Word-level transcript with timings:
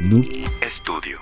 Noob 0.00 0.24
Studio. 0.82 1.18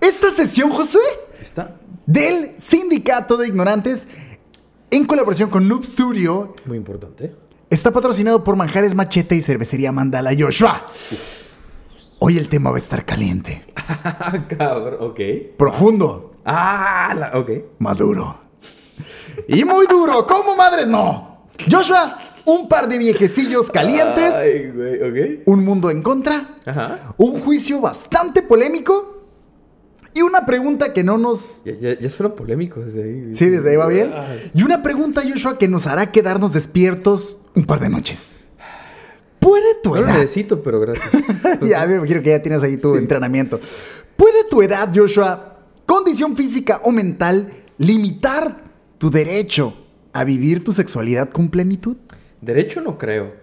Esta 0.00 0.30
sesión, 0.30 0.70
Josué, 0.70 1.00
Está 1.40 1.76
del 2.06 2.54
Sindicato 2.58 3.36
de 3.36 3.48
Ignorantes, 3.48 4.08
en 4.90 5.04
colaboración 5.04 5.50
con 5.50 5.66
Noob 5.68 5.84
Studio, 5.84 6.54
muy 6.66 6.76
importante. 6.76 7.34
está 7.70 7.90
patrocinado 7.90 8.44
por 8.44 8.56
Manjares 8.56 8.94
Machete 8.94 9.34
y 9.36 9.42
Cervecería 9.42 9.92
Mandala 9.92 10.32
Joshua. 10.38 10.86
Hoy 12.18 12.38
el 12.38 12.48
tema 12.48 12.70
va 12.70 12.76
a 12.76 12.80
estar 12.80 13.04
caliente, 13.04 13.64
Ah, 13.76 14.46
cabrón, 14.48 14.96
ok. 15.00 15.20
profundo, 15.56 16.36
Ah, 16.44 17.14
la- 17.16 17.38
ok. 17.38 17.50
maduro. 17.78 18.40
Y 19.48 19.64
muy 19.64 19.86
duro, 19.86 20.26
¿cómo 20.26 20.54
madres 20.54 20.86
no? 20.86 21.46
Joshua, 21.70 22.18
un 22.44 22.68
par 22.68 22.88
de 22.88 22.98
viejecillos 22.98 23.70
calientes, 23.70 24.34
Ay, 24.34 24.70
güey, 24.74 25.02
ok. 25.38 25.42
un 25.46 25.64
mundo 25.64 25.90
en 25.90 26.02
contra, 26.02 26.56
Ajá. 26.66 27.14
un 27.16 27.40
juicio 27.40 27.80
bastante 27.80 28.42
polémico 28.42 29.22
y 30.14 30.22
una 30.22 30.44
pregunta 30.44 30.92
que 30.92 31.02
no 31.04 31.16
nos... 31.18 31.62
Ya, 31.64 31.72
ya, 31.78 31.98
ya 31.98 32.10
suena 32.10 32.34
polémico 32.34 32.80
desde 32.80 33.02
ahí. 33.04 33.36
Sí, 33.36 33.46
desde 33.48 33.70
ahí 33.70 33.76
va 33.76 33.86
bien. 33.86 34.10
Ah, 34.14 34.26
Y 34.54 34.62
una 34.62 34.82
pregunta, 34.82 35.22
Joshua, 35.26 35.56
que 35.56 35.68
nos 35.68 35.86
hará 35.86 36.10
quedarnos 36.12 36.52
despiertos 36.52 37.36
un 37.54 37.64
par 37.64 37.80
de 37.80 37.88
noches. 37.88 38.44
¿Puede 39.38 39.74
tu 39.82 39.90
No 39.94 40.02
lo 40.02 40.06
edad... 40.06 40.14
necesito, 40.18 40.62
pero 40.62 40.80
gracias. 40.80 41.10
ya 41.62 41.86
me 41.86 41.96
imagino 41.96 42.22
que 42.22 42.30
ya 42.30 42.42
tienes 42.42 42.62
ahí 42.62 42.76
tu 42.76 42.92
Sí. 42.92 42.98
entrenamiento. 42.98 43.58
¿Puede 44.16 44.44
tu 44.50 44.62
edad, 44.62 44.90
Joshua, 44.94 45.60
condición 45.86 46.36
física 46.36 46.80
o 46.84 46.90
mental, 46.92 47.50
limitar 47.78 48.64
tu 48.98 49.10
derecho 49.10 49.74
a 50.12 50.24
vivir 50.24 50.62
tu 50.62 50.72
sexualidad 50.72 51.30
con 51.30 51.48
plenitud? 51.48 51.96
Derecho 52.42 52.80
no 52.80 52.98
creo, 52.98 53.34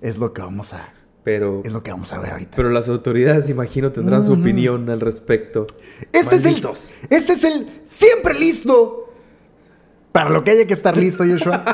Es 0.00 0.16
lo 0.16 0.32
que 0.32 0.40
vamos 0.42 0.72
a, 0.74 0.94
pero... 1.24 1.60
es 1.64 1.72
lo 1.72 1.82
que 1.82 1.90
vamos 1.90 2.12
a 2.12 2.20
ver 2.20 2.30
ahorita. 2.30 2.56
Pero 2.56 2.70
las 2.70 2.88
autoridades, 2.88 3.50
imagino, 3.50 3.90
tendrán 3.90 4.24
su 4.24 4.32
opinión 4.34 4.88
al 4.90 5.00
respecto. 5.00 5.66
Este 6.12 6.36
es, 6.36 6.44
el, 6.44 6.64
este 7.10 7.32
es 7.32 7.44
el 7.44 7.80
siempre 7.84 8.34
listo 8.34 9.12
para 10.12 10.30
lo 10.30 10.44
que 10.44 10.52
haya 10.52 10.66
que 10.66 10.74
estar 10.74 10.96
listo, 10.96 11.24
Joshua. 11.24 11.64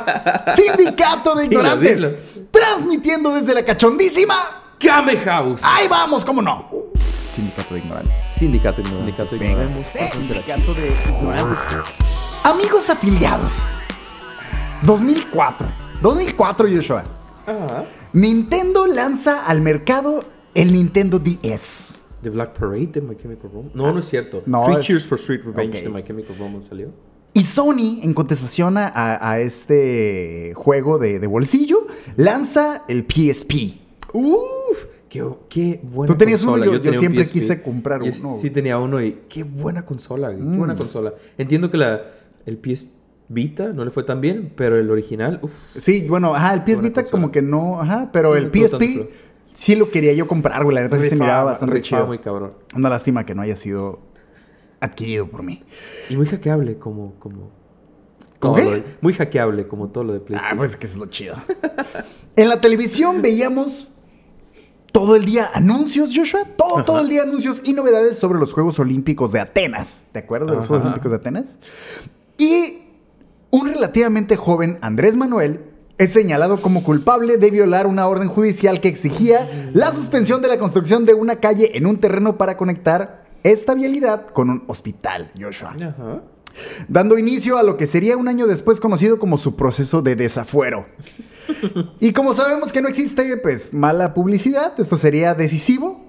Sindicato 0.57 1.35
de 1.35 1.45
Ignorantes. 1.47 1.97
dilo. 1.97 2.11
Transmitiendo 2.51 3.35
desde 3.35 3.53
la 3.53 3.65
cachondísima. 3.65 4.37
Game 4.81 5.19
House. 5.19 5.61
Ahí 5.65 5.87
vamos, 5.87 6.25
¿cómo 6.25 6.41
no? 6.41 6.71
Sindicato 7.35 7.75
de 7.75 7.81
Ignorantes. 7.81 8.17
Sindicato 8.37 8.81
ignorante. 8.81 9.13
Sindicato 9.13 9.39
Venga, 9.39 9.65
ignorante. 9.65 10.11
Sindicato 10.13 10.75
de 10.75 10.89
Ignorantes. 11.11 11.59
Amigos 12.45 12.89
afiliados. 12.89 13.53
2004. 14.85 15.88
2004, 16.03 16.69
Joshua. 16.75 17.05
Ajá. 17.47 17.85
Nintendo 18.13 18.87
lanza 18.87 19.47
al 19.47 19.61
mercado 19.61 20.25
el 20.55 20.73
Nintendo 20.73 21.19
DS. 21.19 22.03
The 22.23 22.31
Black 22.31 22.59
Parade 22.59 22.87
de 22.89 23.01
My 23.01 23.17
Chemical 23.17 23.51
Romance. 23.53 23.77
No, 23.77 23.93
no 23.93 23.99
es 23.99 24.07
cierto. 24.09 24.43
No, 24.47 24.65
Three 24.65 24.81
es- 24.81 24.87
Cheers 24.87 25.05
for 25.07 25.19
Street 25.19 25.41
Revenge 25.45 25.83
de 25.83 25.89
My 25.89 26.03
Chemical 26.03 26.37
Romance 26.39 26.69
salió. 26.69 26.89
Y 27.35 27.43
Sony, 27.43 28.01
en 28.03 28.15
contestación 28.15 28.77
a, 28.79 28.91
a 28.95 29.39
este 29.41 30.53
juego 30.57 30.99
de, 30.99 31.19
de 31.21 31.27
bolsillo, 31.27 31.87
lanza 32.17 32.85
el 32.89 33.05
PSP. 33.05 33.79
Uf, 34.13 34.87
qué, 35.09 35.25
qué 35.49 35.81
buena 35.85 36.13
Tú 36.13 36.19
tenías 36.19 36.43
uno, 36.43 36.57
yo- 36.59 36.75
yo 36.83 36.91
un 36.91 36.99
siempre 36.99 37.25
PSP. 37.25 37.33
quise 37.33 37.63
comprar 37.63 38.03
Yo 38.03 38.13
uno. 38.19 38.37
Mm. 38.37 38.41
Sí 38.41 38.51
tenía 38.51 38.79
uno 38.79 39.01
y 39.03 39.21
qué 39.29 39.45
buena 39.45 39.85
consola, 39.87 40.31
güey, 40.31 40.51
qué 40.51 40.57
buena 40.57 40.75
consola. 40.75 41.15
Entiendo 41.37 41.71
que 41.71 41.77
la, 41.77 42.01
el 42.47 42.57
PS 42.57 42.87
Vita 43.29 43.69
no 43.75 43.85
le 43.85 43.91
fue 43.91 44.05
tan 44.05 44.21
bien, 44.21 44.53
pero 44.57 44.77
el 44.77 44.91
original, 44.91 45.41
Sí, 45.77 46.07
bueno, 46.09 46.35
ajá, 46.35 46.55
el 46.55 46.63
PS 46.65 46.81
Vita 46.81 47.05
como 47.05 47.31
que 47.31 47.43
no, 47.43 47.81
ajá, 47.81 48.11
pero 48.13 48.35
el 48.37 48.51
PSP 48.51 48.79
tanto. 48.79 49.09
sí 49.55 49.77
lo 49.77 49.91
quería 49.91 50.15
yo 50.15 50.27
comprar, 50.27 50.65
güey, 50.65 50.75
la 50.75 50.83
neta 50.83 50.99
sí 50.99 51.09
se 51.11 51.15
miraba 51.17 51.45
bastante 51.45 51.75
rifaba 51.77 52.01
chido. 52.03 52.07
muy 52.07 52.19
cabrón. 52.19 52.55
Una 52.75 52.89
lástima 52.89 53.27
que 53.27 53.35
no 53.35 53.43
haya 53.43 53.57
sido 53.57 54.01
adquirido 54.81 55.27
por 55.29 55.43
mí. 55.43 55.63
Y 56.09 56.17
muy 56.17 56.27
hackeable 56.27 56.79
como... 56.79 57.15
como 57.19 57.51
¿Cómo 58.39 58.55
todo 58.57 58.71
qué? 58.71 58.77
de- 58.77 58.85
muy 59.01 59.13
hackeable 59.15 59.67
como 59.67 59.89
todo 59.89 60.05
lo 60.05 60.13
de 60.13 60.21
Ah, 60.21 60.25
PlayStation. 60.25 60.59
pues 60.59 60.77
que 60.77 60.87
es 60.87 60.97
lo 60.97 61.07
chido. 61.07 61.35
en 62.37 62.49
la 62.49 62.61
televisión 62.61 63.21
veíamos 63.21 63.89
todo 64.93 65.17
el 65.17 65.25
día 65.25 65.51
anuncios, 65.53 66.13
Joshua, 66.15 66.45
todo, 66.57 66.85
todo 66.85 67.01
el 67.01 67.09
día 67.09 67.23
anuncios 67.25 67.61
y 67.65 67.73
novedades 67.73 68.17
sobre 68.17 68.39
los 68.39 68.53
Juegos 68.53 68.79
Olímpicos 68.79 69.33
de 69.33 69.41
Atenas. 69.41 70.05
¿Te 70.13 70.21
acuerdas 70.21 70.49
de 70.51 70.55
los 70.55 70.61
Ajá. 70.65 70.69
Juegos 70.69 70.85
Olímpicos 70.87 71.11
de 71.11 71.17
Atenas? 71.17 71.59
Y 72.39 72.79
un 73.51 73.69
relativamente 73.69 74.37
joven 74.37 74.79
Andrés 74.81 75.17
Manuel 75.17 75.61
es 75.99 76.13
señalado 76.13 76.61
como 76.63 76.83
culpable 76.83 77.39
de 77.39 77.51
violar 77.51 77.87
una 77.87 78.07
orden 78.07 78.29
judicial 78.29 78.81
que 78.81 78.89
exigía 78.89 79.71
la 79.75 79.91
suspensión 79.91 80.43
de 80.43 80.49
la 80.49 80.59
construcción 80.59 81.05
de 81.05 81.15
una 81.15 81.37
calle 81.37 81.77
en 81.77 81.87
un 81.87 81.99
terreno 81.99 82.39
para 82.39 82.57
conectar 82.57 83.25
esta 83.43 83.75
vialidad 83.75 84.27
con 84.29 84.51
un 84.51 84.65
hospital, 84.69 85.33
Joshua 85.39 85.75
Ajá. 85.75 86.23
dando 86.89 87.19
inicio 87.19 87.59
a 87.59 87.63
lo 87.63 87.77
que 87.77 87.87
sería 87.87 88.17
un 88.17 88.29
año 88.29 88.47
después 88.47 88.81
conocido 88.81 89.19
como 89.19 89.39
su 89.39 89.57
proceso 89.57 90.03
de 90.03 90.17
desafuero. 90.17 90.87
Y 91.99 92.13
como 92.13 92.35
sabemos 92.35 92.73
que 92.73 92.83
no 92.83 92.89
existe 92.89 93.39
pues 93.39 93.73
mala 93.73 94.13
publicidad, 94.13 94.79
esto 94.79 94.99
sería 94.99 95.33
decisivo 95.33 96.08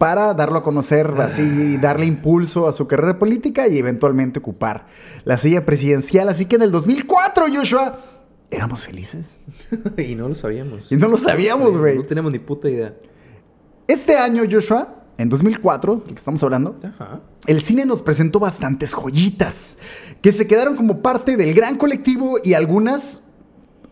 para 0.00 0.32
darlo 0.32 0.60
a 0.60 0.62
conocer 0.62 1.12
así, 1.18 1.76
darle 1.76 2.06
impulso 2.06 2.66
a 2.66 2.72
su 2.72 2.86
carrera 2.86 3.18
política 3.18 3.68
y 3.68 3.76
eventualmente 3.76 4.38
ocupar 4.38 4.86
la 5.24 5.36
silla 5.36 5.66
presidencial. 5.66 6.30
Así 6.30 6.46
que 6.46 6.56
en 6.56 6.62
el 6.62 6.70
2004, 6.70 7.44
Joshua, 7.54 7.98
éramos 8.50 8.86
felices. 8.86 9.26
y 9.98 10.14
no 10.14 10.26
lo 10.26 10.34
sabíamos. 10.34 10.90
Y 10.90 10.96
no 10.96 11.06
lo 11.06 11.18
sabíamos, 11.18 11.76
güey. 11.76 11.98
No 11.98 12.04
tenemos 12.04 12.32
ni 12.32 12.38
puta 12.38 12.70
idea. 12.70 12.94
Este 13.86 14.16
año, 14.16 14.44
Joshua, 14.50 15.02
en 15.18 15.28
2004, 15.28 15.96
del 15.96 16.14
que 16.14 16.18
estamos 16.18 16.42
hablando, 16.42 16.80
Ajá. 16.82 17.20
el 17.46 17.60
cine 17.60 17.84
nos 17.84 18.00
presentó 18.00 18.40
bastantes 18.40 18.94
joyitas 18.94 19.80
que 20.22 20.32
se 20.32 20.46
quedaron 20.46 20.76
como 20.76 21.02
parte 21.02 21.36
del 21.36 21.52
gran 21.52 21.76
colectivo 21.76 22.38
y 22.42 22.54
algunas 22.54 23.24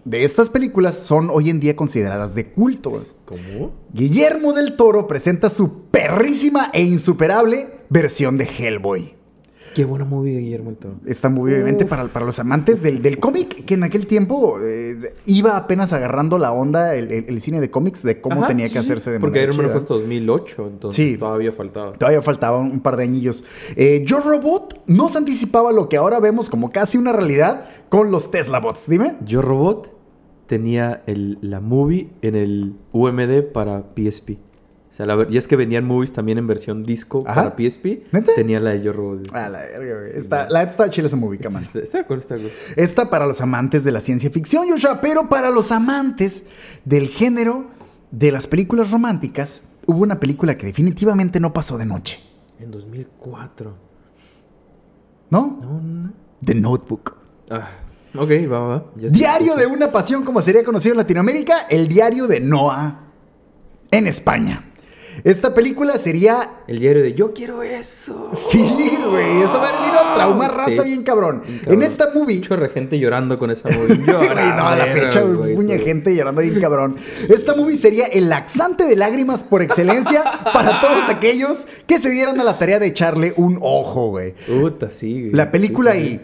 de 0.09 0.25
estas 0.25 0.49
películas 0.49 0.95
son 0.97 1.29
hoy 1.31 1.51
en 1.51 1.61
día 1.61 1.77
consideradas 1.77 2.35
de 2.35 2.47
culto. 2.51 3.05
¿Cómo? 3.25 3.73
Guillermo 3.93 4.53
del 4.55 4.75
Toro 4.77 5.07
presenta 5.07 5.51
su 5.51 5.83
perrísima 5.91 6.71
e 6.73 6.83
insuperable 6.83 7.69
versión 7.91 8.39
de 8.39 8.45
Hellboy. 8.45 9.15
Qué 9.75 9.85
buena 9.85 10.07
movie 10.07 10.35
de 10.35 10.41
Guillermo 10.41 10.71
del 10.71 10.79
Toro. 10.79 10.95
Está 11.07 11.29
muy 11.29 11.53
obviamente 11.53 11.85
para, 11.85 12.05
para 12.07 12.25
los 12.25 12.39
amantes 12.39 12.83
del, 12.83 13.03
del 13.03 13.19
cómic, 13.21 13.65
que 13.67 13.75
en 13.75 13.85
aquel 13.85 14.07
tiempo 14.07 14.57
eh, 14.61 15.15
iba 15.27 15.57
apenas 15.59 15.93
agarrando 15.93 16.39
la 16.39 16.53
onda 16.53 16.97
el, 16.97 17.13
el- 17.13 17.27
el 17.29 17.41
cine 17.43 17.61
de 17.61 17.71
cómics 17.71 18.03
de 18.03 18.21
cómo 18.21 18.41
Ajá, 18.41 18.49
tenía 18.49 18.67
sí, 18.69 18.73
que 18.73 18.79
sí. 18.81 18.85
hacerse 18.87 19.11
de 19.11 19.21
Porque 19.21 19.43
Iron 19.43 19.57
Man 19.59 19.67
fue 19.67 19.77
hasta 19.77 19.95
2008, 19.95 20.67
entonces 20.69 20.97
Sí. 21.13 21.19
todavía 21.19 21.53
faltaba. 21.53 21.93
Todavía 21.93 22.23
faltaban 22.23 22.63
un 22.73 22.81
par 22.81 22.97
de 22.97 23.05
añillos. 23.05 23.45
Eh, 23.77 24.03
Yo 24.07 24.21
Robot 24.21 24.85
nos 24.87 25.15
anticipaba 25.17 25.71
lo 25.71 25.89
que 25.91 25.99
ahora 25.99 26.19
vemos 26.19 26.49
como 26.49 26.73
casi 26.73 26.97
una 26.97 27.13
realidad 27.13 27.67
con 27.91 28.11
los 28.11 28.31
Tesla 28.31 28.59
Bots. 28.61 28.85
Dime. 28.89 29.17
Yo 29.27 29.43
Robot 29.43 29.98
tenía 30.49 31.03
el, 31.07 31.39
la 31.43 31.61
movie 31.61 32.11
en 32.23 32.35
el 32.35 32.75
UMD 32.93 33.53
para 33.53 33.85
PSP. 33.95 34.31
O 34.91 34.95
sea, 34.99 35.07
la 35.07 35.15
ver- 35.15 35.29
y 35.31 35.37
es 35.37 35.47
que 35.47 35.55
vendían 35.55 35.85
movies 35.85 36.13
también 36.13 36.39
en 36.39 36.49
versión 36.49 36.83
disco 36.83 37.23
Ajá. 37.25 37.55
para 37.55 37.57
PSP. 37.57 38.03
¿Neta? 38.11 38.33
Tenía 38.35 38.59
la 38.59 38.71
de 38.71 38.83
Yo 38.83 38.93
Robot. 38.93 39.33
A 39.33 39.49
la 39.49 39.59
verga, 39.61 40.01
güey. 40.01 40.11
Está, 40.17 40.49
la 40.51 40.65
está 40.65 40.91
chile 40.91 41.07
esa 41.07 41.15
movie, 41.17 41.39
man. 41.51 41.63
Está, 41.63 41.79
está 41.79 41.99
de 41.99 42.03
acuerdo, 42.05 42.23
está 42.23 42.35
de 42.35 42.41
acuerdo. 42.49 42.59
Esta 42.77 43.09
para 43.09 43.27
los 43.27 43.41
amantes 43.41 43.85
de 43.85 43.93
la 43.93 44.01
ciencia 44.01 44.29
ficción, 44.31 44.69
Joshua, 44.69 45.01
pero 45.01 45.29
para 45.29 45.51
los 45.51 45.71
amantes 45.71 46.47
del 46.85 47.09
género 47.09 47.67
de 48.11 48.33
las 48.33 48.49
películas 48.49 48.91
románticas, 48.91 49.63
hubo 49.87 50.03
una 50.03 50.19
película 50.19 50.59
que 50.59 50.67
definitivamente 50.67 51.39
no 51.39 51.53
pasó 51.53 51.79
de 51.79 51.87
noche. 51.87 52.19
En 52.59 52.73
2004. 52.73 53.73
¿No? 55.31 55.59
No, 55.63 55.81
no, 55.81 55.81
no. 55.81 56.13
The 56.45 56.55
Notebook. 56.55 57.15
Ah, 57.51 57.69
ok, 58.17 58.31
va, 58.51 58.61
va. 58.61 58.85
ya. 58.97 59.09
Diario 59.09 59.57
de 59.57 59.67
una 59.67 59.91
pasión, 59.93 60.23
como 60.25 60.41
sería 60.43 60.65
conocido 60.65 60.93
en 60.95 60.99
Latinoamérica, 60.99 61.67
el 61.69 61.89
diario 61.89 62.27
de 62.27 62.41
Noah 62.41 63.01
en 63.91 64.07
España. 64.07 64.65
Esta 65.25 65.53
película 65.53 65.97
sería 65.97 66.63
El 66.69 66.79
diario 66.79 67.03
de 67.03 67.13
Yo 67.13 67.33
quiero 67.35 67.65
eso. 67.65 68.31
Sí, 68.33 68.97
güey, 69.05 69.39
esa 69.43 69.59
madre 69.59 69.79
vino 69.85 69.99
a 69.99 70.15
traumar 70.15 70.57
raza 70.57 70.83
Sí. 70.83 70.91
bien 70.91 71.03
cabrón. 71.03 71.43
Bien 71.45 71.59
cabrón. 71.59 71.75
En 71.75 71.83
esta 71.83 72.11
movie. 72.15 72.41
Chorre 72.41 72.69
gente 72.69 73.01
llorando 73.01 73.37
con 73.37 73.51
esa 73.51 73.69
movie. 73.69 73.97
Güey, 74.07 74.29
no, 74.57 74.69
a 74.69 74.77
la 74.77 74.85
fecha, 74.87 75.23
güey, 75.23 75.57
mucha 75.57 75.77
gente 75.79 76.15
llorando 76.15 76.41
bien 76.41 76.61
cabrón. 76.61 76.95
Esta 77.29 77.57
movie 77.57 77.77
sería 77.77 78.07
el 78.07 78.29
laxante 78.29 78.85
de 78.85 78.95
lágrimas 78.95 79.43
por 79.43 79.61
excelencia 79.61 80.23
para 80.55 80.81
todos 80.81 81.09
aquellos 81.09 81.67
que 81.89 81.99
se 81.99 82.11
dieran 82.11 82.39
a 82.39 82.45
la 82.45 82.57
tarea 82.57 82.79
de 82.79 82.87
echarle 82.87 83.35
un 83.37 83.59
ojo, 83.61 84.11
güey. 84.11 84.35
Puta, 84.47 84.93
sí, 84.93 85.21
güey. 85.23 85.33
La 85.33 85.51
película 85.51 85.97
y. 85.97 86.21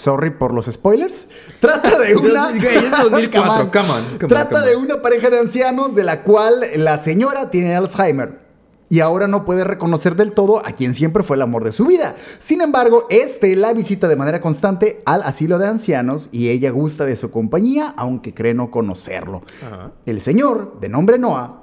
Sorry 0.00 0.30
por 0.30 0.54
los 0.54 0.64
spoilers. 0.64 1.26
Trata 1.60 1.98
de 1.98 2.16
una. 2.16 2.50
Güey, 2.52 2.74
es 2.86 2.90
2004, 2.90 3.30
Come 3.30 3.50
on. 3.50 3.70
come 3.70 3.90
on, 3.90 4.02
come 4.04 4.22
on, 4.22 4.28
Trata 4.28 4.62
de 4.62 4.74
una 4.74 5.02
pareja 5.02 5.28
de 5.28 5.38
ancianos 5.38 5.94
de 5.94 6.04
la 6.04 6.22
cual 6.22 6.64
la 6.76 6.96
señora 6.96 7.50
tiene 7.50 7.76
Alzheimer. 7.76 8.40
Y 8.88 9.00
ahora 9.00 9.28
no 9.28 9.44
puede 9.44 9.62
reconocer 9.62 10.16
del 10.16 10.32
todo 10.32 10.66
a 10.66 10.72
quien 10.72 10.94
siempre 10.94 11.22
fue 11.22 11.36
el 11.36 11.42
amor 11.42 11.64
de 11.64 11.72
su 11.72 11.84
vida. 11.84 12.16
Sin 12.38 12.62
embargo, 12.62 13.06
este 13.10 13.54
la 13.56 13.74
visita 13.74 14.08
de 14.08 14.16
manera 14.16 14.40
constante 14.40 15.02
al 15.04 15.22
asilo 15.22 15.58
de 15.58 15.68
ancianos 15.68 16.30
y 16.32 16.48
ella 16.48 16.70
gusta 16.70 17.04
de 17.04 17.14
su 17.14 17.30
compañía, 17.30 17.92
aunque 17.98 18.32
cree 18.32 18.54
no 18.54 18.70
conocerlo. 18.70 19.42
Ajá. 19.64 19.92
El 20.06 20.22
señor, 20.22 20.80
de 20.80 20.88
nombre 20.88 21.18
Noah, 21.18 21.62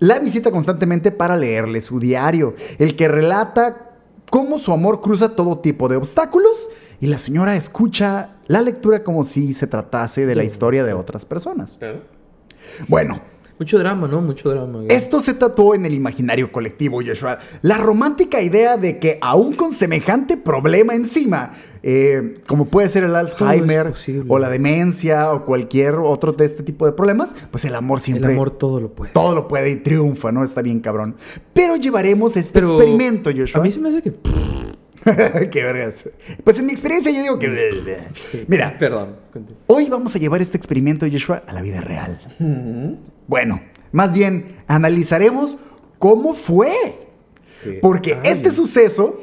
la 0.00 0.18
visita 0.18 0.50
constantemente 0.50 1.12
para 1.12 1.36
leerle 1.36 1.80
su 1.80 2.00
diario, 2.00 2.56
el 2.78 2.96
que 2.96 3.06
relata 3.06 3.92
cómo 4.28 4.58
su 4.58 4.72
amor 4.72 5.00
cruza 5.00 5.36
todo 5.36 5.60
tipo 5.60 5.88
de 5.88 5.96
obstáculos 5.96 6.68
y 7.04 7.06
la 7.06 7.18
señora 7.18 7.54
escucha 7.54 8.30
la 8.46 8.62
lectura 8.62 9.04
como 9.04 9.26
si 9.26 9.52
se 9.52 9.66
tratase 9.66 10.24
de 10.24 10.34
la 10.34 10.42
historia 10.42 10.84
de 10.84 10.94
otras 10.94 11.26
personas. 11.26 11.76
Claro. 11.78 12.00
Bueno, 12.88 13.20
Mucho 13.58 13.78
drama, 13.78 14.08
¿no? 14.08 14.22
Mucho 14.22 14.48
drama. 14.48 14.84
esto 14.88 15.20
se 15.20 15.34
tatuó 15.34 15.74
en 15.74 15.84
el 15.84 15.92
imaginario 15.92 16.50
colectivo, 16.50 17.00
Joshua. 17.06 17.38
La 17.60 17.76
romántica 17.76 18.40
idea 18.40 18.78
de 18.78 18.98
que 18.98 19.18
aún 19.20 19.52
con 19.52 19.72
semejante 19.72 20.38
problema 20.38 20.94
encima, 20.94 21.52
eh, 21.82 22.38
como 22.46 22.64
puede 22.64 22.88
ser 22.88 23.04
el 23.04 23.14
Alzheimer 23.14 23.92
o 24.26 24.38
la 24.38 24.48
demencia 24.48 25.30
o 25.34 25.44
cualquier 25.44 25.96
otro 25.96 26.32
de 26.32 26.46
este 26.46 26.62
tipo 26.62 26.86
de 26.86 26.92
problemas, 26.92 27.36
pues 27.50 27.66
el 27.66 27.74
amor 27.74 27.98
El 27.98 28.04
siempre... 28.04 28.32
amor 28.32 28.50
todo 28.52 28.80
lo 28.80 28.94
puede. 28.94 29.12
Todo 29.12 29.34
lo 29.34 29.46
puede 29.46 29.70
y 29.72 29.76
triunfa, 29.76 30.32
¿no? 30.32 30.42
Está 30.42 30.62
bien 30.62 30.80
cabrón. 30.80 31.16
Pero 31.52 31.76
llevaremos 31.76 32.34
este 32.38 32.60
Pero 32.60 32.68
experimento, 32.68 33.30
Joshua. 33.30 33.60
A 33.60 33.62
mí 33.62 33.70
se 33.70 33.78
me 33.78 33.90
hace 33.90 34.00
que. 34.00 34.14
Qué 35.50 35.62
vergas. 35.62 36.08
Pues 36.42 36.58
en 36.58 36.66
mi 36.66 36.72
experiencia 36.72 37.10
yo 37.10 37.22
digo 37.22 37.38
que... 37.38 38.06
Mira, 38.48 38.76
Perdón. 38.78 39.16
continúa. 39.32 39.60
hoy 39.66 39.88
vamos 39.88 40.14
a 40.14 40.18
llevar 40.18 40.40
este 40.42 40.56
experimento, 40.56 41.06
Joshua, 41.10 41.42
a 41.46 41.52
la 41.52 41.60
vida 41.62 41.80
real. 41.80 42.18
Bueno, 43.26 43.60
más 43.92 44.12
bien 44.12 44.56
analizaremos 44.66 45.56
cómo 45.98 46.34
fue. 46.34 46.70
Que- 47.62 47.72
Porque 47.82 48.14
Ay. 48.14 48.20
este 48.32 48.50
suceso 48.52 49.20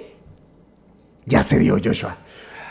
ya 1.26 1.44
se 1.44 1.60
dio, 1.60 1.78
Joshua. 1.84 2.18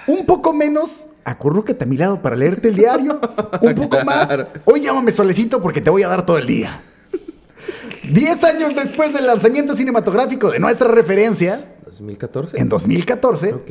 Un 0.07 0.27
poco 0.27 0.53
menos, 0.53 1.07
acurrúcate 1.25 1.85
a 1.85 1.87
mi 1.87 1.97
lado 1.97 2.21
para 2.23 2.35
leerte 2.37 2.69
el 2.69 2.75
diario. 2.77 3.21
Un 3.61 3.75
poco 3.75 4.05
más, 4.05 4.29
hoy 4.65 4.81
llámame 4.81 5.13
solecito 5.13 5.61
porque 5.63 5.81
te 5.81 5.91
voy 5.91 6.03
a 6.03 6.09
dar 6.09 6.27
todo 6.27 6.39
el 6.39 6.47
día. 6.47 6.83
Diez 8.11 8.43
años 8.43 8.75
después 8.75 9.13
del 9.13 9.27
lanzamiento 9.27 9.75
cinematográfico 9.77 10.51
de 10.51 10.59
nuestra 10.59 10.89
referencia, 10.89 11.61
2014. 12.01 12.59
en 12.61 12.69
2014, 12.69 13.53
Ok. 13.55 13.71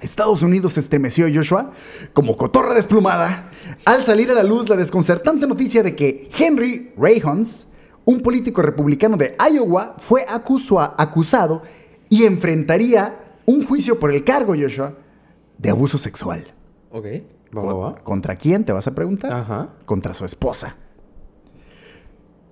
Estados 0.00 0.42
Unidos 0.42 0.72
se 0.72 0.80
estremeció, 0.80 1.26
Joshua, 1.32 1.72
como 2.12 2.36
cotorra 2.36 2.74
desplumada, 2.74 3.50
al 3.84 4.02
salir 4.02 4.30
a 4.30 4.34
la 4.34 4.42
luz 4.42 4.68
la 4.68 4.74
desconcertante 4.76 5.46
noticia 5.46 5.82
de 5.84 5.94
que 5.94 6.28
Henry 6.36 6.92
Rayhons, 6.96 7.68
un 8.04 8.20
político 8.20 8.62
republicano 8.62 9.16
de 9.16 9.36
Iowa, 9.52 9.94
fue 9.98 10.26
acusua- 10.28 10.94
acusado 10.98 11.62
y 12.08 12.24
enfrentaría 12.24 13.36
un 13.46 13.64
juicio 13.64 14.00
por 14.00 14.10
el 14.12 14.24
cargo, 14.24 14.54
Joshua, 14.60 14.94
de 15.58 15.70
abuso 15.70 15.98
sexual. 15.98 16.52
Ok. 16.90 17.06
Va, 17.56 17.62
va, 17.62 17.74
va. 17.74 17.94
¿Contra 18.02 18.34
quién, 18.36 18.64
te 18.64 18.72
vas 18.72 18.88
a 18.88 18.94
preguntar? 18.96 19.32
Ajá. 19.32 19.68
Contra 19.84 20.14
su 20.14 20.24
esposa. 20.24 20.74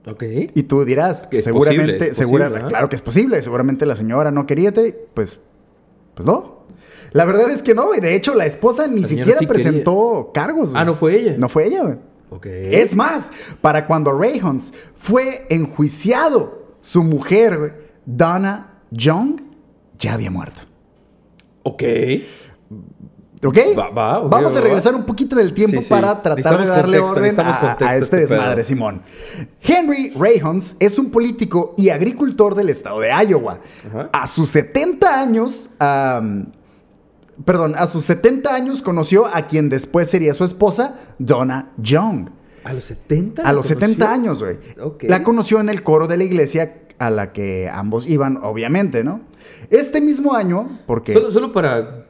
Ok. 0.07 0.23
Y 0.55 0.63
tú 0.65 0.85
dirás, 0.85 1.25
Que 1.25 1.43
seguramente, 1.43 1.93
posible, 1.95 2.09
es 2.11 2.17
segura- 2.17 2.49
posible, 2.49 2.69
claro 2.69 2.89
que 2.89 2.97
es 2.97 3.03
posible, 3.03 3.43
seguramente 3.43 3.85
la 3.87 3.97
señora 3.97 4.31
no 4.31 4.47
quería, 4.47 4.73
te- 4.73 4.93
pues, 5.15 5.39
pues 6.15 6.27
no. 6.27 6.61
La 7.13 7.25
verdad 7.25 7.51
es 7.51 7.63
que 7.63 7.75
no, 7.75 7.89
güey. 7.89 8.01
De 8.01 8.15
hecho, 8.15 8.35
la 8.35 8.47
esposa 8.47 8.87
ni 8.87 9.01
La 9.03 9.09
siquiera 9.09 9.33
sí 9.33 9.47
quería. 9.47 9.49
presentó 9.49 10.31
cargos. 10.33 10.71
güey. 10.71 10.81
Ah, 10.81 10.85
no 10.85 10.95
fue 10.95 11.17
ella. 11.21 11.35
No 11.39 11.49
fue 11.49 11.67
ella, 11.67 11.83
güey. 11.83 11.97
Ok. 12.31 12.47
Es 12.47 12.95
más, 12.95 13.33
para 13.61 13.87
cuando 13.87 14.13
Rayhons 14.13 14.73
fue 14.97 15.45
enjuiciado, 15.51 16.69
su 16.81 17.03
mujer, 17.03 17.59
güey, 17.59 17.73
Donna 18.07 18.79
Young, 18.93 19.41
ya 19.99 20.15
había 20.15 20.31
muerto. 20.31 20.61
Ok. 21.65 21.83
¿Ok? 23.43 23.57
Va- 23.79 23.89
va, 23.89 24.19
ok, 24.21 24.31
Vamos 24.31 24.53
va, 24.53 24.59
a 24.59 24.61
va. 24.61 24.67
regresar 24.67 24.95
un 24.95 25.05
poquito 25.05 25.35
del 25.35 25.55
tiempo 25.55 25.79
Sí, 25.79 25.85
sí. 25.85 25.89
para 25.91 26.21
tratar 26.21 26.37
Necesitamos 26.37 26.69
de 26.69 26.75
darle 26.77 26.99
contexto, 26.99 27.21
orden 27.21 27.41
a, 27.41 27.61
contexto 27.61 27.85
a 27.85 27.89
a 27.89 27.95
este 27.97 28.05
este 28.05 28.17
desmadre, 28.35 28.65
Simón. 28.65 29.03
Henry 29.63 30.11
Rayhons 30.15 30.77
es 30.79 30.99
un 30.99 31.11
político 31.11 31.75
y 31.79 31.89
agricultor 31.89 32.55
del 32.55 32.69
estado 32.69 33.01
de 33.01 33.09
Iowa. 33.29 33.59
Ajá. 33.89 34.11
A 34.13 34.27
sus 34.27 34.51
70 34.51 35.21
años, 35.21 35.71
perdón, 37.45 37.75
a 37.77 37.87
sus 37.87 38.05
70 38.05 38.55
años 38.55 38.83
conoció 38.83 39.27
a 39.27 39.43
quien 39.47 39.69
después 39.69 40.09
sería 40.11 40.35
su 40.35 40.45
esposa, 40.45 40.97
Donna 41.19 41.71
Young. 41.79 42.29
¿A 42.65 42.75
los 42.75 42.85
70? 42.85 43.43
A 43.43 43.53
los 43.55 43.67
70 43.67 44.05
conoció? 44.07 44.09
años, 44.23 44.43
güey. 44.43 44.59
Ok. 44.83 45.05
La 45.09 45.23
conoció 45.23 45.61
en 45.61 45.71
el 45.71 45.83
coro 45.83 46.07
de 46.09 46.19
la 46.19 46.25
iglesia 46.25 46.75
a 46.99 47.09
la 47.09 47.33
que 47.33 47.71
ambos 47.73 48.07
iban, 48.07 48.39
obviamente, 48.43 49.03
¿no? 49.03 49.23
Este 49.71 50.03
mismo 50.03 50.35
año, 50.35 50.81
porque... 50.87 51.15
Solo, 51.15 51.31
solo 51.31 51.53
para. 51.55 52.05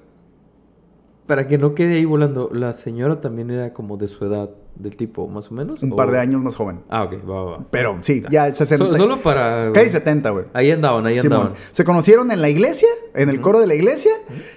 Para 1.30 1.46
que 1.46 1.58
no 1.58 1.76
quede 1.76 1.94
ahí 1.94 2.04
volando. 2.04 2.50
La 2.52 2.74
señora 2.74 3.20
también 3.20 3.52
era 3.52 3.72
como 3.72 3.96
de 3.96 4.08
su 4.08 4.24
edad, 4.24 4.50
del 4.74 4.96
tipo, 4.96 5.28
más 5.28 5.48
o 5.52 5.54
menos. 5.54 5.80
Un 5.80 5.92
¿o? 5.92 5.96
par 5.96 6.10
de 6.10 6.18
años 6.18 6.42
más 6.42 6.56
joven. 6.56 6.80
Ah, 6.88 7.04
ok, 7.04 7.12
va, 7.30 7.44
va. 7.44 7.66
Pero 7.70 7.98
sí, 8.00 8.24
ya 8.28 8.48
el 8.48 8.54
60. 8.56 8.84
Solo, 8.84 8.96
solo 8.96 9.18
para. 9.20 9.70
Casi 9.72 9.90
70, 9.90 10.30
güey. 10.30 10.44
Ahí 10.52 10.72
andaban, 10.72 11.06
ahí 11.06 11.20
Simón. 11.20 11.38
andaban. 11.38 11.58
Se 11.70 11.84
conocieron 11.84 12.32
en 12.32 12.40
la 12.40 12.48
iglesia, 12.48 12.88
en 13.14 13.28
el 13.28 13.40
coro 13.40 13.60
de 13.60 13.68
la 13.68 13.76
iglesia, 13.76 14.10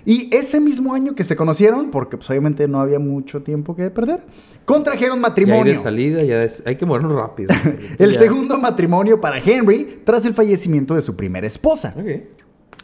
y 0.04 0.36
ese 0.36 0.60
mismo 0.60 0.96
año 0.96 1.14
que 1.14 1.24
se 1.24 1.36
conocieron, 1.36 1.92
porque 1.92 2.18
pues 2.18 2.28
obviamente 2.32 2.68
no 2.68 2.80
había 2.82 2.98
mucho 2.98 3.44
tiempo 3.44 3.76
que 3.76 3.92
perder, 3.92 4.24
contrajeron 4.66 5.18
Ya 5.18 5.26
hay 5.28 5.30
matrimonio. 5.30 5.74
de 5.74 5.78
salida, 5.80 6.24
ya 6.24 6.44
es- 6.44 6.64
hay 6.66 6.76
que 6.76 6.88
movernos 6.88 7.14
rápido. 7.16 7.54
El 8.00 8.14
Ya. 8.14 8.18
segundo 8.20 8.58
matrimonio 8.58 9.22
para 9.22 9.38
Henry 9.38 10.02
tras 10.04 10.26
el 10.26 10.34
fallecimiento 10.34 10.96
de 10.96 11.04
su 11.04 11.16
primera 11.16 11.46
esposa. 11.46 11.94
Ok. 11.96 12.08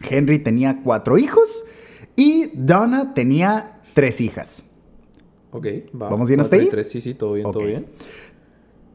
Henry 0.07 0.38
tenía 0.38 0.81
cuatro 0.83 1.18
hijos 1.18 1.63
y 2.15 2.51
Donna 2.53 3.13
tenía 3.13 3.78
tres 3.94 4.21
hijas. 4.21 4.63
Ok, 5.51 5.65
va. 6.00 6.09
¿Vamos 6.09 6.27
bien 6.27 6.39
hasta 6.39 6.56
ahí? 6.56 6.68
tres, 6.69 6.89
sí, 6.89 7.01
sí, 7.01 7.13
todo 7.13 7.33
bien, 7.33 7.51
todo 7.51 7.65
bien. 7.65 7.88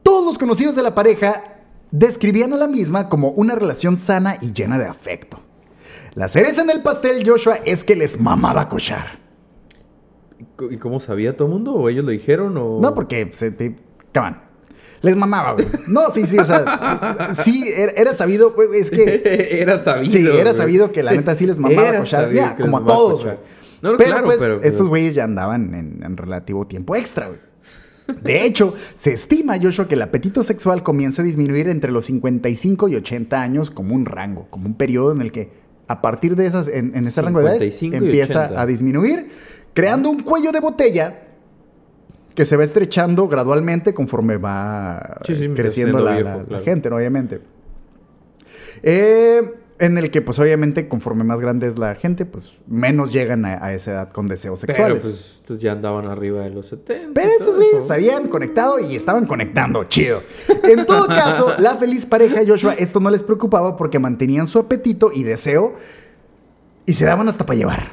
Todos 0.03 0.25
los 0.25 0.37
conocidos 0.37 0.75
de 0.75 0.83
la 0.83 0.95
pareja 0.95 1.55
describían 1.91 2.53
a 2.53 2.57
la 2.57 2.67
misma 2.67 3.09
como 3.09 3.29
una 3.31 3.55
relación 3.55 3.97
sana 3.97 4.37
y 4.41 4.53
llena 4.53 4.77
de 4.77 4.85
afecto. 4.85 5.39
La 6.13 6.27
cereza 6.29 6.61
en 6.61 6.69
el 6.69 6.81
pastel, 6.81 7.27
Joshua, 7.27 7.55
es 7.65 7.83
que 7.83 7.95
les 7.95 8.19
mamaba 8.19 8.69
cochar. 8.69 9.19
¿Y 10.69 10.77
cómo 10.77 10.99
sabía 10.99 11.35
todo 11.35 11.47
el 11.47 11.53
mundo? 11.55 11.73
¿O 11.73 11.89
ellos 11.89 12.05
lo 12.05 12.11
dijeron? 12.11 12.57
O... 12.57 12.79
No, 12.81 12.93
porque 12.93 13.29
se 13.33 13.51
te... 13.51 13.75
on. 14.17 14.37
Les 15.01 15.15
mamaba, 15.15 15.53
güey. 15.53 15.67
No, 15.87 16.09
sí, 16.11 16.25
sí, 16.25 16.39
o 16.39 16.45
sea, 16.45 17.35
sí, 17.43 17.65
era, 17.75 17.91
era 17.91 18.13
sabido, 18.13 18.53
güey, 18.53 18.69
es 18.79 18.89
que... 18.89 19.21
era 19.61 19.77
sabido. 19.77 20.13
Sí, 20.13 20.25
era 20.25 20.51
güey. 20.51 20.55
sabido 20.55 20.91
que 20.91 21.03
la 21.03 21.11
neta 21.11 21.35
sí 21.35 21.45
les 21.45 21.57
mamaba 21.59 21.89
Era 21.89 21.99
cochar. 21.99 22.29
que 22.31 22.61
como 22.61 22.77
a 22.77 22.85
todos, 22.85 23.23
güey. 23.23 23.37
No, 23.81 23.97
pero 23.97 24.09
claro, 24.09 24.25
pues 24.25 24.37
pero- 24.39 24.61
estos 24.61 24.87
güeyes 24.89 25.15
ya 25.15 25.23
andaban 25.23 25.73
en, 25.73 26.03
en 26.03 26.17
relativo 26.17 26.65
tiempo 26.67 26.95
extra, 26.95 27.27
güey. 27.27 27.39
De 28.23 28.43
hecho, 28.45 28.75
se 28.93 29.13
estima, 29.13 29.57
Joshua, 29.59 29.87
que 29.87 29.95
el 29.95 30.01
apetito 30.03 30.43
sexual 30.43 30.83
comienza 30.83 31.23
a 31.23 31.25
disminuir 31.25 31.67
entre 31.69 31.91
los 31.91 32.05
55 32.05 32.87
y 32.89 32.95
80 32.97 33.41
años 33.41 33.71
como 33.71 33.95
un 33.95 34.05
rango, 34.05 34.47
como 34.51 34.67
un 34.67 34.75
periodo 34.75 35.11
en 35.11 35.21
el 35.21 35.31
que 35.31 35.49
a 35.87 36.01
partir 36.01 36.35
de 36.35 36.45
esas, 36.45 36.67
en, 36.67 36.95
en 36.95 37.07
ese 37.07 37.21
rango 37.23 37.39
de 37.39 37.45
edades, 37.45 37.75
55 37.77 37.95
y 37.95 38.07
empieza 38.07 38.43
80. 38.45 38.61
a 38.61 38.65
disminuir, 38.67 39.27
creando 39.73 40.09
un 40.11 40.21
cuello 40.21 40.51
de 40.51 40.59
botella 40.59 41.21
que 42.35 42.45
se 42.45 42.55
va 42.57 42.63
estrechando 42.63 43.27
gradualmente 43.27 43.93
conforme 43.95 44.37
va 44.37 45.19
Sí, 45.25 45.35
sí, 45.35 45.47
creciendo 45.55 45.99
la, 45.99 46.11
viejo, 46.13 46.29
la- 46.29 46.37
la 46.37 46.43
claro. 46.45 46.63
gente, 46.63 46.89
¿no? 46.91 46.97
obviamente. 46.97 47.41
Eh, 48.83 49.41
en 49.77 49.97
el 49.97 50.09
que, 50.09 50.21
pues, 50.21 50.39
obviamente, 50.39 50.87
conforme 50.87 51.23
más 51.25 51.41
grande 51.41 51.67
es 51.67 51.77
la 51.77 51.95
gente, 51.95 52.25
pues, 52.25 52.57
menos 52.67 53.11
llegan 53.11 53.45
a, 53.45 53.63
a 53.63 53.73
esa 53.73 53.91
edad 53.91 54.11
con 54.11 54.27
deseos 54.27 54.61
Pero 54.61 54.73
sexuales. 54.73 54.99
pues 55.01 55.33
estos 55.35 55.59
ya 55.59 55.73
andaban 55.73 56.05
arriba 56.07 56.41
de 56.43 56.49
los 56.51 56.67
70. 56.67 57.11
Pero 57.13 57.31
estos 57.39 57.55
güeyes 57.57 57.91
habían 57.91 58.29
conectado 58.29 58.79
y 58.79 58.95
estaban 58.95 59.25
conectando, 59.25 59.83
chido. 59.85 60.21
En 60.63 60.85
todo 60.85 61.07
caso, 61.07 61.53
la 61.59 61.75
feliz 61.75 62.05
pareja 62.05 62.39
de 62.39 62.47
Joshua, 62.47 62.73
esto 62.73 62.99
no 63.01 63.09
les 63.09 63.21
preocupaba 63.23 63.75
porque 63.75 63.99
mantenían 63.99 64.47
su 64.47 64.59
apetito 64.59 65.11
y 65.13 65.23
deseo 65.23 65.75
y 66.85 66.93
se 66.93 67.03
daban 67.05 67.27
hasta 67.27 67.45
para 67.45 67.57
llevar. 67.57 67.91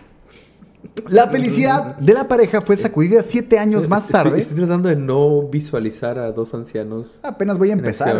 La 1.08 1.28
felicidad 1.28 1.96
de 1.98 2.12
la 2.12 2.28
pareja 2.28 2.60
fue 2.60 2.76
sacudida 2.76 3.22
siete 3.22 3.58
años 3.58 3.88
más 3.88 4.04
Estoy- 4.06 4.12
tarde. 4.12 4.40
Estoy, 4.40 4.56
tratando 4.58 4.88
de 4.88 4.96
no 4.96 5.48
visualizar 5.48 6.18
a 6.18 6.30
dos 6.32 6.54
ancianos. 6.54 7.18
Apenas 7.22 7.58
voy 7.58 7.70
a 7.70 7.72
empezar. 7.72 8.14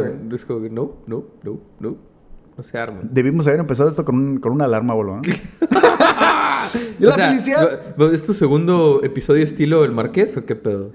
no, 0.71 0.93
no, 1.07 1.25
no, 1.43 1.59
no. 1.81 2.12
No 2.57 2.63
se 2.63 2.79
arman. 2.79 3.09
Debimos 3.11 3.47
haber 3.47 3.61
empezado 3.61 3.89
esto 3.89 4.05
con, 4.05 4.15
un- 4.17 4.39
con 4.39 4.53
una 4.53 4.65
alarma, 4.67 4.95
boludo. 4.95 5.17
¿no? 5.17 5.23
y 6.99 7.03
la 7.03 7.09
O 7.11 7.13
sea, 7.13 7.29
felicidad. 7.31 7.81
¿Es 8.13 8.25
tu 8.25 8.35
segundo 8.35 9.01
episodio 9.03 9.43
estilo 9.45 9.85
El 9.85 9.93
Marqués 9.93 10.37
o 10.37 10.45
qué 10.45 10.55
pedo? 10.57 10.91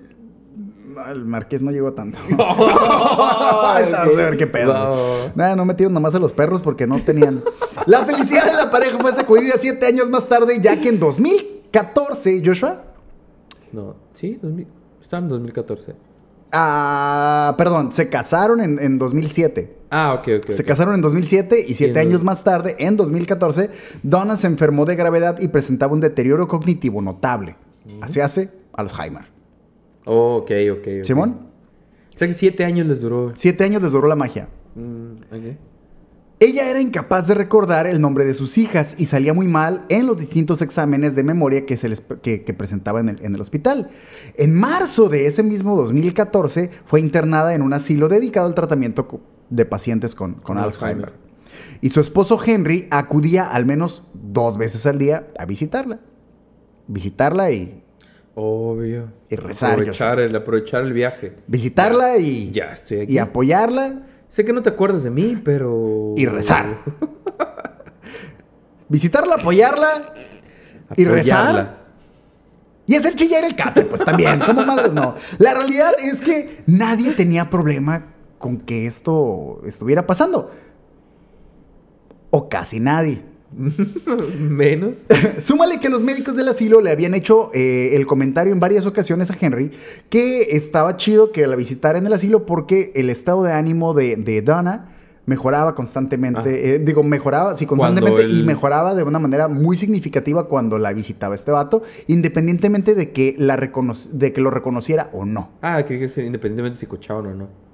No, 0.87 1.05
el 1.11 1.25
marqués 1.25 1.61
no 1.61 1.69
llegó 1.71 1.93
tanto. 1.93 2.17
Vas 2.37 3.93
a 3.93 4.05
ver 4.15 4.35
qué 4.37 4.47
pedo. 4.47 4.73
Nada, 5.35 5.55
no 5.55 5.63
metieron 5.65 5.93
nomás 5.93 6.15
a 6.15 6.19
los 6.19 6.33
perros 6.33 6.61
porque 6.61 6.87
no 6.87 6.99
tenían. 6.99 7.43
La 7.85 8.03
felicidad 8.05 8.45
de 8.45 8.53
la 8.53 8.71
pareja 8.71 8.97
fue 8.99 9.11
sacudida 9.13 9.53
siete 9.57 9.85
años 9.85 10.09
más 10.09 10.27
tarde, 10.27 10.59
ya 10.61 10.79
que 10.81 10.89
en 10.89 10.99
2014, 10.99 12.41
Joshua. 12.43 12.81
No, 13.71 13.95
sí, 14.13 14.39
2000, 14.41 14.65
está 15.01 15.17
en 15.19 15.29
2014. 15.29 15.93
Ah, 16.51 17.55
perdón, 17.57 17.91
se 17.91 18.09
casaron 18.09 18.61
en, 18.61 18.79
en 18.79 18.97
2007. 18.97 19.77
Ah, 19.89 20.13
ok, 20.13 20.43
ok. 20.43 20.51
Se 20.51 20.63
casaron 20.63 20.95
en 20.95 21.01
2007 21.01 21.65
y 21.67 21.73
siete 21.73 21.99
años 21.99 22.23
más 22.23 22.43
tarde, 22.43 22.75
en 22.79 22.97
2014, 22.97 23.69
Donna 24.03 24.35
se 24.35 24.47
enfermó 24.47 24.85
de 24.85 24.95
gravedad 24.95 25.39
y 25.39 25.47
presentaba 25.47 25.93
un 25.93 26.01
deterioro 26.01 26.47
cognitivo 26.47 27.01
notable. 27.01 27.55
Así 28.01 28.19
hace 28.19 28.49
Alzheimer. 28.73 29.25
Oh, 30.05 30.37
ok, 30.37 30.51
ok. 30.71 30.77
ok. 30.79 31.03
¿Simón? 31.03 31.47
O 32.13 32.17
sea 32.17 32.27
que 32.27 32.33
siete 32.33 32.65
años 32.65 32.87
les 32.87 33.01
duró. 33.01 33.31
Siete 33.35 33.63
años 33.63 33.81
les 33.83 33.91
duró 33.91 34.07
la 34.07 34.15
magia. 34.15 34.47
Mm, 34.75 35.11
ok. 35.31 35.57
Ella 36.39 36.69
era 36.69 36.79
incapaz 36.79 37.25
de 37.25 37.33
recordar 37.33 37.87
el 37.87 37.99
nombre 37.99 38.23
de 38.23 38.35
sus 38.35 38.59
hijas 38.59 38.95
y 38.99 39.07
salía 39.07 39.33
muy 39.33 39.47
mal 39.47 39.85
en 39.89 40.05
los 40.05 40.19
distintos 40.19 40.61
exámenes 40.61 41.15
de 41.15 41.23
memoria 41.23 41.65
que, 41.65 41.77
se 41.77 41.89
les, 41.89 42.01
que, 42.21 42.43
que 42.43 42.53
presentaba 42.53 42.99
en 42.99 43.09
el, 43.09 43.25
en 43.25 43.33
el 43.33 43.41
hospital. 43.41 43.89
En 44.35 44.53
marzo 44.53 45.09
de 45.09 45.25
ese 45.25 45.41
mismo 45.41 45.75
2014 45.75 46.69
fue 46.85 46.99
internada 46.99 47.55
en 47.55 47.63
un 47.63 47.73
asilo 47.73 48.07
dedicado 48.07 48.45
al 48.45 48.53
tratamiento 48.53 49.21
de 49.49 49.65
pacientes 49.65 50.13
con, 50.13 50.33
con 50.35 50.43
Con 50.43 50.57
Alzheimer. 50.59 51.05
Alzheimer. 51.05 51.27
Y 51.81 51.89
su 51.89 51.99
esposo 51.99 52.39
Henry 52.43 52.87
acudía 52.91 53.47
al 53.47 53.65
menos 53.65 54.03
dos 54.13 54.57
veces 54.57 54.85
al 54.85 54.99
día 54.99 55.29
a 55.39 55.45
visitarla. 55.45 55.99
Visitarla 56.87 57.51
y... 57.51 57.81
Obvio. 58.35 59.11
Y 59.29 59.35
rezar, 59.37 59.71
Aprovechar 59.71 60.19
el, 60.19 60.35
aprovechar 60.35 60.83
el 60.83 60.93
viaje. 60.93 61.33
Visitarla 61.47 62.17
y... 62.19 62.51
Ya 62.51 62.73
estoy 62.73 63.01
aquí. 63.01 63.13
Y 63.13 63.17
apoyarla 63.17 64.03
Sé 64.29 64.45
que 64.45 64.53
no 64.53 64.61
te 64.61 64.69
acuerdas 64.69 65.03
de 65.03 65.11
mí, 65.11 65.39
pero. 65.43 66.13
y 66.15 66.25
rezar. 66.25 66.77
Visitarla, 68.89 69.35
apoyarla 69.35 70.13
y 70.95 71.05
rezar. 71.05 71.85
Y 72.85 72.95
hacer 72.95 73.15
chillar 73.15 73.43
el 73.43 73.55
catre, 73.55 73.83
pues 73.83 74.03
también, 74.05 74.39
como 74.39 74.65
madres 74.65 74.93
no. 74.93 75.15
La 75.39 75.53
realidad 75.53 75.91
es 76.01 76.21
que 76.21 76.63
nadie 76.67 77.11
tenía 77.11 77.49
problema 77.49 78.13
con 78.37 78.57
que 78.57 78.85
esto 78.85 79.61
estuviera 79.65 80.07
pasando. 80.07 80.51
O 82.29 82.47
casi 82.47 82.79
nadie. 82.79 83.23
Menos. 84.39 85.03
Súmale 85.39 85.79
que 85.79 85.89
los 85.89 86.03
médicos 86.03 86.35
del 86.35 86.47
asilo 86.49 86.81
le 86.81 86.91
habían 86.91 87.13
hecho 87.13 87.49
eh, 87.53 87.91
el 87.93 88.05
comentario 88.05 88.53
en 88.53 88.59
varias 88.59 88.85
ocasiones 88.85 89.31
a 89.31 89.37
Henry 89.39 89.71
que 90.09 90.41
estaba 90.51 90.97
chido 90.97 91.31
que 91.31 91.45
la 91.47 91.55
visitara 91.55 91.97
en 91.97 92.05
el 92.07 92.13
asilo 92.13 92.45
porque 92.45 92.91
el 92.95 93.09
estado 93.09 93.43
de 93.43 93.53
ánimo 93.53 93.93
de, 93.93 94.15
de 94.17 94.41
Donna 94.41 94.93
mejoraba 95.25 95.75
constantemente. 95.75 96.75
eh, 96.75 96.79
digo, 96.79 97.03
mejoraba, 97.03 97.57
sí, 97.57 97.65
constantemente 97.65 98.21
y 98.29 98.43
mejoraba 98.43 98.95
de 98.95 99.03
una 99.03 99.19
manera 99.19 99.49
muy 99.49 99.75
significativa 99.75 100.47
cuando 100.47 100.77
la 100.77 100.93
visitaba 100.93 101.35
este 101.35 101.51
vato, 101.51 101.83
independientemente 102.07 102.95
de 102.95 103.11
que, 103.11 103.35
la 103.37 103.57
recono- 103.57 104.07
de 104.11 104.31
que 104.31 104.39
lo 104.39 104.51
reconociera 104.51 105.09
o 105.11 105.25
no. 105.25 105.51
Ah, 105.61 105.83
que 105.85 105.95
independientemente 105.95 106.79
si 106.79 106.85
cochaban 106.85 107.25
o 107.25 107.33
no. 107.33 107.66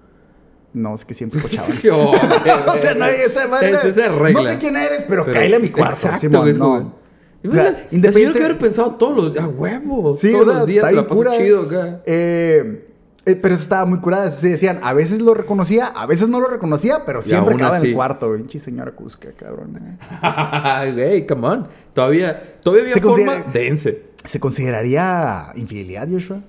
No, 0.74 0.96
es 0.96 1.06
que 1.06 1.14
siempre 1.14 1.40
escuchaban. 1.40 1.72
Oh, 1.92 2.12
o 2.72 2.78
sea, 2.82 2.96
no 2.96 3.06
hay 3.06 3.16
esa 3.26 3.48
manera. 3.48 3.78
Es 3.80 3.86
esa 3.98 4.12
regla. 4.12 4.42
No 4.42 4.48
sé 4.50 4.58
quién 4.58 4.76
eres, 4.76 5.06
pero, 5.08 5.24
Pero- 5.26 5.38
cáele 5.38 5.56
a 5.58 5.60
mi 5.60 5.70
cuarto, 5.70 5.96
Exacto, 5.96 6.20
Simón. 6.20 6.48
es 6.50 6.58
no. 6.58 6.66
como- 6.66 6.96
Y 7.44 7.48
O 7.48 7.52
mira, 7.52 7.74
sea, 7.74 7.88
la- 7.92 8.12
señora 8.12 8.34
que 8.34 8.44
haber 8.46 8.58
pensado 8.58 8.96
todos 8.96 9.16
los 9.16 9.34
días, 9.34 9.46
a 9.46 9.48
huevo. 9.48 10.16
Sí, 10.18 10.32
todos 10.32 10.48
o 10.48 10.50
sea, 10.52 10.60
los 10.60 10.68
días 10.68 10.90
se 10.90 10.96
la 10.96 11.04
cura. 11.08 11.32
chido 11.38 11.62
acá. 11.64 12.02
Eh, 12.06 12.88
eh, 13.26 13.36
pero 13.42 13.54
eso 13.54 13.64
estaba 13.64 13.86
muy 13.86 14.00
curada. 14.00 14.32
Se 14.32 14.50
decían, 14.50 14.80
a 14.82 14.94
veces 14.94 15.20
lo 15.22 15.34
reconocía, 15.34 15.86
a 15.88 16.06
veces 16.06 16.28
no 16.30 16.40
lo 16.42 16.48
reconocía, 16.48 17.04
pero 17.06 17.22
siempre 17.22 17.52
aún 17.54 17.62
acababa 17.62 17.78
en 17.80 17.86
el 17.86 17.94
cuarto. 17.94 18.34
Pinche 18.36 18.60
señora 18.60 18.92
Cusca, 18.92 19.30
cabrón. 19.34 19.78
eh. 19.78 20.92
Güey, 20.94 21.28
come 21.28 21.48
on. 21.48 21.68
Todavía, 21.94 22.58
todavía 22.64 22.84
había 22.84 22.94
Se 22.96 23.02
forma. 23.02 23.46
Dense. 23.54 24.02
¿Se 24.26 24.40
consideraría 24.40 25.52
infidelidad, 25.56 26.08
Joshua? 26.10 26.42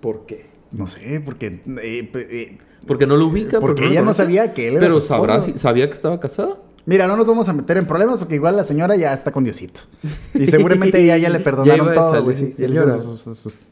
¿Por 0.00 0.26
qué? 0.26 0.46
No 0.72 0.86
sé, 0.86 1.20
porque... 1.24 1.60
eh, 1.82 2.58
Porque 2.86 3.06
no 3.06 3.16
lo 3.16 3.26
ubica. 3.26 3.60
Porque 3.60 3.86
ella 3.86 4.02
no 4.02 4.12
sabía 4.12 4.52
que 4.54 4.68
él 4.68 4.74
era 4.74 4.80
Pero 4.86 5.00
su 5.00 5.06
sabrá, 5.06 5.42
si- 5.42 5.58
¿sabía 5.58 5.86
que 5.86 5.92
estaba 5.92 6.18
casada? 6.20 6.56
Mira, 6.84 7.06
no 7.06 7.16
nos 7.16 7.26
vamos 7.26 7.48
a 7.48 7.52
meter 7.52 7.76
en 7.76 7.86
problemas 7.86 8.18
porque 8.18 8.34
igual 8.34 8.56
la 8.56 8.64
señora 8.64 8.96
ya 8.96 9.12
está 9.14 9.30
con 9.30 9.44
Diosito. 9.44 9.82
Y 10.34 10.46
seguramente 10.48 11.00
ella 11.00 11.16
ya 11.16 11.28
le 11.30 11.38
perdonaron 11.44 11.94
todo, 11.94 12.22
güey. 12.24 12.36
sí, 12.36 12.52
sí, 12.56 12.66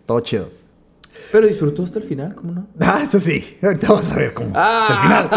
Todo 0.07 0.21
chido. 0.21 0.49
Pero 1.33 1.47
disfrutó 1.47 1.83
hasta 1.85 1.99
el 1.99 2.05
final, 2.07 2.35
¿cómo 2.35 2.53
no? 2.53 2.67
Ah, 2.81 3.01
eso 3.05 3.21
sí. 3.21 3.59
Ahorita 3.63 3.89
vamos 3.89 4.11
a 4.11 4.15
ver 4.17 4.33
cómo. 4.33 4.53
Ah. 4.55 4.87
Al 4.89 5.03
final 5.03 5.31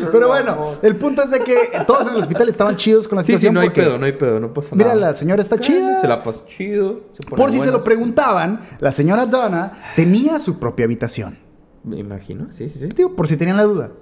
todo. 0.00 0.10
Pero 0.12 0.28
bueno, 0.28 0.72
el 0.82 0.96
punto 0.96 1.22
es 1.22 1.30
de 1.30 1.40
que 1.40 1.56
todos 1.86 2.08
en 2.08 2.14
el 2.14 2.20
hospital 2.20 2.48
estaban 2.48 2.76
chidos 2.76 3.08
con 3.08 3.16
la 3.16 3.22
Sí, 3.22 3.32
sí, 3.32 3.38
situación. 3.38 3.54
no 3.54 3.60
hay 3.60 3.68
porque, 3.68 3.82
pedo, 3.82 3.98
no 3.98 4.06
hay 4.06 4.12
pedo, 4.12 4.40
no 4.40 4.52
pasa 4.52 4.74
Mira, 4.76 4.90
nada. 4.94 5.00
la 5.08 5.14
señora 5.14 5.40
está 5.40 5.56
Cállate, 5.56 5.72
chida. 5.78 6.00
Se 6.00 6.08
la 6.08 6.22
pasó 6.22 6.44
chido. 6.46 7.00
se 7.12 7.22
pone 7.22 7.36
Por 7.40 7.52
si 7.52 7.60
se 7.60 7.70
lo 7.70 7.82
preguntaban, 7.82 8.60
la 8.80 8.92
señora 8.92 9.26
Donna 9.26 9.72
tenía 9.96 10.38
su 10.38 10.58
propia 10.58 10.84
habitación. 10.84 11.38
Me 11.84 11.98
imagino, 11.98 12.48
sí, 12.56 12.68
sí, 12.68 12.78
sí. 12.80 12.88
Digo, 12.94 13.14
por 13.16 13.26
si 13.28 13.36
tenían 13.36 13.56
la 13.56 13.64
duda. 13.64 13.92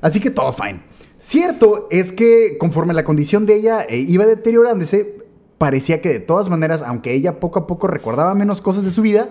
Así 0.00 0.20
que 0.20 0.30
todo 0.30 0.52
fine. 0.52 0.82
Cierto 1.18 1.86
es 1.90 2.12
que 2.12 2.56
conforme 2.58 2.92
la 2.94 3.04
condición 3.04 3.46
de 3.46 3.54
ella 3.56 3.82
eh, 3.88 3.98
iba 3.98 4.26
deteriorándose, 4.26 5.22
parecía 5.58 6.00
que 6.02 6.08
de 6.08 6.20
todas 6.20 6.50
maneras, 6.50 6.82
aunque 6.82 7.14
ella 7.14 7.38
poco 7.40 7.60
a 7.60 7.66
poco 7.66 7.86
recordaba 7.86 8.34
menos 8.34 8.60
cosas 8.60 8.84
de 8.84 8.90
su 8.90 9.02
vida, 9.02 9.28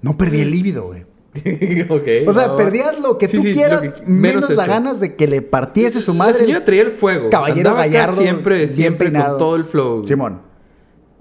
no 0.00 0.16
perdía 0.16 0.42
el 0.42 0.50
líbido, 0.50 0.84
güey. 0.86 1.02
ok. 1.88 2.28
O 2.28 2.32
sea, 2.32 2.46
va, 2.46 2.52
va. 2.52 2.56
perdía 2.56 2.92
lo 2.92 3.18
que 3.18 3.26
Sí, 3.26 3.36
tú 3.36 3.42
sí, 3.42 3.54
quieras, 3.54 3.80
que- 3.90 4.06
menos, 4.06 4.50
las 4.50 4.68
ganas 4.68 5.00
de 5.00 5.16
que 5.16 5.26
le 5.26 5.42
partiese 5.42 6.00
su 6.00 6.12
La 6.12 6.18
madre. 6.18 6.34
señora 6.34 6.64
traía 6.64 6.82
el 6.82 6.90
fuego. 6.90 7.30
caballero 7.30 7.70
Andaba 7.70 7.86
gallardo, 7.86 8.20
Siempre, 8.20 8.68
siempre 8.68 9.06
peinado. 9.10 9.30
con 9.30 9.38
todo 9.38 9.56
el 9.56 9.64
flow. 9.64 10.04
Simón. 10.04 10.42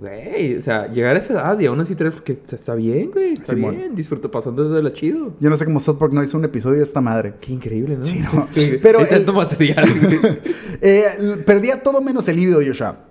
Güey, 0.01 0.55
o 0.58 0.62
sea, 0.63 0.88
llegar 0.91 1.15
a 1.15 1.20
esa 1.20 1.34
edad 1.34 1.60
y 1.60 1.67
aún 1.67 1.79
así 1.79 1.93
traer... 1.96 2.13
Que 2.24 2.39
está 2.51 2.74
bien, 2.74 3.12
güey, 3.12 3.34
está 3.34 3.53
Simón. 3.53 3.77
bien. 3.77 3.93
Disfruto 3.96 4.31
pasando 4.31 4.67
de 4.67 4.81
la 4.81 4.91
chido. 4.93 5.36
Yo 5.39 5.50
no 5.51 5.55
sé 5.55 5.63
cómo 5.65 5.79
South 5.79 5.98
Park 6.00 6.12
no 6.12 6.24
hizo 6.24 6.38
un 6.39 6.43
episodio 6.46 6.77
de 6.79 6.84
esta 6.84 7.01
madre. 7.01 7.36
Qué 7.39 7.53
increíble, 7.53 7.98
¿no? 7.98 8.05
Sí, 8.05 8.20
no. 8.20 8.48
Pero 8.55 8.79
Pero 8.81 9.00
Hay 9.00 9.05
el- 9.05 9.12
tanto 9.12 9.34
material, 9.34 9.88
güey. 10.01 10.20
Eh, 10.84 11.05
perdía 11.46 11.84
todo 11.84 12.01
menos 12.01 12.27
el 12.27 12.38
líbido, 12.38 12.60
Joshua. 12.65 13.05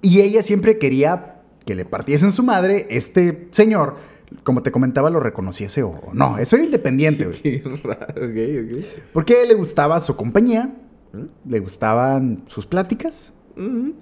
Y 0.00 0.20
ella 0.20 0.42
siempre 0.44 0.78
quería 0.78 1.40
que 1.66 1.74
le 1.74 1.84
partiesen 1.84 2.30
su 2.30 2.44
madre, 2.44 2.86
este 2.90 3.48
señor, 3.50 3.96
como 4.44 4.62
te 4.62 4.70
comentaba, 4.70 5.10
lo 5.10 5.18
reconociese 5.18 5.82
o 5.82 5.90
no. 6.12 6.38
Eso 6.38 6.54
era 6.54 6.64
independiente, 6.66 7.24
güey. 7.24 7.42
Qué 7.42 7.62
raro, 7.82 8.06
ok, 8.14 8.76
ok. 8.78 8.84
Porque 9.12 9.44
le 9.48 9.54
gustaba 9.54 9.98
su 9.98 10.14
compañía, 10.14 10.72
¿Mm? 11.12 11.50
le 11.50 11.58
gustaban 11.58 12.44
sus 12.46 12.64
pláticas. 12.66 13.32
Ujú. 13.56 13.94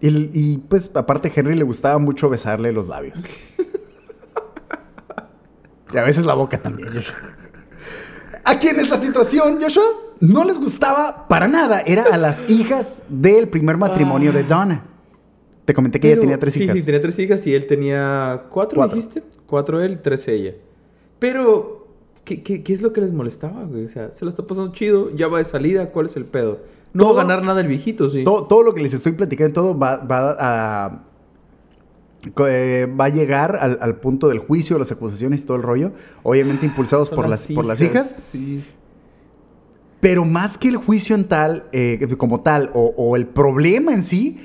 Y, 0.00 0.08
y, 0.32 0.58
pues 0.68 0.90
aparte 0.94 1.32
Henry 1.34 1.56
le 1.56 1.64
gustaba 1.64 1.98
mucho 1.98 2.28
besarle 2.28 2.72
los 2.72 2.88
labios. 2.88 3.18
y 5.92 5.96
a 5.96 6.02
veces 6.02 6.24
la 6.24 6.34
boca 6.34 6.58
también, 6.58 6.88
Joshua. 6.92 7.16
¿A 8.44 8.58
quién 8.58 8.78
es 8.78 8.88
la 8.88 9.00
situación, 9.00 9.58
Joshua? 9.60 9.84
No 10.20 10.44
les 10.44 10.58
gustaba 10.58 11.26
para 11.28 11.48
nada. 11.48 11.80
Era 11.80 12.04
a 12.12 12.16
las 12.16 12.48
hijas 12.48 13.02
del 13.08 13.48
primer 13.48 13.76
matrimonio 13.76 14.32
de 14.32 14.44
Donna. 14.44 14.84
Te 15.64 15.74
comenté 15.74 16.00
que 16.00 16.12
ella 16.12 16.20
tenía 16.20 16.38
tres 16.38 16.54
sí, 16.54 16.64
hijas. 16.64 16.76
Sí, 16.76 16.82
tenía 16.82 17.02
tres 17.02 17.18
hijas 17.18 17.46
y 17.46 17.54
él 17.54 17.66
tenía 17.66 18.44
cuatro, 18.48 18.78
Cuatro. 18.78 18.96
dijiste. 18.96 19.22
Cuatro 19.46 19.82
él, 19.82 20.00
tres 20.00 20.26
ella. 20.28 20.54
Pero, 21.18 21.88
¿qué, 22.24 22.42
qué, 22.42 22.62
qué 22.62 22.72
es 22.72 22.80
lo 22.80 22.92
que 22.92 23.02
les 23.02 23.12
molestaba, 23.12 23.64
güey? 23.64 23.84
O 23.84 23.88
sea, 23.88 24.12
se 24.12 24.24
lo 24.24 24.30
está 24.30 24.46
pasando 24.46 24.72
chido, 24.72 25.14
ya 25.14 25.28
va 25.28 25.38
de 25.38 25.44
salida, 25.44 25.90
¿cuál 25.90 26.06
es 26.06 26.16
el 26.16 26.24
pedo? 26.24 26.60
No 26.92 27.06
va 27.14 27.20
a 27.22 27.24
ganar 27.24 27.42
nada 27.44 27.60
el 27.60 27.68
viejito, 27.68 28.08
sí. 28.10 28.24
todo, 28.24 28.44
todo 28.44 28.62
lo 28.62 28.74
que 28.74 28.82
les 28.82 28.94
estoy 28.94 29.12
platicando, 29.12 29.52
todo 29.52 29.78
va, 29.78 29.98
va 29.98 30.36
a... 30.38 31.04
eh, 32.48 32.86
va 32.98 33.04
a 33.04 33.08
llegar 33.08 33.56
al, 33.60 33.78
al 33.80 33.96
punto 33.96 34.28
del 34.28 34.38
juicio, 34.38 34.78
las 34.78 34.90
acusaciones 34.90 35.42
y 35.42 35.44
todo 35.44 35.56
el 35.56 35.62
rollo. 35.62 35.92
Obviamente 36.22 36.66
impulsados 36.66 37.10
por 37.10 37.28
las, 37.28 37.46
por 37.48 37.64
las 37.64 37.80
hijas. 37.80 38.28
Sí. 38.32 38.64
Pero 40.00 40.24
más 40.24 40.56
que 40.58 40.68
el 40.68 40.76
juicio 40.76 41.14
en 41.16 41.24
tal, 41.24 41.64
eh, 41.72 41.98
como 42.16 42.40
tal, 42.40 42.70
o, 42.74 42.94
o 42.96 43.16
el 43.16 43.26
problema 43.26 43.92
en 43.92 44.02
sí, 44.02 44.38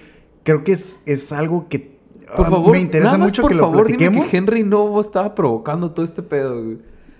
creo 0.43 0.63
que 0.63 0.71
es, 0.73 1.01
es 1.05 1.31
algo 1.31 1.67
que 1.69 1.97
Por 2.35 2.47
ah, 2.47 2.50
favor, 2.50 2.71
me 2.71 2.79
interesa 2.81 3.05
nada 3.12 3.17
más 3.19 3.27
mucho 3.29 3.43
por 3.43 3.51
que 3.51 3.55
lo 3.57 3.63
favor, 3.63 3.85
dime 3.88 3.97
platiquemos. 3.97 4.29
que 4.29 4.38
Henry 4.38 4.63
no 4.63 5.00
estaba 5.00 5.35
provocando 5.35 5.91
todo 5.91 6.05
este 6.05 6.23
pedo, 6.23 6.55
güey. 6.62 6.77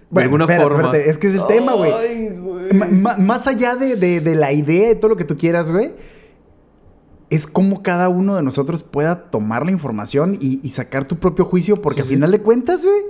De 0.10 0.22
alguna 0.22 0.46
espérate, 0.46 0.64
forma. 0.64 0.84
espérate, 0.84 1.10
es 1.10 1.18
que 1.18 1.28
es 1.28 1.36
el 1.36 1.46
tema, 1.48 1.74
güey. 1.74 1.92
Más 2.74 3.48
allá 3.48 3.76
de, 3.76 3.96
de- 3.96 4.20
de 4.22 4.36
la 4.36 4.52
idea 4.52 4.92
y 4.92 4.96
todo 4.96 5.10
lo 5.10 5.16
que 5.18 5.24
tú 5.26 5.38
quieras, 5.38 5.72
güey, 5.72 5.92
es 7.30 7.48
como 7.48 7.82
cada 7.84 8.10
uno 8.10 8.36
de 8.36 8.44
nosotros 8.44 8.84
pueda 8.84 9.32
tomar 9.32 9.66
la 9.66 9.72
información 9.72 10.38
y, 10.40 10.60
y 10.64 10.70
sacar 10.70 11.06
tu 11.06 11.18
propio 11.18 11.46
juicio, 11.46 11.82
porque 11.82 12.02
a 12.02 12.06
final 12.06 12.32
de 12.32 12.40
cuentas, 12.42 12.86
güey, 12.86 13.02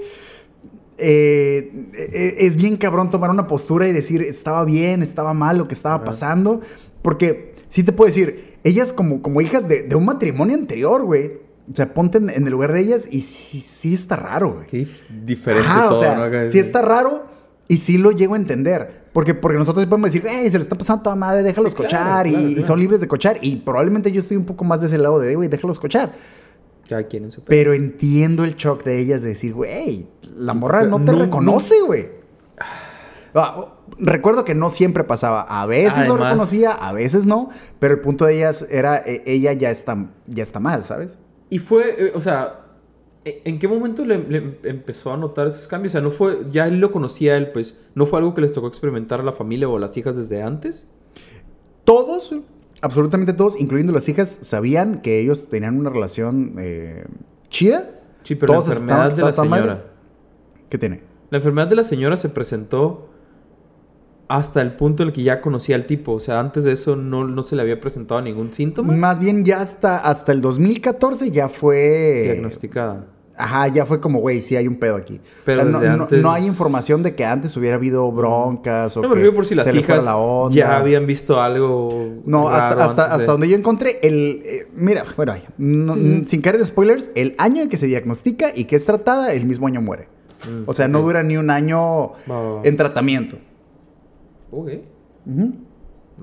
eh, 0.97 1.89
eh, 1.97 2.35
es 2.39 2.55
bien 2.55 2.77
cabrón 2.77 3.09
tomar 3.09 3.29
una 3.31 3.47
postura 3.47 3.87
y 3.87 3.91
decir 3.91 4.21
estaba 4.21 4.63
bien, 4.63 5.01
estaba 5.03 5.33
mal 5.33 5.57
lo 5.57 5.67
que 5.67 5.73
estaba 5.73 5.95
Ajá. 5.95 6.05
pasando, 6.05 6.61
porque 7.01 7.55
sí 7.69 7.83
te 7.83 7.91
puedo 7.91 8.07
decir, 8.07 8.57
ellas 8.63 8.93
como, 8.93 9.21
como 9.21 9.41
hijas 9.41 9.67
de, 9.67 9.83
de 9.83 9.95
un 9.95 10.05
matrimonio 10.05 10.55
anterior, 10.55 11.03
güey, 11.03 11.33
o 11.71 11.75
sea, 11.75 11.93
ponte 11.93 12.17
en, 12.19 12.29
en 12.29 12.45
el 12.45 12.51
lugar 12.51 12.71
de 12.73 12.81
ellas 12.81 13.07
y 13.11 13.21
sí, 13.21 13.59
sí 13.59 13.93
está 13.93 14.15
raro, 14.15 14.53
güey. 14.53 14.67
Qué 14.67 14.77
dif- 14.83 15.25
diferente 15.25 15.67
Ajá, 15.67 15.89
todo, 15.89 15.97
o 15.97 15.99
sea, 16.01 16.29
¿no? 16.29 16.45
Sí 16.49 16.59
está 16.59 16.81
raro 16.81 17.25
y 17.73 17.77
sí 17.77 17.97
lo 17.97 18.11
llego 18.11 18.33
a 18.35 18.37
entender. 18.37 19.03
Porque, 19.13 19.33
porque 19.33 19.57
nosotros 19.57 19.85
podemos 19.85 20.11
decir, 20.11 20.27
hey, 20.29 20.49
se 20.49 20.57
le 20.57 20.63
está 20.63 20.75
pasando 20.75 21.03
toda 21.03 21.15
madre, 21.15 21.43
déjalos 21.43 21.73
Sí, 21.73 21.77
claro, 21.77 21.89
cochar 21.89 22.27
y, 22.27 22.31
claro, 22.31 22.47
y 22.47 22.53
claro. 22.53 22.67
son 22.67 22.79
libres 22.79 23.01
de 23.01 23.07
cochar. 23.07 23.37
Y 23.41 23.57
probablemente 23.57 24.11
yo 24.11 24.19
estoy 24.19 24.37
un 24.37 24.45
poco 24.45 24.63
más 24.63 24.81
de 24.81 24.87
ese 24.87 24.97
lado 24.97 25.19
de, 25.19 25.35
güey, 25.35 25.49
déjalos 25.49 25.79
cochar. 25.79 26.11
Cada 26.89 27.03
quien 27.03 27.25
en 27.25 27.31
su. 27.31 27.41
Pero 27.43 27.73
entiendo 27.73 28.43
el 28.43 28.55
shock 28.55 28.83
de 28.83 28.99
ellas 28.99 29.21
de 29.21 29.29
decir, 29.29 29.53
güey, 29.53 30.07
la 30.35 30.53
morra 30.53 30.83
no 30.83 30.99
te 30.99 31.11
No, 31.11 31.19
reconoce, 31.19 31.75
güey. 31.85 32.09
Ah, 33.35 33.73
recuerdo 33.97 34.45
que 34.45 34.53
no 34.55 34.69
siempre 34.69 35.03
pasaba. 35.03 35.41
A 35.41 35.65
veces 35.65 36.07
lo 36.07 36.17
reconocía, 36.17 36.71
a 36.71 36.91
veces 36.91 37.25
no. 37.25 37.49
Pero 37.79 37.93
el 37.95 38.01
punto 38.01 38.25
de 38.25 38.35
ellas 38.35 38.65
era, 38.69 38.97
eh, 38.97 39.23
ella 39.25 39.53
ya 39.53 39.69
está, 39.71 39.97
ya 40.27 40.43
está 40.43 40.59
mal, 40.59 40.83
¿sabes? 40.83 41.17
Y 41.49 41.59
fue, 41.59 41.95
eh, 42.07 42.11
o 42.15 42.21
sea, 42.21 42.45
¿E- 42.45 42.62
¿En 43.25 43.57
qué 43.57 43.69
momento 43.69 44.03
le, 44.03 44.17
le 44.17 44.57
empezó 44.63 45.13
a 45.13 45.17
notar 45.17 45.47
esos 45.47 45.67
cambios? 45.67 45.91
O 45.91 45.93
sea, 45.93 46.01
no 46.01 46.11
fue, 46.11 46.45
ya 46.51 46.67
él 46.67 46.79
lo 46.79 46.91
conocía 46.91 47.37
él, 47.37 47.51
pues, 47.51 47.75
¿no 47.95 48.05
fue 48.05 48.19
algo 48.19 48.35
que 48.35 48.41
les 48.41 48.51
tocó 48.51 48.67
experimentar 48.67 49.21
a 49.21 49.23
la 49.23 49.31
familia 49.31 49.69
o 49.69 49.77
a 49.77 49.79
las 49.79 49.95
hijas 49.95 50.17
desde 50.17 50.41
antes? 50.41 50.87
Todos, 51.85 52.35
absolutamente 52.81 53.31
todos, 53.31 53.59
incluyendo 53.59 53.93
las 53.93 54.09
hijas, 54.09 54.39
sabían 54.41 55.01
que 55.01 55.21
ellos 55.21 55.47
tenían 55.49 55.79
una 55.79 55.89
relación 55.89 56.55
eh, 56.59 57.05
chida. 57.49 57.91
Sí, 58.23 58.35
pero 58.35 58.53
Todos 58.53 58.67
la 58.67 58.73
enfermedad 58.73 59.13
de 59.13 59.21
la 59.21 59.33
señora. 59.33 59.65
madre. 59.65 59.81
¿Qué 60.69 60.77
tiene? 60.77 61.01
La 61.29 61.37
enfermedad 61.37 61.67
de 61.67 61.75
la 61.75 61.83
señora 61.83 62.17
se 62.17 62.27
presentó 62.29 63.09
hasta 64.27 64.61
el 64.61 64.75
punto 64.75 65.03
en 65.03 65.09
el 65.09 65.13
que 65.13 65.23
ya 65.23 65.41
conocía 65.41 65.75
al 65.75 65.85
tipo. 65.85 66.13
O 66.13 66.19
sea, 66.19 66.39
antes 66.39 66.63
de 66.63 66.71
eso 66.73 66.95
no, 66.95 67.27
no 67.27 67.43
se 67.43 67.55
le 67.55 67.61
había 67.61 67.79
presentado 67.79 68.21
ningún 68.21 68.53
síntoma 68.53 68.93
Más 68.93 69.19
bien 69.19 69.45
ya 69.45 69.61
hasta, 69.61 69.97
hasta 69.97 70.31
el 70.31 70.41
2014 70.41 71.31
ya 71.31 71.49
fue... 71.49 72.23
diagnosticada. 72.25 73.07
Ajá, 73.35 73.67
ya 73.67 73.85
fue 73.87 73.99
como, 73.99 74.19
güey, 74.19 74.41
sí 74.41 74.55
hay 74.55 74.67
un 74.67 74.75
pedo 74.77 74.95
aquí. 74.95 75.19
Pero 75.43 75.65
no, 75.65 75.79
no- 75.81 76.03
antes- 76.03 76.21
no 76.21 76.31
hay 76.31 76.45
información 76.45 77.01
de 77.01 77.15
que 77.15 77.25
antes 77.25 77.57
hubiera 77.57 77.77
habido 77.77 78.11
broncas 78.11 78.95
o 78.95 79.01
No 79.01 79.11
que 79.15 79.31
por 79.31 79.45
si 79.45 79.55
las 79.55 79.73
hijas 79.73 80.05
la 80.05 80.17
onda. 80.17 80.55
ya 80.55 80.77
habían 80.77 81.07
visto 81.07 81.41
algo. 81.41 82.19
No, 82.25 82.47
hasta, 82.49 82.69
raro 82.75 82.81
hasta, 82.81 83.01
antes 83.03 83.07
de- 83.17 83.21
hasta 83.23 83.31
donde 83.31 83.49
yo 83.49 83.57
encontré 83.57 83.99
el... 84.03 84.41
eh, 84.45 84.67
mira, 84.75 85.03
bueno, 85.15 85.33
no- 85.57 85.95
sin 86.27 86.41
caer 86.41 86.57
en 86.57 86.65
spoilers, 86.65 87.09
el 87.15 87.33
año 87.39 87.63
en 87.63 87.69
que 87.69 87.77
se 87.77 87.87
diagnostica 87.87 88.51
y 88.55 88.65
que 88.65 88.75
es 88.75 88.85
tratada, 88.85 89.33
el 89.33 89.45
mismo 89.45 89.65
año 89.65 89.81
muere. 89.81 90.07
Mm, 90.47 90.63
O 90.67 90.73
sea, 90.73 90.87
no 90.87 91.01
dura 91.01 91.23
ni 91.23 91.35
un 91.37 91.49
año 91.49 92.11
en 92.63 92.77
tratamiento. 92.77 93.37
Ok. 94.51 94.69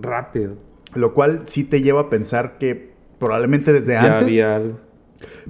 Rápido. 0.01 0.57
Lo 0.95 1.15
cual 1.15 1.43
sí 1.47 1.65
te 1.65 1.83
lleva 1.83 2.03
a 2.03 2.11
pensar 2.11 2.59
que 2.59 2.93
probablemente 3.19 3.73
desde 3.73 3.95
Ya 3.95 4.03
antes... 4.05 4.23
había 4.23 4.57
algo. 4.57 4.79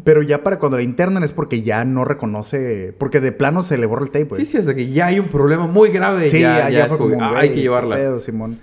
Pero 0.05 0.23
ya 0.23 0.43
para 0.43 0.59
cuando 0.59 0.77
la 0.79 0.83
internan 0.83 1.23
es 1.25 1.33
porque 1.33 1.63
ya 1.63 1.85
no 1.85 2.05
reconoce... 2.05 2.95
Porque 2.99 3.21
de 3.21 3.33
plano 3.33 3.63
se 3.63 3.79
le 3.79 3.87
borra 3.87 4.03
el 4.05 4.11
tape, 4.11 4.25
güey. 4.25 4.45
Sí, 4.45 4.53
sí, 4.53 4.59
hasta 4.59 4.75
que 4.75 4.91
ya 4.91 5.07
hay 5.07 5.19
un 5.21 5.29
problema 5.29 5.67
muy 5.67 5.91
grave. 5.91 6.29
Sí, 6.31 6.41
ya, 6.41 6.59
ya, 6.59 6.65
ya 6.65 6.71
ya 6.71 6.83
es 6.85 6.89
fue 6.89 6.99
como, 6.99 7.15
como, 7.15 7.25
ah, 7.27 7.39
hay 7.39 7.51
que 7.51 7.61
llevarla. 7.61 7.97
pedo, 7.97 8.21
Simón. 8.21 8.55
Sí. 8.55 8.61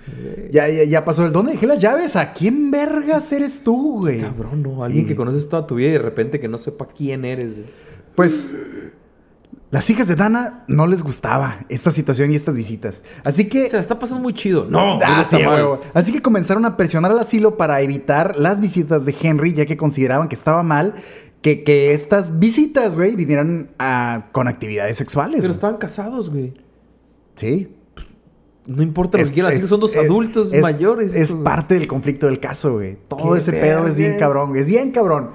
Ya, 0.51 0.67
ya, 0.69 0.83
ya 0.83 1.05
pasó 1.05 1.25
el 1.25 1.31
¿Dónde 1.31 1.53
dejé 1.53 1.67
las 1.67 1.79
llaves? 1.79 2.15
¿A 2.15 2.33
quién 2.33 2.71
vergas 2.71 3.31
eres 3.31 3.63
tú, 3.63 3.99
güey? 4.01 4.21
Cabrón, 4.21 4.63
no. 4.63 4.83
Alguien 4.83 5.03
Sí. 5.03 5.09
que 5.09 5.15
conoces 5.15 5.47
toda 5.49 5.65
tu 5.67 5.75
vida 5.75 5.89
y 5.89 5.93
de 5.93 5.99
repente 5.99 6.39
que 6.39 6.47
no 6.47 6.57
sepa 6.57 6.87
quién 6.87 7.25
eres. 7.25 7.61
Pues 8.15 8.55
las 9.69 9.89
hijas 9.89 10.07
de 10.07 10.15
Dana 10.15 10.63
no 10.67 10.87
les 10.87 11.03
gustaba 11.03 11.65
esta 11.69 11.91
situación 11.91 12.31
y 12.31 12.35
estas 12.35 12.55
visitas. 12.55 13.03
Así 13.23 13.49
que... 13.49 13.65
O 13.65 13.69
sea, 13.69 13.79
está 13.81 13.99
pasando 13.99 14.23
muy 14.23 14.33
chido. 14.33 14.65
No, 14.69 14.97
Ah, 15.03 15.23
sí, 15.23 15.35
huevo. 15.45 15.81
Así 15.93 16.11
que 16.13 16.21
comenzaron 16.21 16.63
a 16.65 16.77
presionar 16.77 17.11
al 17.11 17.19
asilo 17.19 17.57
para 17.57 17.81
evitar 17.81 18.37
las 18.37 18.61
visitas 18.61 19.05
de 19.05 19.13
Henry, 19.21 19.53
ya 19.53 19.65
que 19.65 19.75
consideraban 19.75 20.29
que 20.29 20.35
estaba 20.35 20.63
mal 20.63 20.93
que, 21.41 21.63
que 21.63 21.91
estas 21.91 22.39
visitas, 22.39 22.95
güey, 22.95 23.15
vinieran 23.15 23.69
a- 23.77 24.27
con 24.31 24.47
actividades 24.47 24.97
sexuales. 24.97 25.35
Pero 25.41 25.49
güey. 25.49 25.55
estaban 25.55 25.77
casados, 25.77 26.29
güey. 26.29 26.53
Sí. 27.35 27.67
No 28.67 28.83
importa 28.83 29.17
lo 29.17 29.23
Es- 29.23 29.29
que 29.29 29.33
quieras, 29.35 29.53
es- 29.53 29.59
decir, 29.59 29.69
son 29.69 29.79
dos 29.79 29.95
adultos 29.95 30.51
es- 30.51 30.61
mayores. 30.61 31.15
Es 31.15 31.33
parte 31.33 31.75
del 31.75 31.87
conflicto 31.87 32.25
del 32.25 32.39
caso, 32.39 32.73
güey. 32.73 32.97
Todo 33.07 33.35
ese 33.35 33.53
pedo 33.53 33.87
es 33.87 33.95
bien 33.95 34.17
cabrón. 34.17 34.55
Es 34.57 34.67
bien 34.67 34.91
cabrón. 34.91 35.29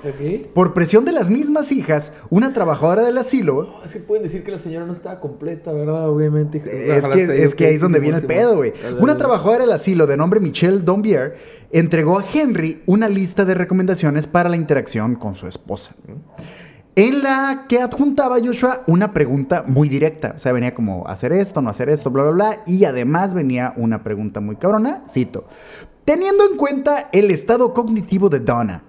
Por 0.54 0.74
presión 0.74 1.04
de 1.06 1.12
las 1.12 1.30
mismas 1.30 1.72
hijas, 1.72 2.12
una 2.30 2.52
trabajadora 2.52 3.02
del 3.02 3.16
asilo 3.18 3.62
No, 3.78 3.84
es 3.84 3.92
que 3.92 4.00
pueden 4.00 4.22
decir 4.22 4.44
que 4.44 4.50
la 4.50 4.58
señora 4.58 4.84
no 4.84 4.92
estaba 4.92 5.18
completa, 5.18 5.72
¿verdad? 5.72 6.08
Obviamente. 6.10 6.58
Es 6.58 7.08
que, 7.08 7.44
es 7.44 7.54
que 7.54 7.66
ahí 7.66 7.74
es 7.76 7.80
donde 7.80 8.00
viene 8.00 8.18
el 8.18 8.26
pedo, 8.26 8.54
güey. 8.56 8.72
Una 9.00 9.16
trabajadora 9.16 9.60
del 9.64 9.72
asilo 9.72 10.06
de 10.06 10.16
nombre 10.16 10.38
Michelle 10.38 10.80
Dombier 10.80 11.36
entregó 11.72 12.18
a 12.18 12.24
Henry 12.34 12.82
una 12.84 13.08
lista 13.08 13.46
de 13.46 13.54
recomendaciones 13.54 14.26
para 14.26 14.50
la 14.50 14.56
interacción 14.56 15.14
con 15.16 15.34
su 15.34 15.46
esposa. 15.46 15.94
En 16.94 17.22
la 17.22 17.64
que 17.68 17.80
adjuntaba 17.80 18.38
Joshua 18.44 18.82
una 18.86 19.14
pregunta 19.14 19.64
muy 19.66 19.88
directa. 19.88 20.34
O 20.36 20.38
sea, 20.38 20.52
venía 20.52 20.74
como 20.74 21.08
hacer 21.08 21.32
esto, 21.32 21.62
no 21.62 21.70
hacer 21.70 21.88
esto, 21.88 22.10
bla, 22.10 22.24
bla, 22.24 22.32
bla. 22.32 22.56
Y 22.66 22.84
además 22.84 23.32
venía 23.32 23.72
una 23.76 24.02
pregunta 24.02 24.40
muy 24.40 24.56
cabrona. 24.56 25.02
Cito. 25.08 25.46
Teniendo 26.04 26.44
en 26.44 26.58
cuenta 26.58 27.08
el 27.12 27.30
estado 27.30 27.72
cognitivo 27.72 28.28
de 28.28 28.40
Donna, 28.40 28.82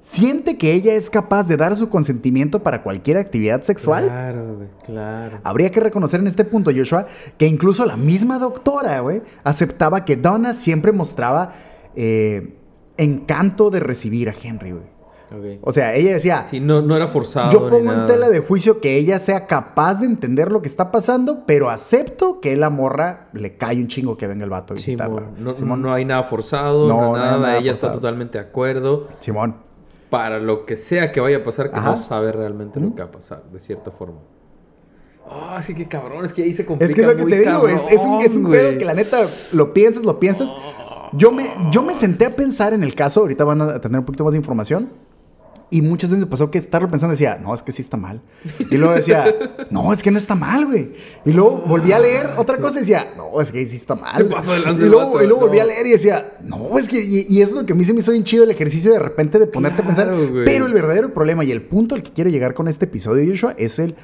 ¿siente 0.00 0.56
que 0.56 0.72
ella 0.72 0.94
es 0.94 1.10
capaz 1.10 1.48
de 1.48 1.58
dar 1.58 1.76
su 1.76 1.90
consentimiento 1.90 2.62
para 2.62 2.82
cualquier 2.82 3.18
actividad 3.18 3.60
sexual? 3.60 4.04
Claro, 4.06 4.54
güey, 4.56 4.68
claro. 4.86 5.40
Habría 5.44 5.70
que 5.70 5.80
reconocer 5.80 6.20
en 6.20 6.28
este 6.28 6.44
punto, 6.44 6.70
Joshua, 6.74 7.06
que 7.36 7.46
incluso 7.46 7.84
la 7.84 7.98
misma 7.98 8.38
doctora, 8.38 9.00
güey, 9.00 9.20
aceptaba 9.44 10.06
que 10.06 10.16
Donna 10.16 10.54
siempre 10.54 10.92
mostraba 10.92 11.52
eh, 11.94 12.56
encanto 12.96 13.68
de 13.68 13.80
recibir 13.80 14.30
a 14.30 14.34
Henry, 14.40 14.70
güey. 14.70 14.99
O 15.62 15.72
sea, 15.72 15.94
ella 15.94 16.12
decía, 16.14 16.46
Sí, 16.50 16.60
no, 16.60 16.82
no 16.82 16.96
era 16.96 17.06
forzado. 17.06 17.50
yo 17.52 17.68
pongo 17.68 17.92
en 17.92 18.06
tela 18.06 18.28
de 18.28 18.40
juicio 18.40 18.80
que 18.80 18.96
ella 18.96 19.18
sea 19.18 19.46
capaz 19.46 20.00
de 20.00 20.06
entender 20.06 20.50
lo 20.50 20.60
que 20.62 20.68
está 20.68 20.90
pasando, 20.90 21.44
pero 21.46 21.70
acepto 21.70 22.40
que 22.40 22.56
la 22.56 22.70
morra 22.70 23.28
le 23.32 23.56
cae 23.56 23.76
un 23.76 23.86
chingo 23.88 24.16
que 24.16 24.26
venga 24.26 24.44
el 24.44 24.50
vato 24.50 24.74
a 24.74 24.76
visitarla. 24.76 25.20
Simón, 25.20 25.34
no, 25.44 25.54
Simón, 25.54 25.82
no 25.82 25.92
hay 25.92 26.04
nada 26.04 26.24
forzado, 26.24 26.88
No, 26.88 27.00
no, 27.00 27.16
nada. 27.16 27.36
nada 27.38 27.58
Ella 27.58 27.72
está 27.72 27.92
totalmente 27.92 28.38
de 28.38 28.44
acuerdo. 28.44 29.08
Simón. 29.20 29.56
Para 30.10 30.40
lo 30.40 30.66
que 30.66 30.76
sea 30.76 31.12
que 31.12 31.20
vaya 31.20 31.36
a 31.38 31.44
pasar, 31.44 31.70
que 31.70 31.78
Ajá. 31.78 31.90
no 31.90 31.96
sabe 31.96 32.32
realmente 32.32 32.80
lo 32.80 32.94
que 32.94 33.02
va 33.02 33.08
a 33.08 33.12
pasar, 33.12 33.44
de 33.52 33.60
cierta 33.60 33.92
forma. 33.92 34.18
Ah, 35.30 35.60
sí 35.62 35.74
que 35.74 35.86
cabrón, 35.86 36.24
es 36.24 36.32
que 36.32 36.42
ahí 36.42 36.52
se 36.52 36.66
complica 36.66 36.90
Es 36.90 36.94
que 36.96 37.02
es 37.02 37.06
lo 37.06 37.16
que 37.24 37.30
te 37.30 37.38
digo, 37.38 37.68
es, 37.68 37.80
es 37.92 38.00
un, 38.04 38.20
es 38.20 38.34
un 38.36 38.42
cabrón, 38.44 38.50
pedo 38.50 38.78
que 38.78 38.84
la 38.84 38.94
neta 38.94 39.20
lo 39.52 39.72
piensas, 39.72 40.02
lo 40.04 40.18
piensas. 40.18 40.52
Yo 41.12 41.30
me, 41.30 41.46
yo 41.70 41.82
me 41.82 41.94
senté 41.94 42.26
a 42.26 42.34
pensar 42.34 42.72
en 42.72 42.82
el 42.82 42.96
caso, 42.96 43.20
ahorita 43.20 43.44
van 43.44 43.60
a 43.62 43.80
tener 43.80 44.00
un 44.00 44.04
poquito 44.04 44.24
más 44.24 44.32
de 44.32 44.38
información. 44.38 44.90
Y 45.72 45.82
muchas 45.82 46.10
veces 46.10 46.24
me 46.24 46.30
pasó 46.30 46.50
que 46.50 46.58
estarlo 46.58 46.88
pensando 46.90 47.12
decía, 47.12 47.38
no, 47.40 47.54
es 47.54 47.62
que 47.62 47.70
sí 47.70 47.80
está 47.80 47.96
mal. 47.96 48.20
Y 48.70 48.76
luego 48.76 48.92
decía, 48.92 49.32
no, 49.70 49.92
es 49.92 50.02
que 50.02 50.10
no 50.10 50.18
está 50.18 50.34
mal, 50.34 50.66
güey. 50.66 50.94
Y 51.24 51.32
luego 51.32 51.62
volví 51.64 51.92
a 51.92 52.00
leer 52.00 52.30
otra 52.38 52.58
cosa 52.58 52.78
y 52.78 52.80
decía, 52.80 53.12
no, 53.16 53.40
es 53.40 53.52
que 53.52 53.64
sí 53.66 53.76
está 53.76 53.94
mal. 53.94 54.20
Y 54.20 54.28
luego, 54.28 55.12
vato, 55.12 55.22
y 55.22 55.28
luego 55.28 55.42
volví 55.42 55.58
no. 55.58 55.62
a 55.62 55.66
leer 55.66 55.86
y 55.86 55.90
decía, 55.90 56.38
no, 56.42 56.76
es 56.76 56.88
que. 56.88 57.00
Y, 57.00 57.26
y 57.28 57.40
eso 57.40 57.50
es 57.50 57.56
lo 57.60 57.66
que 57.66 57.72
a 57.72 57.76
mí 57.76 57.84
se 57.84 57.92
me 57.92 58.00
hizo 58.00 58.10
bien 58.10 58.24
chido 58.24 58.42
el 58.42 58.50
ejercicio 58.50 58.92
de 58.92 58.98
repente 58.98 59.38
de 59.38 59.46
ponerte 59.46 59.82
a 59.82 59.86
pensar. 59.86 60.12
Güey. 60.12 60.44
Pero 60.44 60.66
el 60.66 60.72
verdadero 60.72 61.14
problema 61.14 61.44
y 61.44 61.52
el 61.52 61.62
punto 61.62 61.94
al 61.94 62.02
que 62.02 62.12
quiero 62.12 62.30
llegar 62.30 62.54
con 62.54 62.66
este 62.66 62.86
episodio, 62.86 63.30
Joshua, 63.30 63.54
es 63.56 63.78
el 63.78 63.94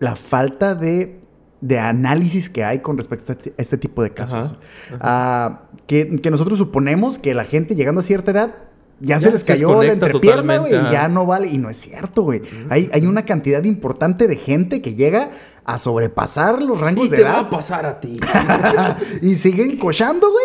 la 0.00 0.16
falta 0.16 0.74
de, 0.74 1.20
de 1.60 1.78
análisis 1.78 2.50
que 2.50 2.64
hay 2.64 2.80
con 2.80 2.96
respecto 2.96 3.30
a 3.30 3.36
este, 3.36 3.54
este 3.58 3.76
tipo 3.78 4.02
de 4.02 4.10
casos. 4.10 4.54
Ajá, 4.54 4.58
Ah, 5.00 5.62
que, 5.86 6.20
que 6.20 6.30
nosotros 6.30 6.58
suponemos 6.58 7.18
que 7.18 7.34
la 7.34 7.44
gente 7.44 7.76
llegando 7.76 8.00
a 8.00 8.04
cierta 8.04 8.30
edad 8.32 8.54
ya, 9.00 9.16
Ya 9.16 9.20
se 9.20 9.30
les 9.30 9.44
cayó 9.44 9.82
la 9.82 9.92
entrepierna, 9.92 10.58
güey, 10.58 10.72
y 10.74 10.92
ya 10.92 11.08
no 11.08 11.26
vale. 11.26 11.48
Y 11.48 11.58
no 11.58 11.70
es 11.70 11.78
cierto, 11.78 12.22
güey. 12.22 12.42
hay, 12.68 12.88
hay 12.92 13.06
una 13.06 13.24
cantidad 13.24 13.64
importante 13.64 14.28
de 14.28 14.36
gente 14.36 14.82
que 14.82 14.94
llega 14.94 15.30
a 15.64 15.78
sobrepasar 15.78 16.62
los 16.62 16.80
rangos 16.80 17.06
Y 17.06 17.08
de 17.10 17.16
te 17.18 17.22
va 17.24 17.30
edad. 17.30 17.38
a 17.40 17.50
pasar 17.50 17.86
a 17.86 18.00
ti. 18.00 18.18
y 19.22 19.36
siguen 19.36 19.76
cochando, 19.78 20.30
güey. 20.30 20.44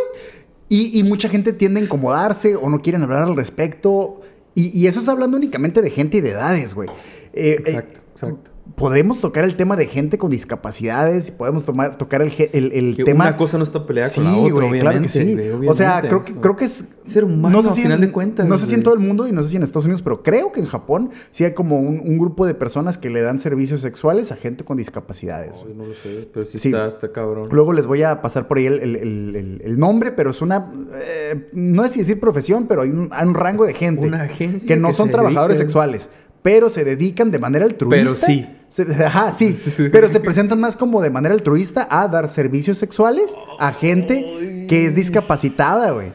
Y, 0.67 0.99
y 0.99 1.03
mucha 1.03 1.29
gente 1.29 1.53
tiende 1.53 1.79
a 1.79 1.83
incomodarse 1.83 2.55
o 2.55 2.69
no 2.69 2.81
quieren 2.81 3.03
hablar 3.03 3.23
al 3.23 3.35
respecto. 3.35 4.21
Y, 4.55 4.77
y 4.77 4.87
eso 4.87 4.99
es 5.01 5.07
hablando 5.09 5.37
únicamente 5.37 5.81
de 5.81 5.89
gente 5.91 6.17
y 6.17 6.21
de 6.21 6.31
edades, 6.31 6.73
güey. 6.73 6.89
Eh, 6.89 6.93
eh, 7.33 7.55
Exacto, 7.65 7.97
exacto. 8.13 8.51
Podemos 8.75 9.21
tocar 9.21 9.45
el 9.45 9.55
tema 9.55 9.77
de 9.77 9.85
gente 9.87 10.17
con 10.17 10.29
discapacidades, 10.31 11.31
podemos 11.31 11.63
tomar, 11.63 11.97
tocar 11.97 12.21
el, 12.21 12.29
ge- 12.29 12.49
el, 12.53 12.73
el 12.73 12.97
Que 12.97 13.05
tema. 13.05 13.23
una 13.29 13.37
cosa 13.37 13.57
no 13.57 13.63
está 13.63 13.85
peleada 13.87 14.09
Sí, 14.09 14.15
con 14.19 14.25
la 14.25 14.31
otra, 14.33 14.41
güey, 14.41 14.51
obviamente. 14.53 14.79
claro 14.81 15.01
que 15.01 15.09
sí. 15.09 15.33
güey, 15.57 15.69
o 15.69 15.73
sea, 15.73 16.01
creo 16.01 16.23
que, 16.25 16.33
creo 16.35 16.55
que 16.57 16.65
es. 16.65 16.83
Ser 17.05 17.23
humano, 17.23 17.61
sé 17.61 17.69
a 17.69 17.73
si 17.73 17.81
final 17.83 17.99
en- 18.01 18.07
de 18.07 18.11
cuentas, 18.11 18.47
No 18.47 18.57
sé 18.57 18.65
si 18.65 18.73
en 18.73 18.83
todo 18.83 18.95
el 18.95 18.99
mundo 18.99 19.27
y 19.27 19.31
no 19.31 19.43
sé 19.43 19.49
si 19.49 19.55
en 19.55 19.63
Estados 19.63 19.85
Unidos, 19.85 20.01
pero 20.01 20.23
creo 20.23 20.51
que 20.51 20.59
en 20.59 20.65
Japón 20.65 21.11
sí 21.31 21.45
hay 21.45 21.53
como 21.53 21.79
un, 21.79 21.99
un 22.03 22.17
grupo 22.17 22.45
de 22.47 22.53
personas 22.55 22.97
que 22.97 23.09
le 23.09 23.21
dan 23.21 23.39
servicios 23.39 23.79
sexuales 23.81 24.31
a 24.31 24.35
gente 24.35 24.65
con 24.65 24.75
discapacidades. 24.75 25.51
Ay, 25.65 25.73
no 25.73 25.85
lo 25.85 25.93
sé, 25.93 26.27
pero 26.33 26.45
sí, 26.45 26.57
Sí. 26.57 26.67
Está, 26.69 26.87
está 26.89 27.11
cabrón. 27.13 27.47
Luego 27.51 27.71
les 27.73 27.85
voy 27.85 28.01
a 28.03 28.21
pasar 28.21 28.47
por 28.47 28.57
ahí 28.57 28.65
el, 28.65 29.75
nombre, 29.79 30.11
pero 30.11 30.31
es 30.31 30.41
una. 30.41 30.69
eh, 30.95 31.47
no 31.53 31.85
es 31.85 31.95
decir 31.95 32.19
profesión, 32.19 32.65
pero 32.67 32.81
hay 32.81 32.89
un, 32.89 33.07
hay 33.11 33.25
un 33.27 33.35
rango 33.35 33.65
de 33.65 33.73
gente. 33.73 34.05
Una 34.07 34.23
agencia 34.23 34.67
Que 34.67 34.75
no 34.75 34.89
que 34.89 34.93
son 34.95 35.11
trabajadores 35.11 35.57
sexuales, 35.59 36.09
pero 36.45 36.69
se 36.69 36.83
dedican 36.83 37.31
de 37.31 37.39
manera 37.39 37.65
altruista. 37.65 37.97
Pero 38.05 38.15
sí. 38.15 38.47
se- 38.69 38.83
ajá, 39.03 39.31
sí. 39.31 39.57
pero 39.91 40.07
se 40.07 40.19
presentan 40.19 40.59
más 40.59 40.77
como 40.77 41.01
de 41.01 41.09
manera 41.09 41.33
altruista 41.33 41.87
a 41.89 42.07
dar 42.07 42.29
servicios 42.29 42.77
sexuales 42.77 43.35
a 43.59 43.73
gente 43.73 44.67
que 44.69 44.85
es 44.85 44.93
discapacitada, 44.93 45.89
güey. 45.89 46.09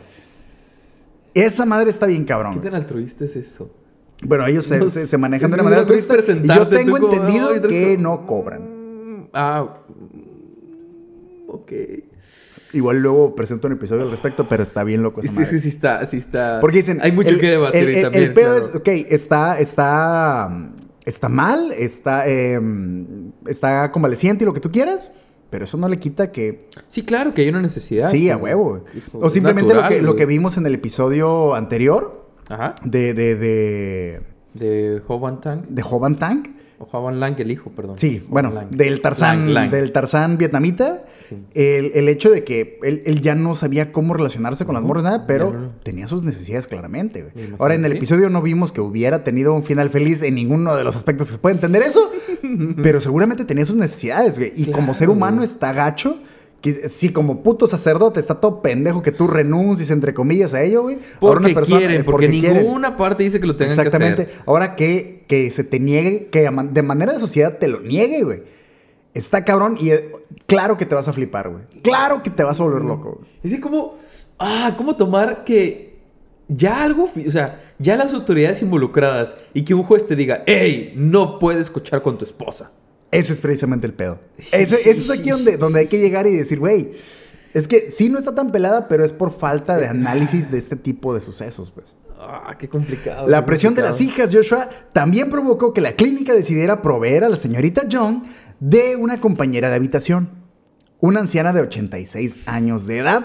Esa 1.35 1.66
madre 1.66 1.90
está 1.90 2.07
bien 2.07 2.23
¿Qué 2.23 2.29
cabrón. 2.29 2.62
tan 2.62 2.77
altruista 2.77 3.25
es 3.25 3.35
eso? 3.35 3.75
Bueno, 4.23 4.47
ellos 4.47 4.66
se, 4.66 5.19
manejan 5.19 5.51
de 5.51 5.55
una 5.55 5.64
manera 5.64 5.81
altruista. 5.83 6.14
Y 6.16 6.47
yo 6.47 6.69
tengo 6.69 6.97
como, 6.97 7.12
entendido 7.12 7.49
"Ay, 7.53 7.59
tres 7.61 7.73
que 7.73 7.99
no 7.99 8.25
cobran. 8.25 9.29
Ah, 9.33 9.79
ok. 11.49 11.73
Igual 12.72 12.98
luego 13.00 13.35
presento 13.35 13.66
un 13.66 13.72
episodio 13.72 14.02
al 14.04 14.11
respecto, 14.11 14.48
pero 14.48 14.62
está 14.62 14.85
bien 14.85 15.02
loco 15.02 15.20
esa 15.20 15.30
Sí, 15.30 15.35
madre. 15.35 15.50
sí, 15.50 15.61
sí 15.61 15.68
está, 15.68 16.06
sí 16.06 16.16
está. 16.18 16.59
Porque 16.61 16.78
dicen. 16.78 17.00
Hay 17.02 17.12
mucho 17.12 17.30
el- 17.30 17.40
que 17.40 17.50
debatir 17.50 17.88
el, 17.90 18.02
también. 18.02 18.22
el 18.24 18.33
pedo 18.35 18.50
claro. 18.54 18.64
es, 18.66 18.74
ok, 18.76 18.88
está, 19.09 19.59
está, 19.59 20.70
está 21.04 21.28
mal, 21.28 21.72
está, 21.76 22.28
eh, 22.28 22.61
está 23.46 23.90
convaleciente 23.90 24.44
y 24.44 24.46
lo 24.46 24.52
que 24.54 24.61
tú 24.61 24.70
quieras, 24.70 25.11
pero 25.50 25.64
eso 25.64 25.76
no 25.76 25.88
le 25.88 25.98
quita 25.98 26.30
que. 26.30 26.68
Sí, 26.88 27.02
claro 27.04 27.35
que 27.35 27.42
hay 27.42 27.48
una 27.48 27.61
necesidad. 27.62 28.06
sí, 28.09 28.30
a 28.30 28.37
huevo. 28.37 28.85
Hijo, 28.94 29.18
O 29.18 29.30
simplemente 29.30 29.74
lo, 29.74 29.88
que, 29.88 30.00
lo 30.02 30.14
que 30.14 30.26
vimos 30.26 30.56
en 30.56 30.64
el 30.66 30.74
episodio 30.76 31.54
anterior 31.56 32.28
Ajá. 32.48 32.76
de, 32.85 33.14
de, 33.14 33.35
de, 33.35 34.20
De 34.54 35.02
Tank. 35.42 35.64
de 35.68 35.83
Hovan 35.88 36.16
Tank. 36.20 36.48
O 36.83 36.87
Juan 36.87 37.21
Lang, 37.21 37.38
el 37.38 37.51
hijo, 37.51 37.71
perdón. 37.71 37.99
Sí, 37.99 38.25
bueno, 38.27 38.51
Lang. 38.51 38.71
del 38.71 39.03
Tarzán, 39.03 39.53
Lang, 39.53 39.71
del 39.71 39.93
Tarzán 39.93 40.38
vietnamita. 40.38 41.05
Sí. 41.29 41.37
El, 41.53 41.93
el 41.95 42.09
hecho 42.09 42.31
de 42.31 42.43
que 42.43 42.79
él, 42.83 43.03
él 43.05 43.21
ya 43.21 43.35
no 43.35 43.55
sabía 43.55 43.93
cómo 43.93 44.14
relacionarse 44.14 44.64
con 44.64 44.75
las 44.75 44.83
morras, 44.83 45.05
nada, 45.05 45.27
pero 45.27 45.51
ya 45.53 45.59
no, 45.59 45.62
no. 45.66 45.73
tenía 45.83 46.07
sus 46.07 46.23
necesidades 46.23 46.66
claramente, 46.66 47.23
güey. 47.23 47.51
Ahora, 47.59 47.75
en 47.75 47.85
el 47.85 47.93
sí. 47.93 47.99
episodio 47.99 48.31
no 48.31 48.40
vimos 48.40 48.73
que 48.73 48.81
hubiera 48.81 49.25
tenido 49.25 49.53
un 49.53 49.62
final 49.62 49.90
feliz 49.90 50.23
en 50.23 50.37
ninguno 50.37 50.75
de 50.75 50.83
los 50.83 50.97
aspectos 50.97 51.27
que 51.27 51.35
se 51.35 51.38
puede 51.38 51.57
entender 51.57 51.83
eso, 51.83 52.11
pero 52.83 52.99
seguramente 53.01 53.45
tenía 53.45 53.66
sus 53.66 53.77
necesidades, 53.77 54.38
güey. 54.38 54.55
Y 54.57 54.71
como 54.71 54.95
ser 54.95 55.11
humano 55.11 55.38
güey. 55.38 55.51
está 55.51 55.75
gacho. 55.75 56.19
Que 56.61 56.73
sí, 56.90 57.11
como 57.11 57.42
puto 57.42 57.66
sacerdote 57.66 58.20
está 58.20 58.35
todo 58.35 58.61
pendejo 58.61 59.03
que 59.03 59.12
tú 59.12 59.27
renuncies, 59.27 59.90
entre 59.90 60.12
comillas, 60.12 60.53
a 60.53 60.62
ello, 60.62 60.83
güey. 60.83 60.99
Porque 61.18 61.46
una 61.46 61.55
persona- 61.55 61.79
quieren, 61.79 62.01
eh, 62.03 62.05
porque, 62.05 62.29
quieren. 62.29 62.59
ninguna 62.64 62.96
parte 62.99 63.23
dice 63.23 63.40
que 63.40 63.46
lo 63.46 63.57
tengan 63.57 63.79
Exactamente. 63.79 64.27
que 64.27 64.33
hacer. 64.33 64.42
Ahora 64.46 64.77
que, 64.77 65.25
que 65.27 65.51
se 65.51 65.64
te 65.64 65.81
niegue, 65.81 66.27
que 66.27 66.40
de 66.73 66.83
manera 66.83 67.12
de 67.14 67.18
sociedad 67.18 67.57
te 67.59 67.66
lo 67.68 67.81
niegue, 67.81 68.23
güey. 68.25 68.42
Está 69.14 69.44
cabrón 69.44 69.77
y 69.81 69.90
eh, 69.90 70.12
claro 70.46 70.77
que 70.77 70.85
te 70.87 70.94
vas 70.94 71.09
a 71.09 71.12
flipar, 71.12 71.49
güey. 71.49 71.64
Claro 71.83 72.23
que 72.23 72.31
te 72.31 72.44
vas 72.44 72.61
a 72.61 72.62
volver 72.62 72.83
loco. 72.83 73.16
güey. 73.18 73.31
Es 73.38 73.51
decir, 73.51 73.61
¿cómo, 73.61 73.96
ah, 74.38 74.75
cómo 74.77 74.96
tomar 74.96 75.44
que 75.44 75.99
ya 76.46 76.83
algo, 76.85 77.05
o 77.27 77.31
sea, 77.31 77.61
ya 77.79 77.96
las 77.96 78.12
autoridades 78.12 78.61
involucradas 78.61 79.35
y 79.55 79.62
que 79.64 79.73
un 79.73 79.83
juez 79.83 80.05
te 80.05 80.14
diga, 80.14 80.42
hey, 80.46 80.92
no 80.96 81.38
puedes 81.38 81.62
escuchar 81.62 82.03
con 82.03 82.18
tu 82.18 82.25
esposa. 82.25 82.70
Ese 83.11 83.33
es 83.33 83.40
precisamente 83.40 83.87
el 83.87 83.94
pedo. 83.94 84.20
Ese, 84.38 84.77
ese 84.88 84.90
es 84.90 85.11
aquí 85.11 85.31
donde, 85.31 85.57
donde 85.57 85.81
hay 85.81 85.87
que 85.88 85.99
llegar 85.99 86.27
y 86.27 86.37
decir, 86.37 86.61
güey, 86.61 86.92
es 87.53 87.66
que 87.66 87.90
sí 87.90 88.09
no 88.09 88.18
está 88.18 88.35
tan 88.35 88.53
pelada, 88.53 88.87
pero 88.88 89.05
es 89.05 89.12
por 89.12 89.33
falta 89.33 89.77
de 89.77 89.88
análisis 89.88 90.51
de 90.51 90.59
este 90.59 90.77
tipo 90.77 91.14
de 91.14 91.20
sucesos, 91.20 91.73
pues. 91.73 91.94
Ah, 92.18 92.55
qué 92.59 92.68
complicado. 92.68 93.27
La 93.27 93.40
qué 93.40 93.46
presión 93.46 93.75
de 93.75 93.83
las 93.83 94.01
hijas 94.01 94.33
Joshua 94.33 94.68
también 94.92 95.31
provocó 95.31 95.73
que 95.73 95.81
la 95.81 95.92
clínica 95.92 96.35
decidiera 96.35 96.83
proveer 96.83 97.25
a 97.25 97.29
la 97.29 97.37
señorita 97.37 97.88
John 97.90 98.25
de 98.61 98.94
una 98.94 99.20
compañera 99.20 99.70
de 99.70 99.77
habitación, 99.77 100.29
una 101.01 101.20
anciana 101.20 101.53
de 101.53 101.62
86 101.62 102.40
años 102.46 102.87
de 102.87 102.99
edad, 102.99 103.25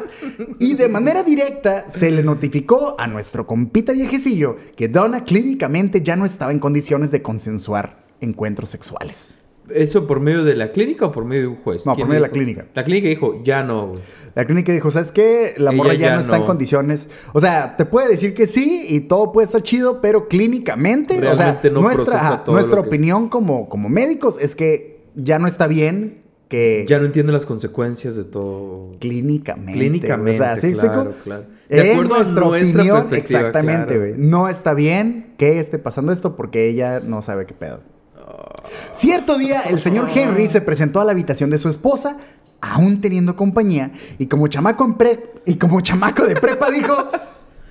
y 0.60 0.76
de 0.76 0.88
manera 0.88 1.24
directa 1.24 1.89
se 1.89 2.10
le 2.10 2.24
notificó 2.24 2.95
a 2.98 3.06
nuestro 3.06 3.45
compita 3.45 3.91
viejecillo 3.91 4.56
que 4.78 4.88
Donna 4.88 5.26
clínicamente 5.26 6.02
ya 6.02 6.15
no 6.15 6.26
estaba 6.26 6.54
en 6.54 6.60
condiciones 6.60 7.12
de 7.12 7.21
consensuar 7.21 8.06
encuentros 8.21 8.69
sexuales. 8.69 9.36
¿Eso 9.73 10.06
por 10.08 10.19
medio 10.19 10.43
de 10.43 10.56
la 10.56 10.71
clínica 10.71 11.06
o 11.08 11.12
por 11.12 11.25
medio 11.25 11.41
de 11.43 11.47
un 11.47 11.56
juez? 11.58 11.86
No, 11.86 11.91
por 11.91 11.95
¿Quién 11.95 12.08
medio 12.08 12.21
de 12.21 12.28
la 12.28 12.32
clínica. 12.32 12.65
La 12.73 12.84
clínica 12.84 13.08
dijo, 13.10 13.41
ya 13.43 13.63
no, 13.63 13.88
güey. 13.88 14.01
La 14.36 14.45
clínica 14.45 14.71
dijo, 14.73 14.91
¿sabes 14.91 15.12
qué? 15.12 15.54
La 15.58 15.71
morra 15.71 15.93
ya, 15.93 15.99
ya 16.10 16.15
no 16.15 16.21
está 16.21 16.38
en 16.38 16.43
condiciones. 16.45 17.10
O 17.34 17.39
sea, 17.41 17.75
te 17.78 17.86
puede 17.86 18.10
decir 18.10 18.34
que 18.34 18.47
sí 18.47 18.86
y 18.89 19.01
todo 19.01 19.32
puede 19.32 19.45
estar 19.45 19.63
chido, 19.63 20.01
pero 20.01 20.28
clínicamente, 20.28 21.17
o 21.28 21.36
sea, 21.36 21.60
no 21.71 21.82
nuestra, 21.82 22.43
todo 22.43 22.56
nuestra 22.56 22.82
que- 22.82 22.88
opinión 22.88 23.30
como, 23.30 23.69
como 23.69 23.89
médicos 23.89 24.38
es 24.39 24.56
que 24.56 24.99
ya 25.15 25.39
no 25.39 25.47
está 25.47 25.67
bien 25.67 26.21
que 26.49 26.86
Ya 26.88 26.99
no 26.99 27.06
entiende 27.06 27.32
las 27.32 27.47
consecuencias 27.47 28.15
de 28.15 28.23
todo. 28.23 28.91
clínicamente. 28.99 29.71
Clínicamente, 29.73 30.39
O 30.39 30.43
sea, 30.43 30.58
¿sí 30.60 30.73
claro, 30.73 30.89
explico? 31.10 31.15
claro. 31.23 31.43
De 31.69 31.82
En 31.82 31.91
acuerdo 31.93 32.13
a 32.13 32.17
nuestra 32.19 32.45
nuestra 32.45 32.82
opinión, 32.84 33.08
exactamente, 33.13 33.95
claro. 33.95 33.99
güey. 34.01 34.13
No 34.17 34.47
está 34.47 34.75
bien 34.75 35.34
que 35.39 35.60
esté 35.60 35.80
pasando 35.80 36.12
esto 36.12 36.36
porque 36.36 36.69
ella 36.69 36.99
no 36.99 37.23
sabe 37.23 37.47
qué 37.47 37.56
pedo. 37.56 37.80
Cierto 38.91 39.38
día, 39.38 39.61
el 39.61 39.79
señor 39.79 40.09
Henry 40.13 40.47
se 40.47 40.61
presentó 40.61 41.01
a 41.01 41.05
la 41.05 41.11
habitación 41.11 41.49
de 41.49 41.57
su 41.57 41.69
esposa, 41.69 42.17
aún 42.61 43.01
teniendo 43.01 43.35
compañía, 43.35 43.91
y 44.17 44.25
como 44.27 44.47
chamaco, 44.47 44.85
en 44.85 44.93
pre- 44.95 45.33
y 45.45 45.55
como 45.55 45.81
chamaco 45.81 46.25
de 46.25 46.35
prepa 46.35 46.71
dijo, 46.71 46.95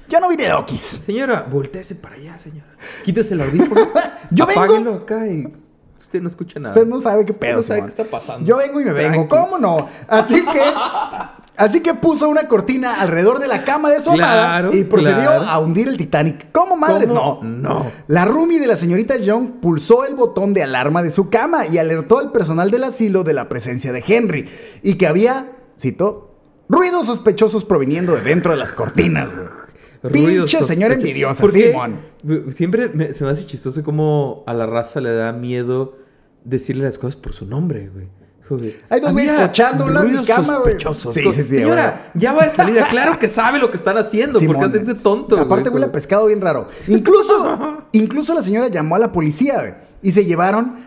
yo 0.09 0.21
no 0.21 0.29
vine 0.29 0.45
de 0.45 0.53
Okis. 0.53 1.01
Señora, 1.07 1.47
volteese 1.51 1.95
para 1.95 2.15
allá, 2.17 2.39
señora. 2.39 2.69
Quítese 3.05 3.35
el 3.35 3.41
audífono. 3.41 3.81
Yo 4.31 4.47
vengo- 4.47 4.95
acá 4.95 5.27
y 5.27 5.51
usted 5.99 6.21
no 6.21 6.29
escucha 6.29 6.61
nada. 6.61 6.75
Usted 6.75 6.87
no 6.87 7.01
sabe 7.01 7.25
qué 7.25 7.33
pedo, 7.33 7.57
no 7.57 7.63
sabe 7.63 7.83
qué 7.83 7.89
está 7.89 8.05
pasando. 8.05 8.47
Yo 8.47 8.59
vengo 8.59 8.81
y 8.81 8.85
me 8.85 8.93
vengo. 8.93 9.29
¿cómo 9.29 9.59
no? 9.59 9.89
Así 10.07 10.45
que... 10.45 10.61
Así 11.57 11.81
que 11.81 11.95
puso 11.95 12.29
una 12.29 12.49
cortina 12.49 12.95
alrededor 13.01 13.39
de 13.39 13.47
la 13.47 13.65
cama 13.65 13.89
de 13.91 14.01
su 14.01 14.11
amada 14.11 14.45
Claro, 14.61 14.75
y 14.75 14.83
procedió 14.85 15.15
claro. 15.31 15.43
a 15.47 15.59
hundir 15.61 15.87
el 15.87 15.97
Titanic. 15.97 16.51
¿Cómo 16.51 16.75
madres? 16.77 17.07
¿Cómo? 17.09 17.41
No. 17.45 17.75
No. 17.75 17.87
La 18.09 18.25
roomie 18.25 18.59
de 18.59 18.67
la 18.67 18.75
señorita 18.75 19.17
Young 19.19 19.61
pulsó 19.61 20.05
el 20.05 20.17
botón 20.17 20.53
de 20.53 20.65
alarma 20.65 21.03
de 21.05 21.13
su 21.13 21.31
cama 21.31 21.67
y 21.67 21.79
alertó 21.79 22.19
al 22.19 22.33
personal 22.33 22.73
del 22.73 22.83
asilo 22.85 23.23
de 23.23 23.35
la 23.35 23.49
presencia 23.49 23.93
de 23.93 24.03
Henry 24.07 24.49
y 24.83 24.95
que 24.95 25.07
había, 25.07 25.53
cito, 25.79 26.35
ruidos 26.69 27.07
sospechosos 27.07 27.65
proviniendo 27.65 28.17
de 28.17 28.23
dentro 28.23 28.51
de 28.51 28.57
las 28.59 28.73
cortinas. 28.73 29.31
Pinche 30.13 30.63
señora 30.65 30.95
envidiosa. 30.95 31.47
Simón. 31.47 32.01
Siempre 32.51 32.89
me- 32.89 33.13
se 33.13 33.25
me 33.25 33.31
hace 33.31 33.47
chistoso 33.47 33.83
cómo 33.85 34.43
a 34.47 34.53
la 34.55 34.67
raza 34.67 35.01
le 35.01 35.15
da 35.15 35.33
miedo 35.33 35.97
decirle 36.45 36.85
las 36.85 36.99
cosas 36.99 37.17
por 37.17 37.33
su 37.33 37.47
nombre, 37.47 37.89
güey. 37.95 38.09
Hay 38.91 39.01
dos 39.01 39.13
güeyes 39.13 39.33
"Había 39.33 39.47
cochando 39.47 39.85
a 39.85 39.87
un 39.89 39.95
lado 39.95 40.07
de 40.07 40.13
mi 40.19 40.25
cama, 40.25 40.59
güey". 40.59 40.73
sospechosos". 40.75 41.15
Sí, 41.15 41.23
sí, 41.23 41.33
sí, 41.33 41.45
Señora, 41.57 42.11
ya 42.15 42.33
va 42.33 42.45
de 42.45 42.51
salida. 42.51 42.87
Claro 42.91 43.19
que 43.19 43.29
sabe 43.29 43.59
lo 43.59 43.71
que 43.71 43.77
están 43.77 43.97
haciendo. 43.99 44.35
¿Por 44.39 44.41
qué 44.41 44.53
Simón. 44.53 44.65
hacerse 44.65 44.95
tonto? 44.95 45.39
Aparte 45.39 45.71
huele 45.71 45.87
a 45.87 45.93
pescado 45.93 46.27
bien 46.27 46.41
raro. 46.41 46.69
Incluso, 46.89 47.85
incluso 47.93 48.35
la 48.35 48.43
señora 48.43 48.69
llamó 48.69 48.97
a 48.97 48.99
la 48.99 49.13
policía 49.13 49.59
güey, 49.61 49.75
y 50.03 50.11
se 50.13 50.25
llevaron 50.27 50.85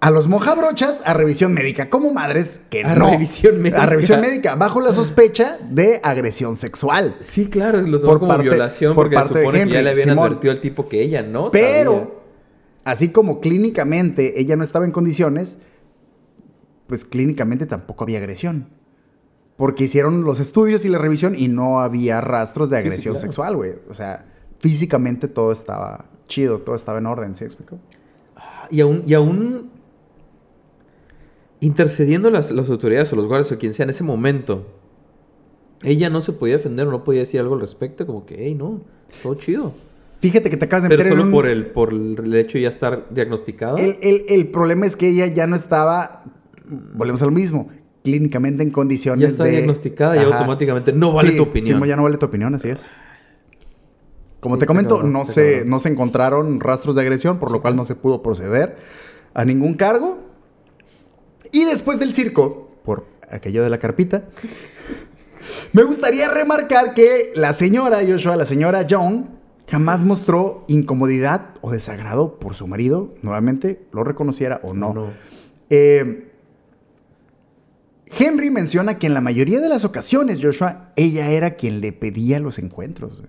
a 0.00 0.10
los 0.10 0.28
mojabrochas 0.28 1.02
a 1.06 1.14
revisión 1.14 1.54
médica. 1.54 1.88
Como 1.88 2.12
madres 2.12 2.60
que 2.70 2.84
A 2.84 2.94
no. 2.94 3.10
revisión 3.10 3.60
médica. 3.60 3.82
A 3.82 3.86
revisión 3.86 4.20
médica, 4.20 4.54
bajo 4.54 4.80
la 4.82 4.92
sospecha 4.92 5.56
de 5.70 5.98
agresión 6.02 6.56
sexual. 6.56 7.16
Sí, 7.20 7.46
claro, 7.48 7.80
lo 7.80 7.98
tomó 8.00 8.12
Por 8.12 8.18
como 8.20 8.32
parte- 8.32 8.50
violación 8.50 8.94
por 8.94 9.04
porque 9.06 9.16
parte 9.16 9.32
se 9.32 9.38
de 9.38 9.44
supone 9.46 9.58
que 9.64 9.70
ya 9.70 9.78
Henry, 9.78 9.84
le 9.84 9.90
habían 9.90 10.18
advertido 10.18 10.52
al 10.52 10.60
tipo 10.60 10.88
que 10.90 11.00
ella 11.00 11.22
no 11.22 11.48
Pero, 11.50 11.92
sabía. 11.92 12.08
así 12.84 13.08
como 13.12 13.40
clínicamente 13.40 14.38
ella 14.40 14.56
no 14.56 14.64
estaba 14.64 14.84
en 14.84 14.90
condiciones, 14.92 15.56
pues 16.94 17.04
clínicamente 17.04 17.66
tampoco 17.66 18.04
había 18.04 18.18
agresión. 18.18 18.68
Porque 19.56 19.84
hicieron 19.84 20.22
los 20.24 20.38
estudios 20.40 20.84
y 20.84 20.88
la 20.88 20.98
revisión 20.98 21.34
y 21.36 21.48
no 21.48 21.80
había 21.80 22.20
rastros 22.20 22.70
de 22.70 22.76
Sí, 22.76 22.82
sí, 22.82 22.86
agresión 22.88 23.14
claro. 23.14 23.26
sexual, 23.26 23.56
güey. 23.56 23.72
O 23.90 23.94
sea, 23.94 24.26
físicamente 24.60 25.26
todo 25.28 25.50
estaba 25.52 26.06
chido, 26.28 26.60
todo 26.60 26.76
estaba 26.76 26.98
en 26.98 27.06
orden, 27.06 27.34
¿sí 27.34 27.44
explico? 27.44 27.78
Y 28.70 28.80
aún, 28.80 29.02
y 29.06 29.14
aún 29.14 29.70
intercediendo 31.60 32.30
las, 32.30 32.50
las 32.50 32.68
autoridades 32.68 33.12
o 33.12 33.16
los 33.16 33.26
guardias 33.26 33.50
o 33.52 33.58
quien 33.58 33.72
sea 33.72 33.84
en 33.84 33.90
ese 33.90 34.04
momento, 34.04 34.66
ella 35.82 36.10
no 36.10 36.20
se 36.20 36.32
podía 36.32 36.56
defender 36.56 36.86
o 36.88 36.90
no 36.90 37.04
podía 37.04 37.20
decir 37.20 37.40
algo 37.40 37.54
al 37.54 37.60
respecto, 37.60 38.06
como 38.06 38.26
que, 38.26 38.36
hey, 38.38 38.54
no, 38.54 38.80
todo 39.22 39.34
chido. 39.34 39.72
Fíjate 40.20 40.48
que 40.48 40.56
te 40.56 40.64
acabas 40.64 40.84
de 40.84 40.88
Pero 40.88 40.98
meter 40.98 41.12
en 41.12 41.18
solo 41.18 41.24
un- 41.26 41.32
por 41.32 41.46
el, 41.46 41.66
por 41.66 41.92
el 41.92 42.34
hecho 42.34 42.56
de 42.58 42.62
ya 42.62 42.68
estar 42.70 43.08
diagnosticada. 43.10 43.78
El, 43.80 43.96
el- 44.02 44.22
el 44.28 44.46
problema 44.48 44.86
es 44.86 44.96
que 44.96 45.08
ella 45.08 45.26
ya 45.26 45.46
no 45.46 45.54
estaba, 45.56 46.24
volvemos 46.66 47.22
a 47.22 47.26
lo 47.26 47.30
mismo, 47.30 47.68
clínicamente 48.02 48.62
en 48.62 48.70
condiciones 48.70 49.22
ya 49.22 49.28
está 49.28 49.44
de... 49.44 49.52
diagnosticada 49.52 50.16
y 50.16 50.24
automáticamente 50.24 50.92
no 50.92 51.12
vale 51.12 51.30
Sí, 51.30 51.36
tu 51.36 51.44
opinión. 51.44 51.76
Simón, 51.76 51.88
ya 51.88 51.96
no 51.96 52.02
vale 52.02 52.18
tu 52.18 52.26
opinión, 52.26 52.54
así 52.54 52.68
es. 52.68 52.84
Como 54.40 54.56
Sí, 54.56 54.60
te 54.60 54.66
comento, 54.66 54.96
cabrón, 54.96 55.12
no, 55.12 55.24
se, 55.24 55.52
cabrón. 55.52 55.70
no 55.70 55.80
se 55.80 55.88
encontraron 55.88 56.60
rastros 56.60 56.94
de 56.94 57.02
agresión, 57.02 57.38
por 57.38 57.50
lo 57.50 57.62
cual 57.62 57.76
no 57.76 57.84
se 57.84 57.94
pudo 57.94 58.22
proceder 58.22 58.76
a 59.32 59.44
ningún 59.44 59.74
cargo. 59.74 60.18
Y 61.50 61.64
después 61.64 61.98
del 61.98 62.12
circo, 62.12 62.76
por 62.84 63.06
aquello 63.30 63.62
de 63.62 63.70
la 63.70 63.78
carpita, 63.78 64.24
me 65.72 65.82
gustaría 65.82 66.28
remarcar 66.28 66.94
que 66.94 67.32
la 67.34 67.54
señora 67.54 68.00
Joshua, 68.06 68.36
la 68.36 68.44
señora 68.46 68.86
John, 68.88 69.30
jamás 69.68 70.04
mostró 70.04 70.64
incomodidad 70.68 71.54
o 71.62 71.70
desagrado 71.70 72.38
por 72.38 72.54
su 72.54 72.66
marido, 72.66 73.14
nuevamente, 73.22 73.86
lo 73.92 74.04
reconociera 74.04 74.60
o 74.62 74.74
no. 74.74 74.92
No. 74.92 75.06
Eh, 75.70 76.32
Henry 78.18 78.50
menciona 78.50 78.98
que 78.98 79.06
en 79.06 79.14
la 79.14 79.20
mayoría 79.20 79.60
de 79.60 79.68
las 79.68 79.84
ocasiones, 79.84 80.40
Joshua, 80.42 80.92
ella 80.96 81.30
era 81.30 81.54
quien 81.54 81.80
le 81.80 81.92
pedía 81.92 82.38
los 82.40 82.58
encuentros. 82.58 83.16
güey. 83.16 83.28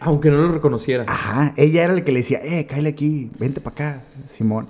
Aunque 0.00 0.30
no 0.30 0.36
lo 0.38 0.52
reconociera. 0.52 1.04
Ajá, 1.08 1.54
ella 1.56 1.84
era 1.84 1.94
la 1.94 2.04
que 2.04 2.12
le 2.12 2.18
decía, 2.20 2.40
eh, 2.42 2.66
cállate 2.66 2.88
aquí, 2.88 3.30
vente 3.38 3.60
para 3.60 3.74
acá, 3.74 3.98
Simón. 3.98 4.66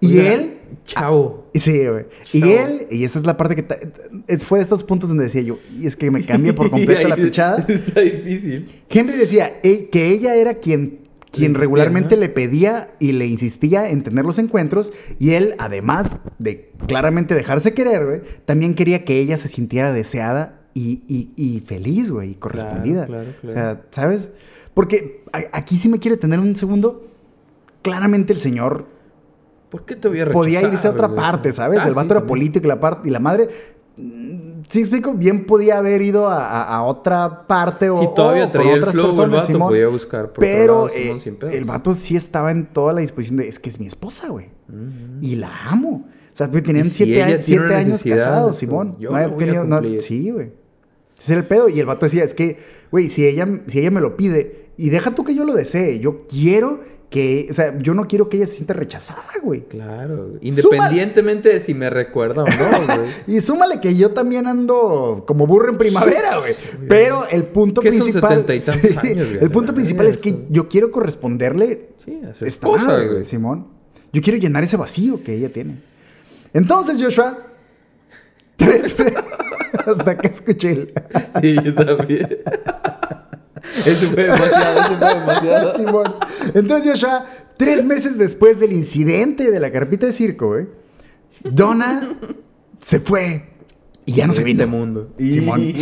Y 0.00 0.18
él, 0.18 0.58
Chao. 0.84 1.44
sí, 1.54 1.86
güey. 1.86 2.06
Y 2.32 2.42
él, 2.52 2.86
y 2.90 3.04
esta 3.04 3.18
es 3.20 3.26
la 3.26 3.36
parte 3.36 3.54
que 3.54 3.62
ta- 3.62 3.78
fue 4.44 4.58
de 4.58 4.64
estos 4.64 4.82
puntos 4.82 5.08
donde 5.08 5.24
decía 5.24 5.42
yo, 5.42 5.58
y 5.78 5.86
es 5.86 5.94
que 5.94 6.10
me 6.10 6.24
cambia 6.24 6.54
por 6.54 6.70
completo 6.72 7.06
la 7.08 7.14
pichada. 7.16 7.58
Está 7.68 8.00
difícil. 8.00 8.82
Henry 8.88 9.16
decía 9.16 9.60
que 9.62 10.08
ella 10.08 10.34
era 10.34 10.54
quien, 10.54 11.01
quien 11.32 11.54
regularmente 11.54 12.14
¿no? 12.14 12.20
le 12.20 12.28
pedía 12.28 12.90
y 13.00 13.12
le 13.12 13.26
insistía 13.26 13.88
en 13.90 14.02
tener 14.02 14.24
los 14.24 14.38
encuentros. 14.38 14.92
Y 15.18 15.30
él, 15.32 15.54
además 15.58 16.16
de 16.38 16.70
claramente 16.86 17.34
dejarse 17.34 17.74
querer, 17.74 18.04
güey, 18.04 18.20
también 18.44 18.74
quería 18.74 19.04
que 19.04 19.18
ella 19.18 19.36
se 19.38 19.48
sintiera 19.48 19.92
deseada 19.92 20.60
y, 20.74 21.02
y- 21.08 21.30
y 21.36 21.60
feliz, 21.60 22.10
güey, 22.10 22.30
y 22.30 22.34
correspondida. 22.34 23.06
claro, 23.06 23.30
O 23.30 23.40
claro. 23.40 23.54
sea, 23.54 23.82
¿sabes? 23.90 24.30
Porque 24.74 25.24
aquí 25.52 25.76
sí 25.76 25.88
me 25.88 25.98
quiere 25.98 26.16
tener 26.16 26.38
un 26.38 26.54
segundo. 26.54 27.08
Claramente 27.82 28.32
el 28.32 28.38
señor 28.38 28.86
¿Por 29.70 29.84
qué 29.86 29.96
te 29.96 30.06
voy 30.06 30.20
a 30.20 30.26
rechazar? 30.26 30.32
podía 30.38 30.62
irse 30.62 30.86
a 30.86 30.90
otra 30.90 31.06
güey? 31.08 31.16
parte, 31.18 31.50
¿sabes? 31.52 31.80
Ah, 31.82 31.88
el 31.88 31.94
vato 31.94 32.08
sí, 32.08 32.18
era 32.18 32.26
político 32.26 32.66
y 32.66 32.68
la, 32.68 32.78
parte 32.78 33.08
y 33.08 33.10
la 33.10 33.18
madre. 33.20 33.48
Sí, 34.68 34.80
explico, 34.80 35.12
bien 35.14 35.44
podía 35.46 35.78
haber 35.78 36.00
ido 36.02 36.26
a, 36.28 36.46
a- 36.46 36.76
a 36.76 36.82
otra 36.82 37.46
parte 37.46 37.90
o, 37.90 38.00
Si 38.00 38.14
todavía 38.14 38.44
o 38.44 38.46
con 38.46 38.52
traía 38.52 38.72
el 38.74 38.78
otras 38.78 38.94
flow, 38.94 39.04
el 39.04 39.10
personas, 39.10 39.40
vato 39.40 39.46
Simón. 39.52 39.68
podía 39.68 39.88
buscar 39.88 40.32
por 40.32 40.40
Pero 40.40 40.74
lado, 40.86 40.88
eh, 40.96 41.16
sin 41.20 41.36
el 41.42 41.64
vato 41.64 41.94
sí 41.94 42.16
estaba 42.16 42.50
en 42.50 42.66
toda 42.66 42.92
la 42.94 43.00
disposición 43.02 43.36
de, 43.38 43.48
es 43.48 43.58
que 43.58 43.68
es 43.68 43.78
mi 43.78 43.86
esposa, 43.86 44.28
güey. 44.28 44.46
Y 45.20 45.36
la 45.36 45.50
amo. 45.68 46.06
O 46.32 46.36
sea, 46.36 46.46
güey, 46.46 46.62
tenían 46.62 46.86
si 46.88 47.04
siete, 47.04 47.22
años, 47.22 47.44
siete 47.44 47.74
años 47.74 48.02
casados, 48.02 48.50
pues, 48.52 48.58
Simón. 48.58 48.96
yo 48.98 49.10
No 49.10 49.16
había 49.16 49.36
tenido- 49.36 49.64
no- 49.64 49.82
sí, 50.00 50.30
güey. 50.30 50.52
Ese 51.20 51.32
era 51.34 51.42
el 51.42 51.46
pedo. 51.46 51.68
Y 51.68 51.78
el 51.78 51.86
vato 51.86 52.06
decía, 52.06 52.24
es 52.24 52.32
que, 52.34 52.58
güey, 52.90 53.08
si 53.10 53.26
ella, 53.26 53.46
si 53.66 53.78
ella 53.80 53.90
me 53.90 54.00
lo 54.00 54.16
pide, 54.16 54.70
y 54.78 54.88
deja 54.88 55.10
tú 55.14 55.22
que 55.24 55.34
yo 55.34 55.44
lo 55.44 55.52
desee, 55.54 56.00
yo 56.00 56.26
quiero 56.26 56.80
que, 57.12 57.46
o 57.50 57.54
sea, 57.54 57.78
yo 57.78 57.94
no 57.94 58.08
quiero 58.08 58.28
que 58.28 58.38
ella 58.38 58.46
se 58.46 58.54
sienta 58.54 58.72
rechazada, 58.74 59.22
güey. 59.42 59.60
Claro. 59.68 60.32
Independientemente 60.40 61.50
de 61.50 61.60
si 61.60 61.74
me 61.74 61.90
recuerda 61.90 62.42
o 62.42 62.46
no, 62.46 62.86
güey. 62.96 63.08
Y 63.36 63.40
súmale 63.40 63.80
que 63.80 63.94
yo 63.94 64.10
también 64.10 64.46
ando 64.48 65.22
como 65.26 65.46
burro 65.46 65.70
en 65.70 65.78
primavera, 65.78 66.38
güey. 66.38 66.56
Pero 66.88 67.22
el 67.30 67.44
punto 67.44 67.82
son 67.82 67.90
principal. 67.90 68.30
setenta 68.40 68.54
y 68.54 68.60
tantos 68.80 68.96
años, 69.04 69.28
güey, 69.28 69.44
el 69.44 69.50
punto 69.50 69.74
principal 69.74 70.06
es 70.06 70.16
que 70.18 70.46
yo 70.48 70.68
quiero 70.68 70.90
corresponderle 70.90 71.90
Sí, 72.04 72.18
a 72.24 72.28
su 72.34 72.44
esta 72.44 72.46
esposa, 72.46 72.86
madre, 72.86 73.08
güey. 73.08 73.24
Simón. 73.24 73.68
Yo 74.12 74.20
quiero 74.22 74.38
llenar 74.38 74.64
ese 74.64 74.76
vacío 74.76 75.22
que 75.22 75.34
ella 75.34 75.50
tiene. 75.50 75.76
Entonces, 76.54 77.00
Joshua, 77.00 77.38
tres 78.56 78.96
hasta 79.86 80.18
que 80.18 80.28
escuché 80.28 80.70
el. 80.72 80.92
Sí, 81.40 81.56
yo 81.62 81.74
también. 81.74 82.38
Eso 83.84 84.06
fue 84.10 84.24
demasiado, 84.24 84.80
eso 84.80 84.98
fue 84.98 85.14
demasiado. 85.14 85.76
Simón. 85.76 86.14
Entonces, 86.54 86.92
Joshua, 86.92 87.26
tres 87.56 87.84
meses 87.84 88.18
después 88.18 88.58
del 88.58 88.72
incidente 88.72 89.50
de 89.50 89.60
la 89.60 89.70
carpita 89.70 90.06
de 90.06 90.12
circo, 90.12 90.48
güey, 90.48 90.66
Donna 91.44 92.08
se 92.80 93.00
fue 93.00 93.48
y 94.04 94.14
ya 94.14 94.26
no 94.26 94.32
se 94.32 94.44
vino. 94.44 94.64
Este 94.64 94.76
mundo. 94.76 95.12
Simón. 95.18 95.74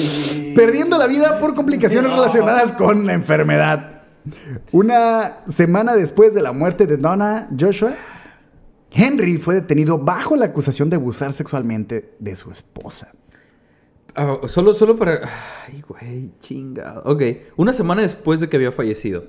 Perdiendo 0.55 0.99
la 0.99 1.07
vida 1.07 1.39
por 1.39 1.55
complicaciones 1.55 2.11
relacionadas 2.11 2.73
con 2.73 3.07
la 3.07 3.15
enfermedad. 3.15 4.03
Una 4.73 5.39
semana 5.49 5.95
después 5.95 6.35
de 6.35 6.43
la 6.43 6.53
muerte 6.53 6.87
de 6.87 6.99
Donna 6.99 7.49
Joshua, 7.59 7.95
Henry 8.91 9.39
fue 9.39 9.55
detenido 9.55 9.99
bajo 9.99 10.37
la 10.37 10.47
acusación 10.47 10.91
de 10.91 10.97
abusar 10.97 11.33
sexualmente 11.33 12.15
de 12.19 12.37
su 12.37 12.51
esposa. 12.51 13.13
Ah, 14.15 14.39
solo, 14.47 14.75
solo 14.75 14.97
para. 14.97 15.29
Ay, 15.67 15.83
güey, 15.87 16.31
chingado. 16.41 17.03
Ok, 17.05 17.23
una 17.57 17.73
semana 17.73 18.03
después 18.03 18.41
de 18.41 18.49
que 18.49 18.57
había 18.57 18.73
fallecido. 18.73 19.25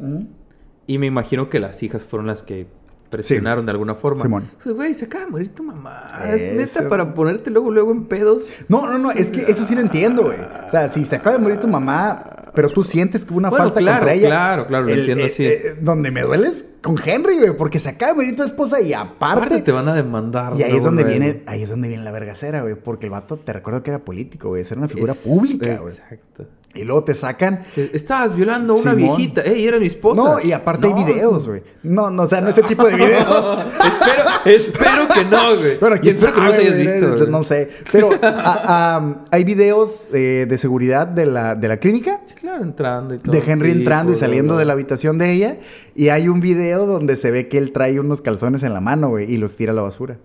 Y 0.88 0.98
me 0.98 1.08
imagino 1.08 1.50
que 1.50 1.60
las 1.60 1.84
hijas 1.84 2.06
fueron 2.06 2.28
las 2.28 2.44
que 2.44 2.68
presionaron 3.12 3.64
de 3.66 3.72
alguna 3.72 3.94
forma. 3.94 4.24
Simón. 4.24 4.50
Güey, 4.66 4.96
se 4.96 5.06
acaba 5.06 5.26
de 5.26 5.32
morir 5.32 5.54
tu 5.54 5.62
mamá. 5.64 6.12
Es 6.26 6.54
neta 6.56 6.90
para 6.90 7.14
ponerte 7.14 7.52
luego, 7.52 7.70
luego 7.70 7.92
en 7.92 8.06
pedos. 8.06 8.48
No, 8.68 8.88
no, 8.88 8.98
no, 8.98 9.12
es 9.12 9.30
que 9.30 9.42
eso 9.42 9.66
sí 9.66 9.76
lo 9.76 9.82
entiendo, 9.82 10.24
güey. 10.24 10.40
O 10.68 10.72
sea, 10.72 10.88
si 10.90 11.04
se 11.06 11.18
acaba 11.18 11.36
de 11.38 11.42
morir 11.44 11.58
tu 11.60 11.68
mamá, 11.68 12.38
pero 12.56 12.70
tú 12.70 12.84
sientes 12.84 13.24
que 13.24 13.32
hubo 13.32 13.38
una 13.40 13.50
Bueno, 13.50 13.66
falta 13.66 13.80
claro, 13.80 14.00
contra 14.00 14.14
ella. 14.14 14.28
claro, 14.30 14.68
claro, 14.68 14.86
lo 14.86 14.92
entiendo 14.92 15.26
así. 15.26 15.48
donde 15.82 16.10
me 16.12 16.22
dueles 16.22 16.70
con 16.82 16.96
Henry, 17.04 17.38
güey, 17.38 17.56
porque 17.56 17.80
se 17.80 17.90
acaba 17.90 18.14
de 18.14 18.16
morir 18.18 18.36
tu 18.36 18.44
esposa 18.44 18.82
y 18.82 18.94
aparte. 18.94 19.44
Aparte 19.44 19.62
te 19.62 19.72
van 19.72 19.88
a 19.88 19.94
demandar. 19.94 20.54
y 20.58 20.64
ahí 20.64 20.76
es 20.78 20.84
donde 20.84 21.04
viene, 21.04 21.44
ahí 21.46 21.64
es 21.64 21.70
donde 21.70 21.88
viene 21.90 22.04
la 22.04 22.12
vergacera, 22.12 22.62
güey, 22.62 22.76
porque 22.76 23.06
el 23.06 23.12
vato 23.12 23.38
te 23.38 23.54
recuerdo 23.54 23.84
que 23.84 23.92
era 23.92 24.00
político, 24.00 24.50
güey, 24.50 24.64
era 24.64 24.78
una 24.78 24.88
figura 24.88 25.14
Es- 25.14 25.20
pública, 25.20 25.78
güey. 25.78 25.94
Exacto. 25.94 26.46
Y 26.74 26.86
luego 26.86 27.04
te 27.04 27.16
sacan 27.16 27.64
Estabas 27.76 28.34
violando 28.34 28.74
a 28.74 28.78
una 28.78 28.96
Simón. 28.96 29.18
viejita. 29.18 29.42
Ey, 29.42 29.66
era 29.68 29.78
mi 29.78 29.88
esposa. 29.88 30.22
No, 30.24 30.40
y 30.40 30.54
aparte 30.54 30.88
No, 30.88 30.96
hay 30.96 31.04
videos, 31.04 31.46
güey. 31.48 31.64
No, 31.84 32.10
no, 32.10 32.24
o 32.24 32.28
sea, 32.28 32.40
no 32.40 32.48
ese 32.48 32.64
tipo 32.64 32.88
de 32.88 32.96
videos. 32.96 33.26
espero, 33.82 34.30
espero 34.46 35.08
que 35.14 35.26
no, 35.26 35.56
güey. 35.58 35.78
Bueno, 35.82 35.98
quién 36.00 36.16
espero 36.16 36.34
que 36.34 36.40
no 36.40 36.46
los 36.48 36.58
hayas 36.58 36.78
visto. 36.78 37.08
no, 37.10 37.18
güey. 37.18 37.30
No 37.30 37.44
sé. 37.44 37.70
Pero 37.92 38.12
a- 38.22 38.96
a- 38.96 39.26
hay 39.32 39.44
videos 39.44 40.08
eh, 40.14 40.46
de 40.48 40.58
seguridad 40.58 41.08
de 41.08 41.26
la, 41.26 41.56
de 41.56 41.68
la 41.68 41.76
clínica. 41.76 42.22
Sí, 42.26 42.36
claro, 42.36 42.64
entrando 42.64 43.16
y 43.16 43.18
todo. 43.20 43.34
De 43.34 43.44
Henry 43.46 43.72
entrando 43.72 44.14
y 44.14 44.16
saliendo 44.16 44.56
de 44.58 44.64
la 44.64 44.72
habitación 44.72 45.18
de 45.18 45.34
ella. 45.34 45.58
Y 45.94 46.08
hay 46.08 46.30
un 46.30 46.40
video 46.40 46.86
donde 46.86 47.18
se 47.18 47.32
ve 47.32 47.50
que 47.50 47.58
él 47.58 47.74
trae 47.74 48.00
unos 48.00 48.22
calzones 48.22 48.64
en 48.64 48.74
la 48.74 48.80
mano, 48.80 49.10
güey, 49.10 49.30
y 49.30 49.36
los 49.38 49.58
tira 49.58 49.74
a 49.74 49.76
la 49.76 49.82
basura. 49.82 50.18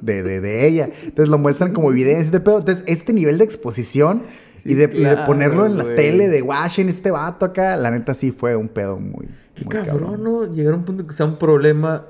De, 0.00 0.22
de, 0.22 0.40
de 0.40 0.66
ella. 0.66 0.90
Entonces 1.02 1.28
lo 1.28 1.38
muestran 1.38 1.72
como 1.74 1.90
evidencia 1.90 2.30
de 2.30 2.40
pedo. 2.40 2.60
Entonces, 2.60 2.84
este 2.86 3.12
nivel 3.12 3.36
de 3.36 3.44
exposición 3.44 4.22
y, 4.70 4.74
de, 4.74 4.84
y 4.84 4.86
de 4.86 4.96
claro, 4.96 5.24
ponerlo 5.26 5.66
en 5.66 5.76
la 5.78 5.84
güey. 5.84 5.96
tele 5.96 6.28
de 6.28 6.42
Washington, 6.42 6.88
este 6.90 7.10
vato 7.10 7.46
acá, 7.46 7.76
la 7.76 7.90
neta 7.90 8.14
sí 8.14 8.30
fue 8.32 8.54
un 8.56 8.68
pedo 8.68 8.98
muy, 8.98 9.26
Qué 9.54 9.64
muy 9.64 9.74
cabrón, 9.74 10.22
¿no? 10.22 10.44
Llegar 10.52 10.74
a 10.74 10.76
un 10.76 10.84
punto 10.84 11.06
que 11.06 11.12
sea 11.12 11.26
un 11.26 11.38
problema 11.38 12.06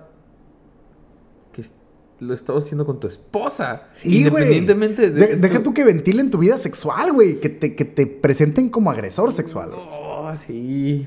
que 1.53 1.65
lo 2.21 2.35
estás 2.35 2.57
haciendo 2.57 2.85
con 2.85 2.99
tu 3.01 3.07
esposa. 3.07 3.85
Sí, 3.93 4.09
güey. 4.09 4.43
Independientemente 4.43 5.11
de... 5.11 5.27
De- 5.27 5.37
deja 5.37 5.63
tú 5.63 5.73
que 5.73 5.85
ventilen 5.85 6.31
tu 6.31 6.39
vida 6.39 6.59
sexual, 6.59 7.13
güey. 7.13 7.41
Que 7.41 7.49
te, 7.49 7.75
que 7.77 7.85
te 7.85 8.07
presenten 8.07 8.69
como 8.71 8.91
agresor 8.91 9.33
sexual. 9.33 9.71
güey. 9.71 9.81
Oh, 9.81 10.33
sí. 10.35 11.07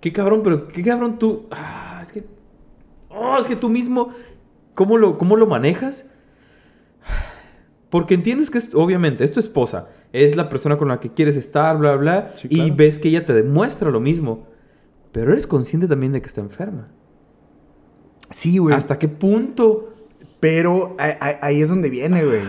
Qué 0.00 0.12
cabrón, 0.12 0.42
pero 0.44 0.68
qué 0.68 0.82
cabrón 0.82 1.18
tú... 1.18 1.46
Ah, 1.50 2.00
es 2.02 2.12
que... 2.12 2.24
Oh, 3.08 3.36
es 3.38 3.46
que 3.46 3.56
tú 3.56 3.68
mismo... 3.68 4.10
¿Cómo 4.74 4.96
lo, 4.96 5.18
cómo 5.18 5.36
lo 5.36 5.46
manejas? 5.46 6.10
Porque 7.90 8.14
entiendes 8.14 8.50
que 8.50 8.58
es, 8.58 8.74
obviamente 8.74 9.24
es 9.24 9.32
tu 9.32 9.40
esposa, 9.40 9.88
es 10.12 10.36
la 10.36 10.48
persona 10.48 10.78
con 10.78 10.88
la 10.88 11.00
que 11.00 11.12
quieres 11.12 11.36
estar, 11.36 11.76
bla, 11.76 11.96
bla, 11.96 12.32
Sí, 12.36 12.48
y 12.50 12.70
ves 12.70 12.98
que 12.98 13.08
ella 13.08 13.26
te 13.26 13.34
demuestra 13.34 13.90
lo 13.90 14.00
mismo, 14.00 14.46
pero 15.12 15.32
eres 15.32 15.46
consciente 15.46 15.88
también 15.88 16.12
de 16.12 16.22
que 16.22 16.28
está 16.28 16.40
enferma. 16.40 16.88
Sí, 18.30 18.58
güey. 18.58 18.74
¿Hasta 18.74 18.98
qué 18.98 19.08
punto? 19.08 19.92
Pero 20.38 20.96
ahí, 20.98 21.60
es 21.60 21.68
donde 21.68 21.90
viene, 21.90 22.24
güey. 22.24 22.42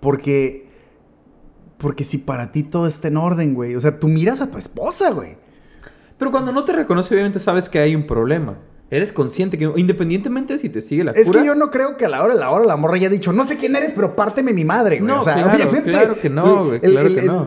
Porque. 0.00 0.64
Porque 1.78 2.04
si 2.04 2.18
para 2.18 2.50
ti 2.50 2.62
todo 2.62 2.86
está 2.86 3.08
en 3.08 3.16
orden, 3.16 3.54
güey. 3.54 3.74
O 3.76 3.80
sea, 3.80 3.98
tú 3.98 4.08
miras 4.08 4.40
a 4.40 4.50
tu 4.50 4.58
esposa, 4.58 5.10
güey. 5.10 5.36
Pero 6.18 6.30
cuando 6.30 6.52
no 6.52 6.64
te 6.64 6.72
reconoce, 6.72 7.14
obviamente 7.14 7.38
sabes 7.38 7.68
que 7.68 7.78
hay 7.78 7.94
un 7.94 8.06
problema. 8.06 8.58
Eres 8.94 9.12
consciente 9.12 9.58
que, 9.58 9.68
independientemente 9.74 10.56
si 10.56 10.68
te 10.68 10.80
sigue 10.80 11.02
la 11.02 11.10
Es 11.10 11.26
cura... 11.26 11.40
que 11.40 11.46
yo 11.48 11.56
no 11.56 11.68
creo 11.72 11.96
que 11.96 12.04
a 12.04 12.08
la 12.08 12.22
hora 12.22 12.34
de 12.34 12.38
la 12.38 12.50
hora 12.50 12.64
la 12.64 12.76
morra 12.76 12.94
haya 12.94 13.08
dicho, 13.08 13.32
no 13.32 13.44
sé 13.44 13.56
quién 13.56 13.74
eres, 13.74 13.92
pero 13.92 14.14
párteme 14.14 14.52
mi 14.52 14.64
madre, 14.64 15.00
güey. 15.00 15.08
No, 15.08 15.20
o 15.20 15.24
sea, 15.24 15.34
claro, 15.34 15.52
obviamente. 15.52 15.90
claro 15.90 16.14
que 16.20 16.30
no, 16.30 16.66
güey, 16.66 16.80
claro 16.80 17.12
que 17.12 17.22
no. 17.22 17.46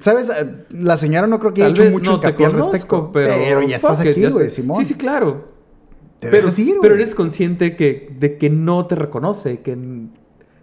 ¿Sabes? 0.00 0.30
La 0.70 0.96
señora 0.96 1.26
no 1.26 1.38
creo 1.38 1.52
que 1.52 1.64
haya 1.64 1.74
Tal 1.74 1.84
hecho 1.84 1.92
mucho 1.92 2.10
no 2.12 2.20
te 2.20 2.28
hincapié 2.28 2.46
al 2.46 2.52
respecto. 2.54 3.12
pero... 3.12 3.60
ya 3.60 3.78
fuck 3.78 3.90
estás 3.90 4.06
it, 4.06 4.10
aquí, 4.12 4.20
ya 4.22 4.30
güey. 4.30 4.48
Simón. 4.48 4.78
Sí, 4.78 4.86
sí, 4.86 4.94
claro. 4.94 5.48
Te 6.18 6.28
Pero, 6.28 6.48
ir, 6.56 6.76
pero 6.80 6.94
eres 6.94 7.14
consciente 7.14 7.76
que, 7.76 8.16
de 8.18 8.38
que 8.38 8.48
no 8.48 8.86
te 8.86 8.94
reconoce, 8.94 9.60
que 9.60 9.76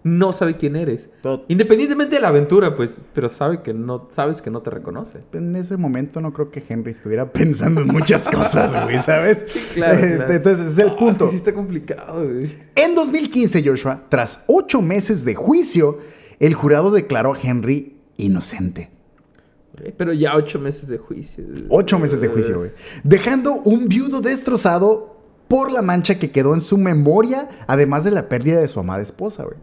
no 0.04 0.34
sabe 0.34 0.58
quién 0.58 0.76
eres. 0.76 1.10
Independientemente 1.48 2.16
de 2.16 2.22
la 2.22 2.28
aventura, 2.28 2.76
pues, 2.76 3.02
pero 3.14 3.30
sabe 3.30 3.62
que 3.62 3.74
no, 3.74 4.10
sabes 4.12 4.42
que 4.42 4.50
no 4.52 4.62
te 4.62 4.70
reconoce. 4.70 5.20
En 5.32 5.56
ese 5.56 5.78
momento 5.78 6.20
no 6.20 6.34
creo 6.34 6.52
que 6.52 6.62
Henry 6.68 6.92
estuviera 6.92 7.32
pensando 7.32 7.82
en 7.82 7.88
muchas 7.88 8.28
cosas, 8.30 8.74
güey, 8.84 9.00
¿sabes? 9.02 9.46
Claro, 9.74 9.98
Eh, 10.00 10.16
claro. 10.18 10.34
Entonces, 10.34 10.74
es 10.74 10.78
el 10.80 10.90
Ah, 10.90 10.96
punto. 10.98 11.12
es 11.12 11.20
que 11.20 11.28
sí 11.30 11.36
está 11.38 11.54
complicado, 11.54 12.24
güey. 12.26 12.52
En 12.76 12.96
2015, 12.96 13.64
Joshua, 13.66 14.04
tras 14.10 14.42
ocho 14.48 14.82
meses 14.82 15.24
de 15.26 15.36
juicio, 15.36 16.00
el 16.40 16.54
jurado 16.54 16.92
declaró 16.92 17.34
a 17.34 17.40
Henry 17.42 17.98
inocente. 18.18 18.90
Pero 19.98 20.14
ya 20.14 20.36
ocho 20.36 20.60
meses 20.60 20.88
de 20.88 20.98
juicio. 21.00 21.44
Ocho 21.70 21.98
meses 21.98 22.22
de 22.22 22.28
juicio, 22.28 22.60
güey. 22.60 22.72
Dejando 23.04 23.54
un 23.54 23.88
viudo 23.88 24.22
destrozado 24.22 25.18
por 25.48 25.72
la 25.72 25.82
mancha 25.82 26.20
que 26.20 26.32
quedó 26.32 26.54
en 26.54 26.62
su 26.62 26.78
memoria, 26.78 27.50
además 27.68 28.04
de 28.04 28.12
la 28.12 28.30
pérdida 28.30 28.60
de 28.60 28.68
su 28.68 28.80
amada 28.80 29.02
esposa, 29.02 29.44
güey. 29.44 29.58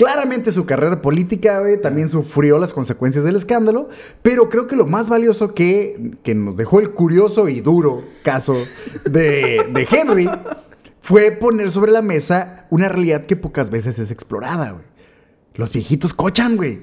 Claramente 0.00 0.50
su 0.50 0.64
carrera 0.64 1.02
política, 1.02 1.62
también 1.82 2.08
sufrió 2.08 2.58
las 2.58 2.72
consecuencias 2.72 3.22
del 3.22 3.36
escándalo, 3.36 3.90
pero 4.22 4.48
creo 4.48 4.66
que 4.66 4.74
lo 4.74 4.86
más 4.86 5.10
valioso 5.10 5.52
que, 5.52 6.12
que 6.22 6.34
nos 6.34 6.56
dejó 6.56 6.80
el 6.80 6.92
curioso 6.92 7.50
y 7.50 7.60
duro 7.60 8.02
caso 8.22 8.56
de, 9.04 9.68
de 9.70 9.88
Henry 9.90 10.30
fue 11.02 11.32
poner 11.32 11.70
sobre 11.70 11.92
la 11.92 12.00
mesa 12.00 12.64
una 12.70 12.88
realidad 12.88 13.26
que 13.26 13.36
pocas 13.36 13.68
veces 13.68 13.98
es 13.98 14.10
explorada, 14.10 14.70
güey. 14.70 14.84
Los 15.52 15.70
viejitos 15.70 16.14
cochan, 16.14 16.56
güey. 16.56 16.80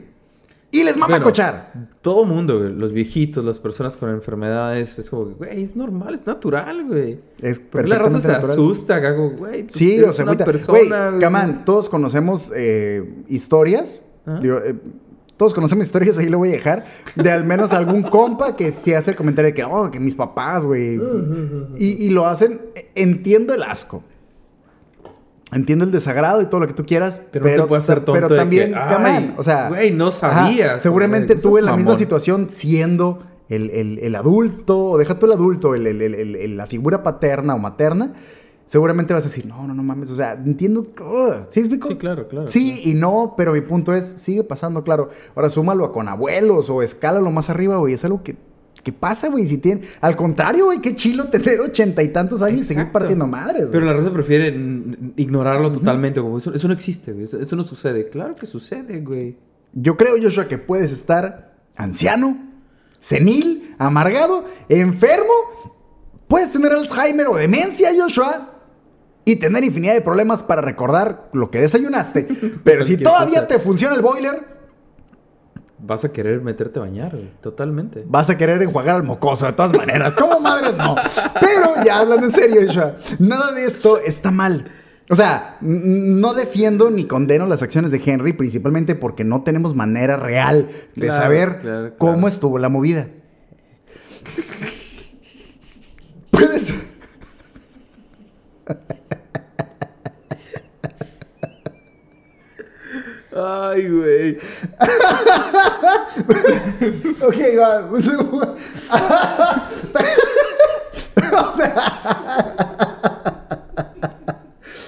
Y 0.69 0.83
les 0.83 0.97
mama 0.97 1.13
Bueno, 1.13 1.23
cochar. 1.25 1.71
Todo 2.01 2.25
mundo, 2.25 2.59
güey. 2.59 2.73
Los 2.73 2.91
viejitos, 2.91 3.43
las 3.43 3.57
personas 3.57 3.95
con 3.95 4.09
enfermedades. 4.09 4.99
Es 4.99 5.09
como, 5.09 5.25
güey, 5.25 5.63
es 5.63 5.75
normal, 5.75 6.15
es 6.15 6.25
natural, 6.27 6.85
güey. 6.85 7.19
Es 7.41 7.59
Porque 7.61 7.87
la 7.87 7.99
raza 7.99 8.19
se 8.19 8.27
natural. 8.27 8.51
asusta, 8.51 8.99
gago, 8.99 9.29
güey. 9.31 9.63
pues, 9.63 9.75
Sí, 9.75 10.01
o 10.03 10.11
sea, 10.11 10.25
una 10.25 10.35
persona. 10.35 10.77
Güey, 10.77 10.89
güey. 10.89 11.19
Camán, 11.21 11.63
todos 11.65 11.87
conocemos 11.89 12.51
eh, 12.55 13.23
historias. 13.29 14.01
Digo, 14.41 14.57
eh, 14.57 14.75
todos 15.37 15.53
conocemos 15.53 15.85
historias, 15.85 16.17
ahí 16.17 16.27
lo 16.27 16.39
voy 16.39 16.49
a 16.49 16.53
dejar. 16.53 16.85
De 17.15 17.31
al 17.31 17.45
menos 17.45 17.71
algún 17.71 18.01
compa 18.09 18.57
que 18.57 18.71
sí 18.73 18.93
hace 18.93 19.11
el 19.11 19.15
comentario 19.15 19.47
de 19.49 19.53
que, 19.53 19.63
oh, 19.63 19.89
que 19.89 20.01
mis 20.01 20.15
papás, 20.15 20.65
güey. 20.65 20.99
y, 21.77 22.05
y 22.05 22.09
lo 22.09 22.25
hacen. 22.27 22.59
Entiendo 22.93 23.53
el 23.53 23.63
asco. 23.63 24.03
Entiendo 25.51 25.85
el 25.85 25.91
desagrado 25.91 26.41
y 26.41 26.45
todo 26.47 26.59
lo 26.59 26.67
que 26.67 26.73
tú 26.73 26.85
quieras. 26.85 27.21
Pero 27.31 27.45
no 27.45 27.51
te 27.63 27.67
puedes 27.67 27.85
hacer 27.85 27.99
tonto 28.03 28.13
Pero 28.13 28.27
también, 28.35 28.67
que, 28.69 28.73
Camán, 28.73 29.05
"Ay, 29.29 29.35
o 29.37 29.43
sea. 29.43 29.69
güey, 29.69 29.91
no 29.91 30.11
sabías", 30.11 30.69
ajá, 30.71 30.79
seguramente 30.79 31.35
tú 31.35 31.57
en 31.57 31.65
la 31.65 31.75
misma 31.75 31.95
situación 31.95 32.47
siendo 32.49 33.23
el, 33.47 33.69
el- 33.69 33.99
el 33.99 34.15
adulto, 34.15 34.77
o 34.77 34.97
deja 34.97 35.17
tú 35.19 35.25
el 35.25 35.31
adulto, 35.31 35.73
el- 35.73 36.57
la 36.57 36.67
figura 36.67 37.01
paterna 37.03 37.55
o 37.55 37.59
materna. 37.59 38.13
seguramente 38.65 39.13
vas 39.13 39.23
a 39.23 39.29
decir, 39.29 39.45
no, 39.45 39.65
no, 39.65 39.73
no 39.73 39.81
mames, 39.81 40.11
o 40.11 40.15
sea, 40.15 40.33
entiendo, 40.33 40.81
uh, 40.81 41.45
¿sí 41.47 41.61
explico? 41.61 41.87
Sí, 41.87 41.95
claro, 41.95 42.27
claro. 42.27 42.49
Sí 42.49 42.73
claro. 42.83 42.89
y 42.89 42.93
no, 42.99 43.33
pero 43.37 43.53
mi 43.53 43.61
punto 43.61 43.93
es, 43.93 44.05
sigue 44.05 44.43
pasando, 44.43 44.83
claro. 44.83 45.09
Ahora 45.37 45.49
súmalo 45.49 45.85
a 45.85 45.93
con 45.93 46.09
abuelos 46.09 46.69
o 46.69 46.81
escálalo 46.81 47.31
más 47.31 47.49
arriba, 47.49 47.77
güey, 47.77 47.93
es 47.93 48.03
algo 48.03 48.23
que, 48.23 48.35
que 48.87 48.93
pasa, 48.93 49.27
güey, 49.27 49.45
si 49.45 49.57
tienen... 49.57 49.83
Al 49.99 50.15
contrario, 50.15 50.67
güey, 50.67 50.79
qué 50.79 50.95
chilo 50.95 51.27
tener 51.27 51.59
ochenta 51.59 52.01
y 52.01 52.07
tantos 52.07 52.41
años 52.41 52.61
y 52.61 52.63
seguir 52.63 52.89
partiendo 52.89 53.27
madres, 53.27 53.63
güey. 53.63 53.73
Pero 53.73 53.85
la 53.85 53.91
raza 53.91 54.13
prefiere 54.13 54.47
ignorarlo 55.17 55.73
totalmente, 55.73 56.21
como 56.21 56.37
eso, 56.37 56.53
eso 56.53 56.69
no 56.69 56.73
existe, 56.73 57.11
güey. 57.11 57.25
Eso, 57.25 57.37
eso 57.37 57.57
no 57.57 57.65
sucede. 57.65 58.07
Claro 58.07 58.37
que 58.37 58.45
sucede, 58.45 59.01
güey. 59.01 59.35
Yo 59.73 59.97
creo, 59.97 60.15
Joshua, 60.23 60.47
que 60.47 60.57
puedes 60.57 60.93
estar 60.93 61.57
anciano, 61.75 62.37
senil, 63.01 63.75
amargado, 63.77 64.45
enfermo. 64.69 65.33
Puedes 66.29 66.53
tener 66.53 66.71
Alzheimer 66.71 67.27
o 67.27 67.35
demencia, 67.35 67.89
Joshua. 67.93 68.53
Y 69.25 69.35
tener 69.35 69.65
infinidad 69.65 69.95
de 69.95 70.01
problemas 70.01 70.43
para 70.43 70.61
recordar 70.61 71.29
lo 71.33 71.51
que 71.51 71.59
desayunaste. 71.59 72.25
Pero 72.63 72.85
si 72.85 72.95
todavía 72.95 73.41
cosa. 73.41 73.47
te 73.47 73.59
funciona 73.59 73.95
el 73.95 74.01
boiler, 74.01 74.56
Vas 75.79 76.03
a 76.05 76.11
querer 76.11 76.41
meterte 76.41 76.79
a 76.79 76.81
bañar, 76.83 77.11
güey. 77.11 77.29
Totalmente. 77.41 78.03
vas 78.07 78.29
a 78.29 78.37
querer 78.37 78.61
enjuagar 78.63 78.95
al 78.95 79.03
mocoso 79.03 79.45
de 79.45 79.53
todas 79.53 79.73
maneras. 79.73 80.15
¿Cómo 80.15 80.39
madres 80.39 80.75
no? 80.75 80.95
Pero 81.39 81.73
ya 81.85 81.99
hablando 81.99 82.25
en 82.25 82.31
serio, 82.31 82.61
Joshua, 82.65 82.95
nada 83.19 83.51
de 83.51 83.65
esto 83.65 83.99
está 83.99 84.31
mal. 84.31 84.71
O 85.09 85.15
sea, 85.15 85.57
no 85.61 86.33
defiendo 86.33 86.89
ni 86.89 87.05
condeno 87.05 87.45
las 87.45 87.61
acciones 87.61 87.91
de 87.91 88.01
Henry, 88.03 88.33
principalmente 88.33 88.95
porque 88.95 89.23
no 89.23 89.43
tenemos 89.43 89.73
manera 89.75 90.17
real 90.17 90.67
de 90.95 91.07
Claro, 91.07 91.21
saber 91.21 91.59
claro, 91.61 91.93
cómo 91.97 92.27
estuvo 92.27 92.57
la 92.59 92.69
movida. 92.69 93.07
Puedes. 96.31 96.73
Ay, 103.39 103.87
güey. 103.89 104.37
Ok, 107.21 107.35
va. 107.59 107.89
o 111.41 111.55
sea. 111.57 112.55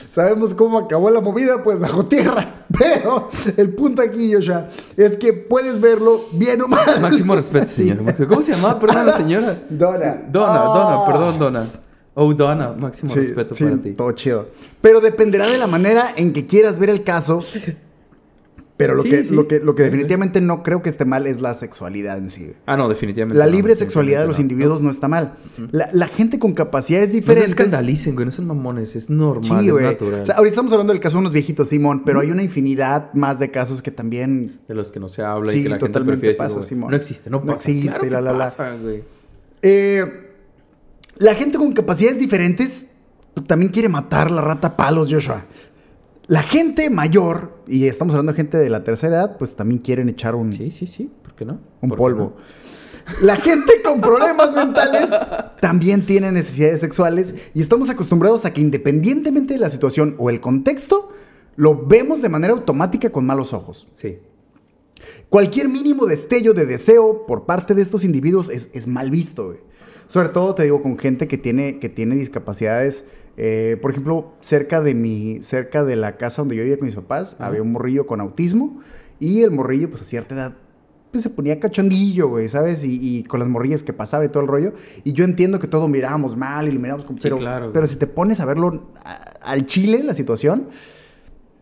Sabemos 0.10 0.54
cómo 0.54 0.80
acabó 0.80 1.10
la 1.10 1.22
movida, 1.22 1.64
pues 1.64 1.80
bajo 1.80 2.06
tierra. 2.06 2.66
Pero 2.78 3.30
el 3.58 3.74
punto 3.74 4.02
aquí, 4.02 4.34
Joshua, 4.34 4.68
es 4.98 5.18
que 5.18 5.34
puedes 5.34 5.80
verlo 5.80 6.26
bien 6.32 6.62
o 6.62 6.68
mal. 6.68 7.00
Máximo 7.02 7.36
respeto, 7.36 7.68
Sí. 7.68 7.88
señor. 7.88 8.04
Máximo- 8.04 8.28
¿Cómo 8.28 8.42
se 8.42 8.54
llamaba? 8.54 8.80
Perdón, 8.80 9.06
la 9.08 9.18
señora. 9.18 9.56
Donna. 9.70 10.14
Sí, 10.14 10.20
Donna, 10.32 10.62
Ah. 10.62 10.66
Donna, 10.66 11.06
perdón, 11.06 11.40
Donna. 11.40 11.66
Oh, 12.16 12.34
Donna, 12.34 12.74
máximo 12.78 13.14
Sí, 13.14 13.20
respeto 13.20 13.56
sí, 13.56 13.64
para 13.64 13.78
ti. 13.78 13.92
todo 13.94 14.12
chido. 14.14 14.48
Pero 14.82 15.00
dependerá 15.00 15.46
de 15.48 15.58
la 15.58 15.68
manera 15.68 16.08
en 16.16 16.34
que 16.34 16.46
quieras 16.48 16.80
ver 16.80 16.90
el 16.90 17.04
caso. 17.04 17.44
Pero 18.80 18.96
lo, 18.96 19.04
Sí, 19.04 19.10
que, 19.10 19.26
sí. 19.26 19.36
lo 19.36 19.46
que, 19.46 19.60
lo 19.60 19.76
que 19.76 19.84
definitivamente 19.84 20.40
no 20.40 20.64
creo 20.64 20.82
que 20.82 20.88
esté 20.88 21.04
mal 21.04 21.28
es 21.28 21.42
la 21.42 21.54
sexualidad 21.54 22.18
en 22.18 22.30
sí. 22.30 22.54
Ah, 22.66 22.78
no, 22.78 22.88
definitivamente. 22.88 23.38
La 23.38 23.46
no, 23.46 23.52
libre 23.52 23.76
sexualidad 23.76 24.22
de 24.22 24.28
los 24.28 24.40
individuos 24.40 24.82
no 24.82 24.90
está 24.90 25.10
mal. 25.10 25.34
La, 25.72 25.90
la 25.92 26.08
gente 26.08 26.40
con 26.40 26.54
capacidades 26.54 27.10
No 27.10 27.12
se 27.12 27.20
diferentes. 27.20 27.50
escandalicen, 27.50 28.16
güey. 28.16 28.26
No 28.26 28.32
son 28.32 28.48
mamones. 28.48 28.96
Es 28.96 29.10
normal, 29.10 29.44
Sí, 29.44 29.68
es 29.68 29.72
güey. 29.74 29.84
natural. 29.84 30.22
O 30.22 30.26
sea, 30.26 30.36
ahorita 30.36 30.52
estamos 30.54 30.72
hablando 30.72 30.94
del 30.94 31.02
caso 31.02 31.18
de 31.18 31.20
unos 31.20 31.34
viejitos, 31.34 31.68
Simón, 31.68 32.04
pero 32.06 32.22
hay 32.22 32.32
una 32.32 32.42
infinidad 32.42 33.14
más 33.14 33.38
de 33.38 33.52
casos 33.52 33.82
que 33.82 33.92
también. 33.92 34.62
de 34.66 34.74
los 34.76 34.92
que 34.92 35.02
no 35.02 35.10
se 35.10 35.24
habla 35.24 35.52
Sí, 35.52 35.60
y 35.60 35.64
que 35.64 35.70
la 35.70 35.76
gente 35.76 35.88
totalmente 35.88 36.18
prefiere 36.20 36.38
pasa, 36.38 36.56
decir, 36.56 36.60
güey, 36.60 36.70
Simón. 36.70 36.92
No 36.92 36.96
existe, 36.96 37.30
no 37.30 37.40
No 37.42 37.46
pasa. 37.48 37.70
existe, 37.72 37.90
Claro 38.00 38.10
la, 38.10 38.22
la, 38.22 38.32
la. 38.32 38.46
pasa, 38.46 38.76
güey. 38.82 39.04
Eh, 39.62 40.06
la 41.18 41.36
gente 41.36 41.58
con 41.58 41.74
capacidades 41.74 42.18
diferentes 42.18 42.86
también 43.46 43.72
quiere 43.72 43.90
matar 43.90 44.32
la 44.32 44.42
rata 44.42 44.78
palos, 44.78 45.10
Joshua. 45.12 45.46
La 46.30 46.44
gente 46.44 46.92
mayor, 46.92 47.58
y 47.66 47.88
estamos 47.88 48.14
hablando 48.14 48.34
de 48.34 48.36
gente 48.36 48.60
de 48.60 48.70
la 48.70 48.84
tercera 48.84 49.16
edad, 49.16 49.38
pues 49.40 49.56
también 49.56 49.80
quieren 49.80 50.10
echar 50.10 50.36
un, 50.36 50.54
Sí, 50.54 50.70
sí, 50.70 50.86
sí. 50.86 51.12
¿Por 51.24 51.34
qué 51.34 51.44
no? 51.44 51.60
un 51.82 51.90
¿Por 51.90 51.98
qué 51.98 52.02
polvo. 52.02 52.36
La 53.22 53.36
gente 53.36 53.82
con 53.84 54.00
problemas 54.00 54.54
mentales 54.54 55.10
también 55.60 56.06
tiene 56.06 56.32
necesidades 56.32 56.82
sexuales 56.82 57.34
y 57.56 57.62
estamos 57.62 57.90
acostumbrados 57.90 58.46
a 58.46 58.54
que 58.54 58.62
independientemente 58.62 59.56
de 59.56 59.60
la 59.60 59.72
situación 59.72 60.14
o 60.20 60.30
el 60.30 60.40
contexto, 60.40 61.10
lo 61.56 61.88
vemos 61.88 62.22
de 62.22 62.30
manera 62.30 62.54
automática 62.54 63.10
con 63.10 63.26
malos 63.26 63.52
ojos. 63.52 63.88
Sí. 63.96 64.20
Cualquier 65.30 65.68
mínimo 65.68 66.06
destello 66.06 66.54
de 66.54 66.68
deseo 66.68 67.26
por 67.26 67.48
parte 67.48 67.74
de 67.74 67.82
estos 67.82 68.04
individuos 68.04 68.50
es, 68.50 68.70
es 68.74 68.86
mal 68.86 69.10
visto. 69.10 69.48
güey. 69.48 69.62
Sobre 70.08 70.30
todo, 70.30 70.54
te 70.54 70.66
digo, 70.66 70.84
con 70.84 71.00
gente 71.00 71.28
que 71.28 71.40
tiene, 71.40 71.80
que 71.80 71.90
tiene 71.90 72.14
discapacidades. 72.16 73.04
Eh, 73.42 73.78
por 73.82 73.92
ejemplo, 73.92 74.34
cerca 74.42 74.82
de 74.82 74.94
mi, 74.94 75.40
cerca 75.44 75.84
de 75.86 75.96
la 75.96 76.18
casa 76.18 76.42
donde 76.42 76.56
yo 76.58 76.64
vivía 76.64 76.78
con 76.78 76.86
mis 76.88 76.96
papás, 76.96 77.36
Ajá. 77.36 77.48
había 77.48 77.62
un 77.62 77.72
morrillo 77.72 78.06
con 78.06 78.20
autismo 78.22 78.82
y 79.20 79.42
el 79.42 79.52
morrillo, 79.52 79.90
pues 79.90 80.02
a 80.02 80.06
cierta 80.06 80.36
edad, 80.36 80.58
pues 81.12 81.24
se 81.24 81.30
ponía 81.30 81.60
cachondillo, 81.60 82.28
güey, 82.28 82.50
¿sabes? 82.50 82.84
Y, 82.84 83.00
y 83.02 83.24
con 83.24 83.40
las 83.40 83.50
morrillas 83.50 83.82
que 83.82 83.94
pasaba 83.94 84.24
y 84.26 84.30
todo 84.30 84.44
el 84.44 84.48
rollo. 84.50 84.74
Y 85.04 85.14
yo 85.14 85.24
entiendo 85.24 85.58
que 85.60 85.68
todo 85.68 85.88
mirábamos 85.88 86.38
mal 86.38 86.68
y 86.68 86.72
lo 86.72 86.80
mirábamos 86.80 87.06
como... 87.06 87.18
Sí, 87.18 87.24
pero, 87.24 87.38
claro, 87.38 87.72
pero 87.74 87.88
si 87.88 87.96
te 87.96 88.06
pones 88.06 88.40
a 88.42 88.46
verlo 88.46 88.92
a- 89.04 89.14
al 89.42 89.66
chile, 89.66 90.04
la 90.04 90.14
situación, 90.14 90.68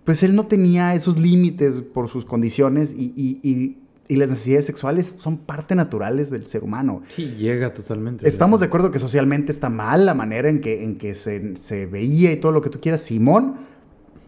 pues 0.04 0.24
él 0.24 0.36
no 0.36 0.48
tenía 0.48 0.96
esos 0.96 1.18
límites 1.20 1.82
por 1.82 2.10
sus 2.10 2.26
condiciones 2.26 2.94
y, 2.94 3.14
y- 3.16 3.40
y- 3.44 3.78
y 4.10 4.16
las 4.16 4.30
necesidades 4.30 4.66
sexuales 4.66 5.16
son 5.18 5.38
parte 5.38 5.76
naturales 5.76 6.30
del 6.30 6.48
ser 6.48 6.64
humano. 6.64 7.02
Sí, 7.10 7.36
llega 7.38 7.74
totalmente. 7.74 8.28
Estamos 8.28 8.62
de 8.62 8.68
acuerdo 8.68 8.90
que 8.92 9.00
socialmente 9.00 9.52
está 9.52 9.70
mal 9.70 10.06
la 10.06 10.14
manera 10.14 10.48
en 10.50 10.62
que, 10.62 10.84
en 10.84 10.98
que 10.98 11.14
se, 11.16 11.58
se 11.58 11.86
veía 11.88 12.32
y 12.32 12.38
todo 12.38 12.52
lo 12.54 12.62
que 12.62 12.70
tú 12.70 12.80
quieras, 12.80 13.02
Simón. 13.02 13.56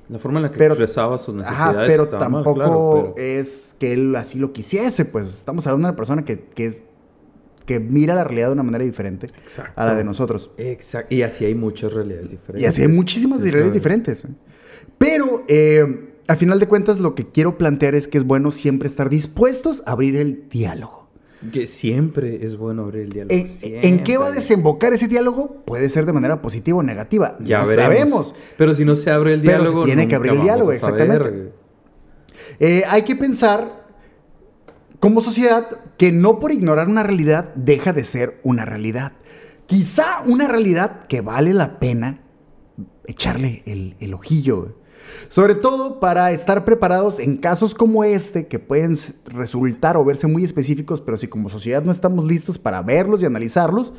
La 0.09 0.17
forma 0.19 0.39
en 0.39 0.43
la 0.43 0.51
que 0.51 0.57
Pero- 0.57 0.73
expresaba 0.73 1.17
sus 1.17 1.35
necesidades. 1.35 1.75
Ajá, 1.77 1.83
pero 1.87 2.03
estaba 2.03 2.27
mal, 2.29 2.43
tampoco 2.43 2.55
claro, 2.55 3.13
pero- 3.15 3.27
es 3.27 3.75
que 3.79 3.93
él 3.93 4.15
así 4.15 4.39
lo 4.39 4.51
quisiese, 4.51 5.05
pues 5.05 5.27
estamos 5.33 5.65
hablando 5.67 5.87
de 5.87 5.91
una 5.91 5.95
persona 5.95 6.25
que, 6.25 6.39
que, 6.39 6.65
es, 6.65 6.81
que 7.67 7.79
mira 7.79 8.15
la 8.15 8.23
realidad 8.23 8.47
de 8.47 8.53
una 8.53 8.63
manera 8.63 8.83
diferente 8.83 9.27
Exacto. 9.27 9.71
a 9.79 9.85
la 9.85 9.93
de 9.95 10.03
nosotros. 10.03 10.49
Exacto. 10.57 11.13
Y 11.13 11.21
así 11.21 11.45
hay 11.45 11.53
muchas 11.53 11.93
realidades 11.93 12.29
diferentes. 12.31 12.61
Y 12.61 12.65
así 12.65 12.81
hay 12.81 12.87
muchísimas 12.87 13.37
Es 13.37 13.43
realidades 13.43 13.73
diferentes. 13.75 14.23
Pero, 14.97 15.43
eh, 15.47 16.08
al 16.29 16.37
final 16.37 16.59
de 16.59 16.67
cuentas, 16.67 16.99
lo 16.99 17.15
que 17.15 17.27
quiero 17.27 17.57
plantear 17.57 17.95
es 17.95 18.07
que 18.07 18.17
es 18.19 18.23
bueno 18.23 18.51
siempre 18.51 18.87
estar 18.87 19.09
dispuestos 19.09 19.83
a 19.85 19.91
abrir 19.93 20.15
el 20.15 20.47
diálogo. 20.47 21.09
Que 21.51 21.67
siempre 21.67 22.45
es 22.45 22.57
bueno 22.57 22.83
abrir 22.83 23.03
el 23.03 23.09
diálogo. 23.11 23.33
¿En, 23.33 23.49
en 23.83 24.03
qué 24.03 24.17
va 24.17 24.27
a 24.27 24.31
desembocar 24.31 24.93
ese 24.93 25.07
diálogo? 25.07 25.63
Puede 25.65 25.89
ser 25.89 26.05
de 26.05 26.13
manera 26.13 26.41
positiva 26.41 26.77
o 26.77 26.83
negativa. 26.83 27.37
Ya 27.39 27.61
no 27.61 27.67
veremos. 27.67 27.93
sabemos. 27.95 28.35
Pero 28.57 28.73
si 28.75 28.85
no 28.85 28.95
se 28.95 29.09
abre 29.09 29.33
el 29.33 29.41
Pero 29.41 29.53
se 29.53 29.63
diálogo. 29.63 29.85
tiene 29.85 30.07
que 30.07 30.15
abrir 30.15 30.33
el 30.33 30.41
diálogo, 30.41 30.71
exactamente. 30.71 31.51
Eh, 32.59 32.83
hay 32.87 33.03
que 33.03 33.15
pensar 33.15 33.87
como 34.99 35.21
sociedad 35.21 35.67
que 35.97 36.11
no 36.11 36.39
por 36.39 36.51
ignorar 36.51 36.89
una 36.89 37.03
realidad 37.03 37.53
deja 37.55 37.93
de 37.93 38.03
ser 38.03 38.39
una 38.43 38.65
realidad. 38.65 39.13
Quizá 39.65 40.21
una 40.27 40.47
realidad 40.47 41.07
que 41.07 41.21
vale 41.21 41.53
la 41.53 41.79
pena 41.79 42.21
echarle 43.05 43.63
el, 43.65 43.95
el 43.99 44.13
ojillo. 44.13 44.75
Sobre 45.27 45.55
todo 45.55 45.99
para 45.99 46.31
estar 46.31 46.65
preparados 46.65 47.19
en 47.19 47.37
casos 47.37 47.73
como 47.75 48.03
este 48.03 48.47
que 48.47 48.59
pueden 48.59 48.97
resultar 49.25 49.97
o 49.97 50.05
verse 50.05 50.27
muy 50.27 50.43
específicos, 50.43 51.01
pero 51.01 51.17
si 51.17 51.27
como 51.27 51.49
sociedad 51.49 51.83
no 51.83 51.91
estamos 51.91 52.25
listos 52.25 52.57
para 52.57 52.81
verlos 52.81 53.21
y 53.21 53.25
analizarlos, 53.25 53.93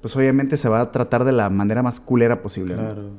pues 0.00 0.16
obviamente 0.16 0.56
se 0.56 0.68
va 0.68 0.80
a 0.80 0.90
tratar 0.92 1.24
de 1.24 1.32
la 1.32 1.48
manera 1.50 1.82
más 1.82 2.00
culera 2.00 2.42
posible. 2.42 2.74
¿no? 2.74 2.82
Claro. 2.82 3.10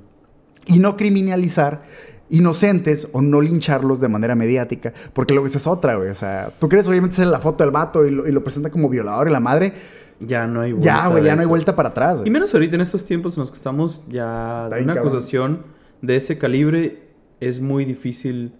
y 0.66 0.80
no 0.80 0.98
criminalizar 0.98 1.84
inocentes 2.30 3.08
o 3.12 3.22
no 3.22 3.42
lincharlos 3.42 4.00
de 4.00 4.08
manera 4.08 4.34
mediática, 4.36 4.94
porque 5.14 5.34
luego 5.34 5.46
esa 5.48 5.58
es 5.60 5.68
otra, 5.68 5.96
güey. 5.96 6.10
O 6.10 6.16
sea, 6.16 6.52
tú 6.60 6.68
quieres 6.68 6.88
obviamente 6.88 7.14
hacer 7.16 7.28
la 7.28 7.40
foto 7.40 7.64
del 7.64 7.72
vato 7.72 8.06
y 8.06 8.12
lo, 8.12 8.28
y 8.28 8.32
lo 8.32 8.44
presenta 8.44 8.72
como 8.72 8.90
violador 8.90 9.28
y 9.28 9.32
la 9.32 9.40
madre, 9.40 9.74
Ya 10.20 10.48
no 10.48 10.62
hay 10.62 10.72
vuelta. 10.72 10.86
ya, 10.86 11.08
güey, 11.10 11.24
ya 11.24 11.36
no 11.36 11.42
hay 11.42 11.48
vuelta 11.48 11.76
para 11.76 11.90
atrás. 11.90 12.22
Y 12.26 12.30
menos 12.32 12.54
ahorita 12.54 12.76
en 12.76 12.82
estos 12.82 13.06
tiempos 13.06 13.36
en 13.38 13.42
los 13.42 13.52
que 13.52 13.58
estamos, 13.58 14.02
ya 14.10 14.68
de 14.70 14.84
una 14.84 14.94
cabrón. 14.96 15.12
acusación 15.14 15.64
de 16.02 16.16
ese 16.16 16.38
calibre 16.38 17.13
es 17.48 17.60
muy 17.60 17.86
difícil 17.86 18.54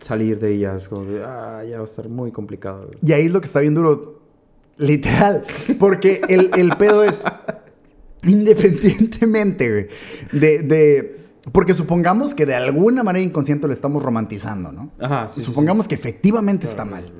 salir 0.00 0.38
de 0.38 0.52
ellas. 0.54 0.88
Como 0.88 1.04
de, 1.04 1.22
ah, 1.24 1.62
ya 1.68 1.76
va 1.78 1.82
a 1.82 1.86
estar 1.86 2.08
muy 2.08 2.30
complicado. 2.32 2.86
güey". 2.86 2.98
Y 3.04 3.12
ahí 3.12 3.26
es 3.26 3.32
lo 3.32 3.40
que 3.40 3.46
está 3.46 3.60
bien 3.60 3.74
duro, 3.74 4.20
literal, 4.78 5.44
porque 5.78 6.20
el, 6.28 6.50
el 6.56 6.76
pedo 6.76 7.04
es, 7.04 7.22
independientemente, 8.24 9.70
güey, 9.70 10.40
de, 10.40 10.58
de- 10.62 11.20
porque 11.52 11.72
supongamos 11.74 12.34
que 12.34 12.44
de 12.46 12.54
alguna 12.54 13.02
manera 13.02 13.24
inconsciente 13.24 13.66
lo 13.66 13.72
estamos 13.72 14.02
romantizando, 14.02 14.72
¿no? 14.72 14.90
Ajá, 15.00 15.28
sí, 15.28 15.40
sí, 15.40 15.46
supongamos 15.46 15.88
que 15.88 15.94
efectivamente 15.94 16.66
está 16.66 16.84
mal. 16.84 17.10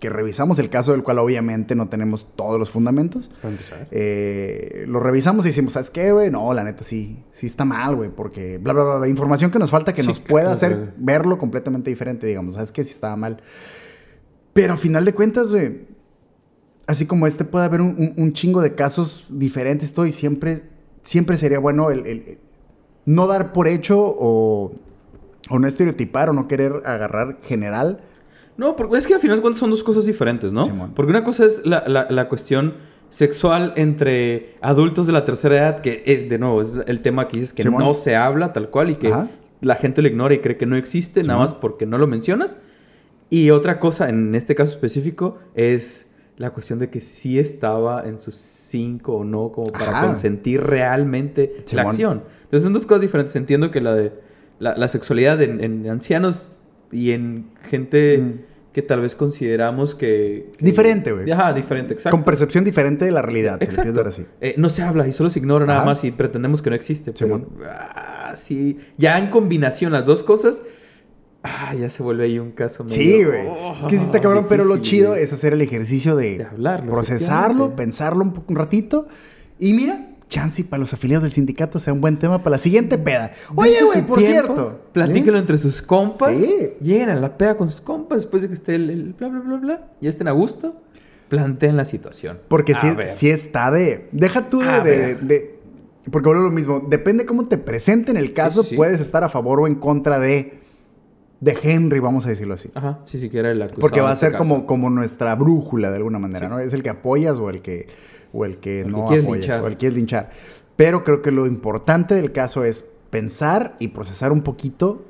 Que 0.00 0.10
revisamos 0.10 0.58
el 0.60 0.70
caso 0.70 0.92
del 0.92 1.02
cual 1.02 1.18
obviamente 1.18 1.74
no 1.74 1.88
tenemos 1.88 2.26
todos 2.36 2.58
los 2.58 2.70
fundamentos. 2.70 3.30
Para 3.42 3.50
empezar. 3.52 3.88
Eh, 3.90 4.84
lo 4.86 5.00
revisamos 5.00 5.44
y 5.44 5.48
decimos, 5.48 5.72
¿sabes 5.72 5.90
qué, 5.90 6.12
güey? 6.12 6.30
No, 6.30 6.54
la 6.54 6.62
neta 6.62 6.84
sí, 6.84 7.24
sí 7.32 7.46
está 7.46 7.64
mal, 7.64 7.96
güey, 7.96 8.08
porque 8.10 8.58
bla, 8.58 8.72
bla, 8.72 8.84
bla, 8.84 8.94
bla, 8.98 9.08
información 9.08 9.50
que 9.50 9.58
nos 9.58 9.70
falta 9.70 9.92
que 9.94 10.02
Sí, 10.02 10.08
nos 10.08 10.20
pueda 10.20 10.52
hacer 10.52 10.94
verlo 10.98 11.36
completamente 11.38 11.90
diferente, 11.90 12.26
digamos, 12.28 12.54
¿sabes 12.54 12.70
qué? 12.70 12.84
Sí 12.84 12.92
estaba 12.92 13.16
mal. 13.16 13.42
Pero 14.52 14.74
a 14.74 14.76
final 14.76 15.04
de 15.04 15.14
cuentas, 15.14 15.50
güey, 15.50 15.86
así 16.86 17.06
como 17.06 17.26
este 17.26 17.44
puede 17.44 17.64
haber 17.64 17.80
un, 17.80 17.96
un- 17.98 18.14
un 18.16 18.32
chingo 18.32 18.60
de 18.62 18.74
casos 18.74 19.26
diferentes, 19.28 19.92
todo, 19.94 20.06
y 20.06 20.12
siempre, 20.12 20.62
siempre 21.02 21.36
sería 21.38 21.58
bueno 21.58 21.90
el, 21.90 22.06
el- 22.06 22.38
no 23.04 23.26
dar 23.26 23.52
por 23.52 23.66
hecho 23.68 23.98
o, 24.00 24.72
o 25.50 25.58
no 25.58 25.66
estereotipar 25.66 26.30
o 26.30 26.32
no 26.32 26.46
querer 26.46 26.82
agarrar 26.84 27.38
general. 27.42 28.02
No, 28.58 28.76
porque 28.76 28.98
es 28.98 29.06
que 29.06 29.14
al 29.14 29.20
final 29.20 29.36
de 29.38 29.40
cuentas 29.42 29.60
son 29.60 29.70
dos 29.70 29.82
cosas 29.82 30.04
diferentes, 30.04 30.52
¿no? 30.52 30.64
Simón. 30.64 30.92
Porque 30.94 31.10
una 31.10 31.24
cosa 31.24 31.46
es 31.46 31.64
la, 31.64 31.84
la- 31.88 32.08
la 32.10 32.28
cuestión 32.28 32.74
sexual 33.08 33.72
entre 33.76 34.56
adultos 34.60 35.06
de 35.06 35.14
la 35.14 35.24
tercera 35.24 35.56
edad, 35.56 35.80
que 35.80 36.02
es, 36.04 36.28
de 36.28 36.38
nuevo, 36.38 36.60
es 36.60 36.74
el 36.86 37.00
tema 37.00 37.26
que 37.28 37.38
dices 37.38 37.54
que 37.54 37.62
Simón. 37.62 37.82
no 37.82 37.94
se 37.94 38.16
habla 38.16 38.52
tal 38.52 38.68
cual 38.68 38.90
y 38.90 38.96
que 38.96 39.08
Ajá. 39.08 39.28
la 39.62 39.76
gente 39.76 40.02
lo 40.02 40.08
ignora 40.08 40.34
y 40.34 40.40
cree 40.40 40.58
que 40.58 40.66
no 40.66 40.76
existe, 40.76 41.22
nada 41.22 41.34
Simón. 41.38 41.46
más 41.46 41.54
porque 41.54 41.86
no 41.86 41.96
lo 41.96 42.06
mencionas. 42.06 42.58
Y 43.30 43.50
otra 43.50 43.78
cosa, 43.80 44.08
en 44.10 44.34
este 44.34 44.54
caso 44.54 44.72
específico, 44.72 45.38
es 45.54 46.10
la 46.36 46.50
cuestión 46.50 46.78
de 46.78 46.88
que 46.90 47.00
sí 47.00 47.38
estaba 47.38 48.02
en 48.06 48.20
sus 48.20 48.34
cinco 48.36 49.14
o 49.18 49.24
no, 49.24 49.52
como 49.52 49.72
para 49.72 49.90
Ajá. 49.98 50.06
consentir 50.06 50.62
realmente 50.62 51.64
la 51.72 51.82
acción. 51.82 52.22
Entonces 52.44 52.62
son 52.64 52.72
dos 52.72 52.86
cosas 52.86 53.02
diferentes. 53.02 53.34
Entiendo 53.36 53.70
que 53.70 53.80
la 53.80 53.94
de 53.94 54.12
la, 54.58 54.76
la 54.76 54.88
sexualidad 54.88 55.40
en, 55.42 55.62
en 55.62 55.88
ancianos 55.88 56.48
y 56.92 57.12
en 57.12 57.50
gente 57.68 58.18
Mm. 58.18 58.32
que 58.72 58.82
tal 58.82 59.00
vez 59.00 59.14
consideramos 59.14 59.94
que... 59.94 60.50
que- 60.56 60.64
Diferente, 60.64 61.12
güey. 61.12 61.30
Ajá, 61.30 61.52
diferente, 61.52 61.94
exacto. 61.94 62.16
Con 62.16 62.24
percepción 62.24 62.64
diferente 62.64 63.04
de 63.04 63.10
la 63.10 63.22
realidad, 63.22 63.58
si 63.58 63.64
Exacto. 63.64 63.92
ver 63.92 64.06
así. 64.06 64.24
Eh, 64.40 64.54
no 64.56 64.68
se 64.68 64.82
habla 64.82 65.08
y 65.08 65.12
solo 65.12 65.30
se 65.30 65.38
ignora 65.40 65.66
nada 65.66 65.84
más 65.84 66.04
y 66.04 66.12
pretendemos 66.12 66.62
que 66.62 66.70
no 66.70 66.76
existe. 66.76 67.12
Pero, 67.12 67.26
Simón. 67.26 67.48
ah, 67.66 68.34
sí. 68.36 68.78
Ya 68.96 69.18
en 69.18 69.30
combinación 69.30 69.92
las 69.92 70.04
dos 70.04 70.22
cosas, 70.22 70.62
ah, 71.42 71.74
ya 71.74 71.88
se 71.90 72.02
vuelve 72.02 72.24
ahí 72.24 72.38
un 72.38 72.52
caso 72.52 72.84
medio- 72.84 72.96
Sí, 72.96 73.24
güey. 73.24 73.46
Oh, 73.48 73.76
es 73.80 73.86
que 73.88 73.96
sí 73.96 74.04
está 74.04 74.20
cabrón, 74.20 74.46
pero 74.48 74.64
lo 74.64 74.78
chido 74.78 75.14
es 75.16 75.32
hacer 75.32 75.54
el 75.54 75.60
ejercicio 75.62 76.14
de, 76.14 76.38
De 76.38 76.44
hablarlo, 76.44 76.92
procesarlo, 76.92 77.74
pensarlo 77.74 78.32
un 78.46 78.56
ratito. 78.56 79.08
Y 79.58 79.72
mira, 79.72 80.07
chance 80.28 80.60
y 80.60 80.64
para 80.64 80.80
los 80.80 80.92
afiliados 80.92 81.22
del 81.24 81.32
sindicato 81.32 81.78
sea 81.78 81.92
un 81.92 82.00
buen 82.00 82.16
tema 82.18 82.38
para 82.38 82.52
la 82.52 82.58
siguiente 82.58 82.98
peda. 82.98 83.32
Oye, 83.54 83.82
güey, 83.84 84.06
por 84.06 84.18
tiempo, 84.18 84.54
cierto. 84.54 84.80
Platíquenlo 84.92 85.38
¿eh? 85.38 85.40
entre 85.40 85.58
sus 85.58 85.82
compas. 85.82 86.38
Sí. 86.38 86.74
Lleguen 86.80 87.08
a 87.08 87.16
la 87.16 87.36
peda 87.36 87.56
con 87.56 87.70
sus 87.70 87.80
compas 87.80 88.20
después 88.22 88.42
de 88.42 88.48
que 88.48 88.54
esté 88.54 88.74
el, 88.74 88.90
el 88.90 89.12
bla, 89.14 89.28
bla, 89.28 89.40
bla, 89.40 89.56
bla. 89.56 89.88
Ya 90.00 90.10
estén 90.10 90.28
a 90.28 90.32
gusto. 90.32 90.76
Planteen 91.28 91.76
la 91.76 91.84
situación. 91.84 92.38
Porque 92.48 92.74
ver. 92.96 93.08
sí 93.08 93.28
está 93.28 93.70
de. 93.70 94.08
Deja 94.12 94.48
tú 94.48 94.60
de. 94.60 94.80
De- 94.82 95.14
de- 95.16 95.58
porque 96.10 96.28
vuelvo 96.28 96.44
lo 96.44 96.50
mismo. 96.50 96.80
Depende 96.80 97.26
cómo 97.26 97.48
te 97.48 97.58
presenten 97.58 98.16
el 98.16 98.32
caso, 98.32 98.62
sí, 98.62 98.70
sí. 98.70 98.76
puedes 98.76 98.98
estar 99.00 99.24
a 99.24 99.28
favor 99.28 99.60
o 99.60 99.66
en 99.66 99.74
contra 99.74 100.18
de. 100.18 100.58
De 101.40 101.56
Henry, 101.62 102.00
vamos 102.00 102.26
a 102.26 102.30
decirlo 102.30 102.54
así. 102.54 102.68
Ajá, 102.74 103.00
sí, 103.06 103.18
siquiera 103.20 103.50
el 103.52 103.62
acusado. 103.62 103.80
Porque 103.80 104.00
va 104.00 104.10
a 104.10 104.14
este 104.14 104.26
ser 104.26 104.36
como, 104.36 104.66
como 104.66 104.90
nuestra 104.90 105.36
brújula 105.36 105.90
de 105.90 105.98
alguna 105.98 106.18
manera, 106.18 106.48
¿no? 106.48 106.58
Es 106.58 106.72
el 106.72 106.82
que 106.82 106.88
apoyas 106.88 107.36
o 107.36 107.48
el 107.48 107.62
que, 107.62 107.86
o 108.32 108.44
el 108.44 108.58
que 108.58 108.80
El 108.80 108.86
que 108.86 108.90
no 108.92 109.06
quieres 109.06 109.24
apoyas 109.24 109.40
linchar. 109.46 109.60
o 109.62 109.66
el 109.66 109.72
que 109.72 109.78
quieres 109.78 109.96
linchar. 109.96 110.30
Pero 110.76 111.04
creo 111.04 111.22
que 111.22 111.30
lo 111.32 111.46
importante 111.46 112.14
del 112.14 112.32
caso 112.32 112.64
es 112.64 112.84
pensar 113.10 113.76
y 113.78 113.88
procesar 113.88 114.32
un 114.32 114.42
poquito 114.42 115.04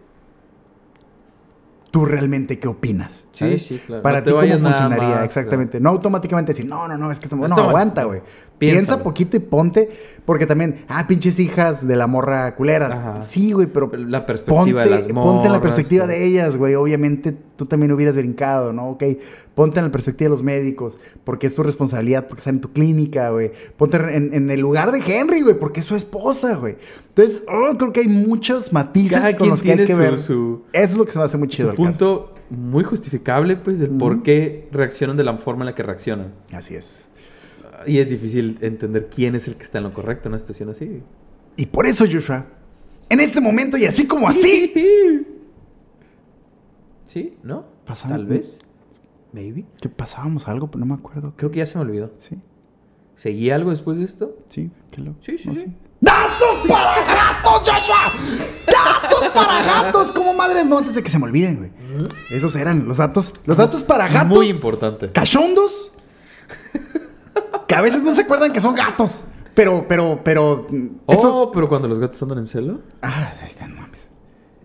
tú 1.91 2.05
realmente 2.05 2.59
qué 2.59 2.69
opinas. 2.69 3.27
Sí, 3.33 3.39
¿sabes? 3.39 3.62
sí, 3.66 3.81
claro. 3.87 4.03
Para 4.03 4.19
No 4.21 4.25
ti 4.25 4.31
cómo 4.31 4.41
funcionaría, 4.43 5.09
más, 5.16 5.25
exactamente. 5.25 5.81
No 5.81 5.91
automáticamente 5.91 6.53
decir, 6.53 6.66
no, 6.66 6.87
no, 6.87 6.99
no, 6.99 7.11
es 7.11 7.19
que 7.19 7.25
estamos... 7.27 7.49
No 7.49 7.57
aguanta, 7.57 8.05
güey. 8.05 8.21
Piensa 8.59 9.02
poquito 9.02 9.36
y 9.36 9.40
ponte, 9.40 9.88
porque 10.24 10.44
también, 10.46 10.84
ah, 10.88 11.06
pinches 11.06 11.38
hijas 11.38 11.86
de 11.86 11.94
la 11.96 12.06
morra 12.06 12.54
culeras. 12.56 12.98
Ajá. 12.98 13.20
Sí, 13.20 13.52
güey, 13.52 13.68
pero 13.68 13.90
La 13.96 14.26
perspectiva 14.26 14.82
de 14.82 14.90
las 14.90 15.02
ponte 15.02 15.46
en 15.46 15.52
la 15.52 15.59
morras, 15.59 15.61
perspectiva 15.62 16.06
de 16.09 16.26
ellas, 16.26 16.56
güey. 16.56 16.74
Obviamente 16.74 17.36
tú 17.56 17.66
también 17.66 17.92
hubieras 17.92 18.16
brincado, 18.16 18.72
¿no? 18.72 18.90
Ok, 18.90 19.04
ponte 19.54 19.78
en 19.78 19.86
la 19.86 19.92
perspectiva 19.92 20.26
de 20.26 20.30
los 20.30 20.42
médicos, 20.42 20.98
porque 21.24 21.46
es 21.46 21.54
tu 21.54 21.62
responsabilidad, 21.62 22.26
porque 22.26 22.40
están 22.40 22.56
en 22.56 22.61
tu 22.61 22.72
clínica, 22.72 23.30
güey. 23.30 23.52
Ponte 23.76 23.96
en, 23.96 24.34
en 24.34 24.50
el 24.50 24.61
lugar 24.61 24.90
de 24.92 25.00
Henry, 25.06 25.42
güey, 25.42 25.56
porque 25.59 25.80
es 25.80 25.86
su 25.86 25.94
esposa, 25.94 26.54
güey. 26.56 26.76
Entonces, 27.11 27.44
oh, 27.48 27.76
creo 27.78 27.92
que 27.92 28.00
hay 28.00 28.09
muchos 28.09 28.72
matices 28.72 29.18
Cada 29.18 29.36
con 29.36 29.48
los 29.50 29.62
que 29.62 29.72
hay 29.72 29.78
que 29.86 29.92
su- 29.92 29.98
ver. 29.98 30.18
su- 30.18 30.62
Eso 30.72 30.92
es 30.92 30.98
lo 30.98 31.04
que 31.04 31.12
se 31.12 31.18
me 31.18 31.24
hace 31.24 31.36
muy 31.38 31.48
chido 31.48 31.68
Su 31.68 31.70
al 31.70 31.76
caso. 31.76 31.88
punto 31.98 32.34
muy 32.50 32.82
justificable, 32.84 33.56
pues, 33.56 33.78
del 33.78 33.90
por 33.90 34.14
Ujú. 34.14 34.22
qué 34.24 34.68
reaccionan 34.72 35.16
de 35.16 35.24
la 35.24 35.36
forma 35.38 35.62
en 35.62 35.66
la 35.66 35.74
que 35.74 35.82
reaccionan. 35.82 36.32
Así 36.52 36.74
es. 36.74 37.07
Y 37.87 37.99
es 37.99 38.09
difícil 38.09 38.59
entender 38.61 39.09
quién 39.09 39.35
es 39.35 39.49
el 39.49 39.57
que 39.57 39.62
está 39.64 39.79
en 39.79 39.85
lo 39.85 39.95
correcto 39.95 40.29
en 40.29 40.33
una 40.33 40.39
situación 40.39 40.70
así. 40.70 41.03
Y 41.57 41.66
por 41.66 41.87
eso, 41.87 42.05
Joshua, 42.11 42.47
en 43.09 43.20
este 43.20 43.41
momento 43.41 43.76
y 43.76 43.85
así 43.85 44.07
como 44.07 44.29
así, 44.29 44.72
¿Sí? 47.07 47.39
¿No? 47.43 47.64
Pasamos- 47.87 48.16
Tal 48.18 48.26
vez. 48.26 48.59
Maybe. 49.33 49.66
que 49.81 49.89
pasábamos 49.91 50.49
algo, 50.49 50.70
pero 50.70 50.81
no 50.81 50.87
me 50.87 50.95
acuerdo. 50.95 51.35
Creo 51.37 51.51
que 51.51 51.59
ya 51.59 51.66
se 51.66 51.76
me 51.76 51.85
olvidó. 51.85 52.12
Sí, 52.20 52.39
¿Seguí 53.16 53.51
algo 53.51 53.70
después 53.70 53.99
de 53.99 54.05
esto? 54.05 54.37
sí, 54.49 54.70
qué 54.91 55.01
loco. 55.03 55.18
Sí, 55.20 55.37
sí, 55.39 55.49
No, 55.49 55.55
sí. 55.55 55.66
¡Datos 56.01 56.59
para 56.68 56.95
gatos, 57.05 57.68
Joshua! 57.68 58.12
¡Datos 58.66 59.29
para 59.31 59.62
gatos! 59.64 60.12
Como 60.12 60.33
madres, 60.33 60.64
no, 60.66 60.79
antes 60.79 60.95
de 60.95 61.03
que 61.03 61.11
se 61.11 61.18
me 61.18 61.24
olviden, 61.24 61.57
güey. 61.59 61.70
Esos 62.31 62.55
eran 62.55 62.87
los 62.89 62.97
datos. 62.99 63.33
Los 63.45 63.57
datos 63.57 63.83
para 63.83 64.07
gatos. 64.09 64.29
Muy 64.29 64.49
importante. 64.49 65.11
Cachondos. 65.12 65.91
Que 67.69 67.75
a 67.77 67.81
veces 67.81 68.03
no 68.03 68.12
se 68.14 68.23
acuerdan 68.23 68.53
que 68.53 68.61
son 68.61 68.75
gatos. 68.75 69.23
Pero, 69.55 69.87
pero, 69.89 70.21
pero. 70.25 70.66
mm, 70.71 70.87
Oh, 71.07 71.12
esto- 71.12 71.51
pero 71.53 71.69
cuando 71.69 71.87
los 71.87 71.99
gatos 72.01 72.21
andan 72.23 72.39
en 72.39 72.47
celo. 72.49 72.81
Ah, 73.03 73.33
no 73.69 73.75
mames. 73.77 74.09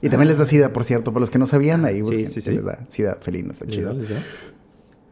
Y 0.02 0.10
también 0.10 0.30
les 0.30 0.38
da 0.38 0.46
sida, 0.46 0.74
por 0.74 0.84
cierto, 0.84 1.12
para 1.14 1.22
los 1.22 1.30
que 1.30 1.38
no 1.40 1.46
sabían, 1.46 1.86
ahí 1.86 1.96
Sí, 1.98 2.02
busquen. 2.02 2.32
sí, 2.32 2.42
sí. 2.42 2.52
Les 2.52 2.64
da 2.66 2.80
sida 2.88 3.18
felino, 3.22 3.52
está 3.54 3.66
chido. 3.68 3.90
da, 3.90 3.94
les 3.94 4.10
da. 4.10 4.16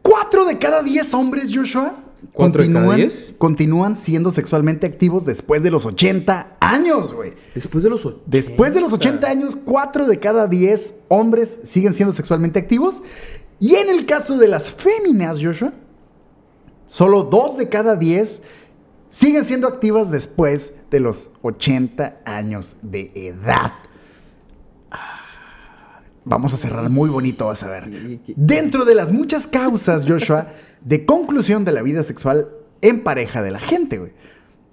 Cuatro 0.02 0.44
de 0.44 0.58
cada 0.58 0.82
diez 0.82 1.14
hombres, 1.14 1.50
Joshua, 1.54 1.96
¿Cuatro 2.32 2.62
de 2.62 2.68
cada 2.68 2.80
continúan, 2.86 2.96
diez? 2.96 3.34
continúan 3.38 3.96
siendo 3.96 4.30
sexualmente 4.30 4.86
activos 4.86 5.24
después 5.24 5.62
de 5.62 5.70
los 5.70 5.86
80 5.86 6.56
años, 6.60 7.12
güey. 7.14 7.32
Después 7.54 7.82
de 7.84 7.90
los 7.90 8.04
80. 8.04 8.24
Después 8.26 8.74
de 8.74 8.80
los 8.80 8.92
80 8.92 9.28
años, 9.28 9.56
4 9.64 10.06
de 10.06 10.18
cada 10.18 10.46
10 10.46 11.00
hombres 11.08 11.60
siguen 11.64 11.94
siendo 11.94 12.12
sexualmente 12.14 12.58
activos. 12.58 13.02
Y 13.60 13.76
en 13.76 13.90
el 13.90 14.06
caso 14.06 14.38
de 14.38 14.48
las 14.48 14.68
féminas, 14.68 15.38
Joshua, 15.42 15.72
solo 16.92 17.22
2 17.22 17.56
de 17.56 17.70
cada 17.70 17.96
10 17.96 18.42
siguen 19.08 19.44
siendo 19.46 19.66
activas 19.66 20.10
después 20.10 20.74
de 20.90 21.00
los 21.00 21.30
80 21.40 22.18
años 22.26 22.76
de 22.82 23.10
edad. 23.14 23.72
Vamos 26.26 26.52
a 26.52 26.58
cerrar 26.58 26.90
muy 26.90 27.08
bonito, 27.08 27.46
vas 27.46 27.62
a 27.62 27.70
ver. 27.70 28.20
Dentro 28.36 28.84
de 28.84 28.94
las 28.94 29.10
muchas 29.10 29.46
causas, 29.46 30.04
Joshua, 30.06 30.48
de 30.82 31.06
conclusión 31.06 31.64
de 31.64 31.72
la 31.72 31.80
vida 31.80 32.04
sexual 32.04 32.50
en 32.82 33.02
pareja 33.02 33.42
de 33.42 33.52
la 33.52 33.58
gente, 33.58 33.96
güey. 33.96 34.12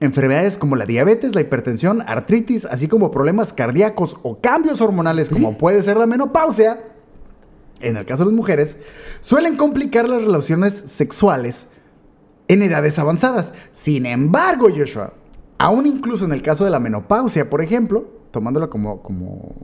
Enfermedades 0.01 0.57
como 0.57 0.75
la 0.75 0.85
diabetes, 0.85 1.35
la 1.35 1.41
hipertensión, 1.41 2.03
artritis, 2.05 2.65
así 2.65 2.89
como 2.89 3.11
problemas 3.11 3.53
cardíacos 3.53 4.17
o 4.23 4.41
cambios 4.41 4.81
hormonales 4.81 5.29
como 5.29 5.57
puede 5.57 5.81
ser 5.83 5.95
la 5.95 6.05
menopausia, 6.05 6.83
en 7.79 7.95
el 7.95 8.05
caso 8.05 8.23
de 8.23 8.31
las 8.31 8.35
mujeres, 8.35 8.75
suelen 9.21 9.55
complicar 9.55 10.09
las 10.09 10.21
relaciones 10.21 10.73
sexuales 10.73 11.67
en 12.49 12.61
edades 12.63 12.99
avanzadas. 12.99 13.53
Sin 13.71 14.05
embargo, 14.05 14.67
Joshua, 14.75 15.13
aún 15.57 15.87
incluso 15.87 16.25
en 16.25 16.33
el 16.33 16.41
caso 16.41 16.65
de 16.65 16.71
la 16.71 16.79
menopausia, 16.79 17.49
por 17.49 17.61
ejemplo, 17.61 18.05
tomándolo 18.31 18.69
como, 18.69 19.01
como, 19.01 19.55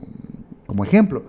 como 0.66 0.82
ejemplo, 0.84 1.24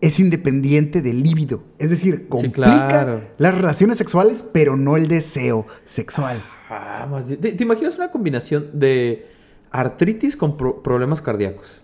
es 0.00 0.18
independiente 0.18 1.00
del 1.02 1.22
líbido. 1.22 1.62
Es 1.78 1.90
decir, 1.90 2.28
complica 2.28 2.88
claro. 2.88 3.20
las 3.38 3.54
relaciones 3.54 3.98
sexuales, 3.98 4.42
pero 4.52 4.76
no 4.76 4.96
el 4.96 5.06
deseo 5.08 5.66
sexual. 5.84 6.42
Ah, 6.70 7.06
más 7.10 7.26
¿Te, 7.26 7.36
te 7.36 7.62
imaginas 7.62 7.96
una 7.96 8.10
combinación 8.10 8.70
de 8.72 9.26
artritis 9.70 10.36
con 10.36 10.56
pro- 10.56 10.82
problemas 10.82 11.20
cardíacos? 11.22 11.82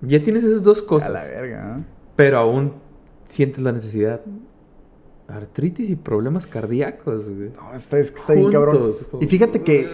Ya 0.00 0.22
tienes 0.22 0.44
esas 0.44 0.62
dos 0.62 0.80
A 0.82 0.86
cosas. 0.86 1.10
la 1.12 1.24
verga. 1.24 1.76
¿eh? 1.78 1.84
Pero 2.16 2.38
aún 2.38 2.72
sientes 3.28 3.62
la 3.62 3.70
necesidad. 3.72 4.22
Artritis 5.30 5.90
y 5.90 5.96
problemas 5.96 6.46
cardíacos, 6.46 7.28
güey. 7.30 7.50
No, 7.50 7.74
está, 7.74 7.98
es 7.98 8.10
que 8.10 8.18
está 8.20 8.34
bien 8.34 8.50
cabrón. 8.50 8.92
Y 9.20 9.26
fíjate 9.26 9.62
que 9.62 9.86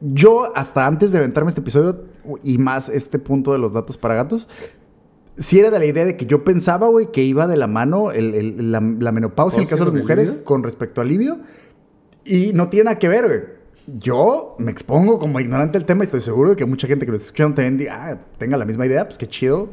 yo, 0.00 0.52
hasta 0.54 0.86
antes 0.86 1.10
de 1.12 1.18
aventarme 1.18 1.48
este 1.48 1.60
episodio 1.62 2.04
y 2.42 2.58
más 2.58 2.88
este 2.88 3.18
punto 3.18 3.52
de 3.52 3.58
los 3.58 3.72
datos 3.72 3.96
para 3.96 4.14
gatos, 4.14 4.48
sí 5.36 5.58
era 5.58 5.70
de 5.70 5.78
la 5.78 5.86
idea 5.86 6.04
de 6.04 6.16
que 6.16 6.26
yo 6.26 6.44
pensaba, 6.44 6.88
güey, 6.88 7.10
que 7.10 7.22
iba 7.22 7.46
de 7.46 7.56
la 7.56 7.66
mano 7.66 8.10
el- 8.12 8.34
el- 8.34 8.72
la, 8.72 8.80
la 8.80 9.12
menopausia 9.12 9.58
en 9.58 9.62
el 9.64 9.68
caso 9.68 9.84
de 9.84 9.90
¿Con 9.90 9.98
las 9.98 10.02
mujeres 10.04 10.34
con 10.44 10.62
respecto 10.62 11.00
al 11.00 11.08
libido. 11.08 11.38
Y 12.24 12.52
no 12.52 12.68
tiene 12.68 12.84
nada 12.84 12.98
que 12.98 13.08
ver, 13.08 13.26
güey. 13.26 13.40
Yo 13.98 14.56
me 14.58 14.70
expongo 14.72 15.18
como 15.18 15.38
ignorante 15.38 15.78
del 15.78 15.86
tema 15.86 16.02
y 16.02 16.06
estoy 16.06 16.20
seguro 16.20 16.50
de 16.50 16.56
que 16.56 16.66
mucha 16.66 16.88
gente 16.88 17.06
que 17.06 17.12
lo 17.12 17.16
está 17.16 17.26
escuchando 17.26 17.54
también 17.54 17.78
diga, 17.78 18.10
ah, 18.10 18.18
tenga 18.36 18.56
la 18.56 18.64
misma 18.64 18.84
idea, 18.84 19.04
pues 19.06 19.16
qué 19.16 19.28
chido. 19.28 19.68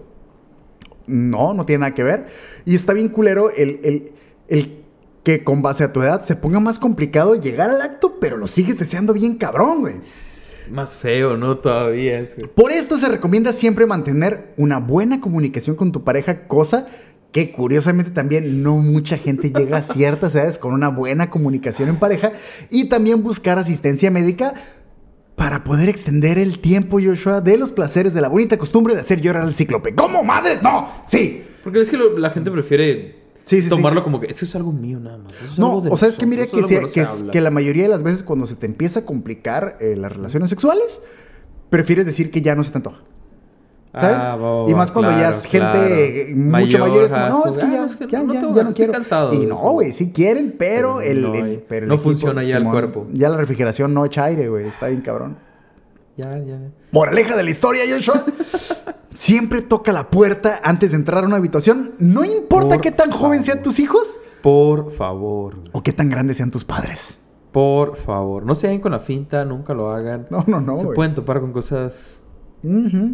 No, 1.07 1.53
no 1.53 1.65
tiene 1.65 1.81
nada 1.81 1.95
que 1.95 2.03
ver. 2.03 2.27
Y 2.65 2.75
está 2.75 2.93
bien 2.93 3.09
culero 3.09 3.49
el, 3.51 3.79
el, 3.83 4.11
el 4.47 4.83
que 5.23 5.43
con 5.43 5.61
base 5.61 5.83
a 5.83 5.93
tu 5.93 6.01
edad 6.01 6.21
se 6.21 6.35
ponga 6.35 6.59
más 6.59 6.79
complicado 6.79 7.35
llegar 7.35 7.69
al 7.69 7.81
acto, 7.81 8.17
pero 8.19 8.37
lo 8.37 8.47
sigues 8.47 8.77
deseando 8.77 9.13
bien 9.13 9.37
cabrón, 9.37 9.81
güey. 9.81 9.95
Más 10.71 10.95
feo, 10.95 11.35
¿no? 11.37 11.57
Todavía 11.57 12.19
es. 12.19 12.35
Por 12.55 12.71
esto 12.71 12.97
se 12.97 13.09
recomienda 13.09 13.51
siempre 13.51 13.85
mantener 13.85 14.53
una 14.57 14.79
buena 14.79 15.19
comunicación 15.19 15.75
con 15.75 15.91
tu 15.91 16.03
pareja, 16.03 16.47
cosa 16.47 16.87
que 17.33 17.51
curiosamente 17.51 18.11
también 18.11 18.61
no 18.61 18.77
mucha 18.77 19.17
gente 19.17 19.51
llega 19.51 19.77
a 19.77 19.81
ciertas 19.81 20.35
edades 20.35 20.59
con 20.59 20.71
una 20.73 20.89
buena 20.89 21.31
comunicación 21.31 21.89
en 21.89 21.97
pareja 21.97 22.33
y 22.69 22.85
también 22.89 23.23
buscar 23.23 23.57
asistencia 23.57 24.11
médica 24.11 24.53
para 25.43 25.65
poder 25.65 25.89
extender 25.89 26.37
el 26.37 26.59
tiempo, 26.59 26.99
Joshua, 27.03 27.41
de 27.41 27.57
los 27.57 27.69
placeres 27.73 28.13
de 28.13 28.21
la 28.21 28.29
bonita 28.29 28.57
costumbre 28.57 28.95
de 28.95 29.01
hacer 29.01 29.19
llorar 29.19 29.43
al 29.43 29.53
cíclope. 29.53 29.93
¿Cómo, 29.93 30.23
madres? 30.23 30.63
No, 30.63 30.87
sí. 31.05 31.43
Porque 31.65 31.81
es 31.81 31.89
que 31.89 31.97
lo- 31.97 32.17
la 32.17 32.29
gente 32.29 32.49
prefiere 32.49 33.17
Sí, 33.43 33.59
sí, 33.59 33.67
tomarlo 33.67 33.99
sí. 33.99 34.03
como 34.05 34.21
que 34.21 34.27
eso 34.27 34.45
es 34.45 34.55
algo 34.55 34.71
mío 34.71 35.01
nada 35.01 35.17
más. 35.17 35.33
eso 35.33 35.43
es 35.51 35.59
No, 35.59 35.81
algo 35.81 35.93
o 35.93 35.97
sea, 35.97 36.07
es 36.07 36.15
que 36.15 36.25
mira 36.25 36.47
que, 36.47 36.61
es 36.61 36.67
sea- 36.67 37.29
que 37.29 37.41
la 37.41 37.51
mayoría 37.51 37.83
de 37.83 37.89
las 37.89 38.03
veces 38.03 38.23
cuando 38.23 38.47
se 38.47 38.55
te 38.55 38.67
empieza 38.67 39.01
a 39.01 39.05
complicar 39.05 39.75
eh, 39.81 39.97
las 39.97 40.15
relaciones 40.15 40.49
sexuales, 40.49 41.01
prefieres 41.69 42.05
decir 42.05 42.31
que 42.31 42.41
ya 42.41 42.55
no 42.55 42.63
se 42.63 42.71
te 42.71 42.77
antoja. 42.77 43.01
¿Sabes? 43.95 44.17
Ah, 44.19 44.65
y 44.67 44.73
más 44.73 44.91
cuando 44.91 45.11
ya 45.11 45.29
es 45.29 45.45
gente 45.45 46.33
claro. 46.33 46.59
mucho 46.59 46.79
mayor, 46.79 47.03
es 47.03 47.13
como, 47.13 47.27
no, 47.27 47.45
es 47.45 47.57
que 47.57 47.61
ya, 47.69 47.77
no, 47.81 47.85
es 47.85 47.95
que 47.95 48.07
ya, 48.07 48.23
no 48.23 48.33
ya, 48.33 48.41
ya 48.53 48.63
no 48.63 48.71
quiero. 48.73 48.91
cansado 48.91 49.33
y 49.35 49.45
no, 49.45 49.55
güey, 49.55 49.91
sí 49.91 50.11
quieren, 50.11 50.55
pero, 50.57 50.97
Pero 50.97 51.01
el, 51.11 51.21
no 51.21 51.33
el- 51.35 51.43
hay- 51.43 51.63
pero 51.69 51.83
el 51.85 51.89
no 51.89 51.97
funciona 51.99 52.43
ya 52.43 52.57
el 52.57 52.63
cuerpo. 52.63 53.05
Ya 53.11 53.29
la 53.29 53.37
refrigeración 53.37 53.93
no 53.93 54.03
echa 54.03 54.23
aire, 54.25 54.49
güey, 54.49 54.67
está 54.67 54.87
bien 54.87 55.01
cabrón. 55.01 55.37
Ya, 56.17 56.37
ya. 56.39 56.59
Moraleja 56.91 57.35
de 57.37 57.43
la 57.43 57.49
historia, 57.51 57.83
Joshua. 57.87 58.23
Siempre 59.13 59.61
toca 59.61 59.91
la 59.91 60.09
puerta 60.09 60.59
antes 60.63 60.91
de 60.91 60.97
entrar 60.97 61.23
a 61.23 61.27
una 61.27 61.35
habitación. 61.35 61.93
No 61.99 62.25
importa 62.25 62.69
Por 62.75 62.81
qué 62.81 62.89
tan 62.91 63.11
joven 63.11 63.41
favor. 63.41 63.45
sean 63.45 63.61
tus 63.63 63.79
hijos 63.79 64.19
Por 64.41 64.91
favor. 64.93 65.55
güey. 65.57 65.69
o 65.71 65.83
qué 65.83 65.93
tan 65.93 66.09
grandes 66.09 66.37
sean 66.37 66.49
tus 66.49 66.65
padres. 66.65 67.19
Por 67.51 67.95
favor. 67.97 68.43
No 68.43 68.55
se 68.55 68.67
hagan 68.67 68.79
con 68.79 68.91
la 68.91 68.99
finta, 68.99 69.45
nunca 69.45 69.75
lo 69.75 69.91
hagan. 69.91 70.25
No, 70.31 70.43
no, 70.47 70.59
no. 70.59 70.77
se 70.79 70.83
güey. 70.85 70.95
pueden 70.95 71.13
topar 71.13 71.41
con 71.41 71.51
cosas 71.53 72.19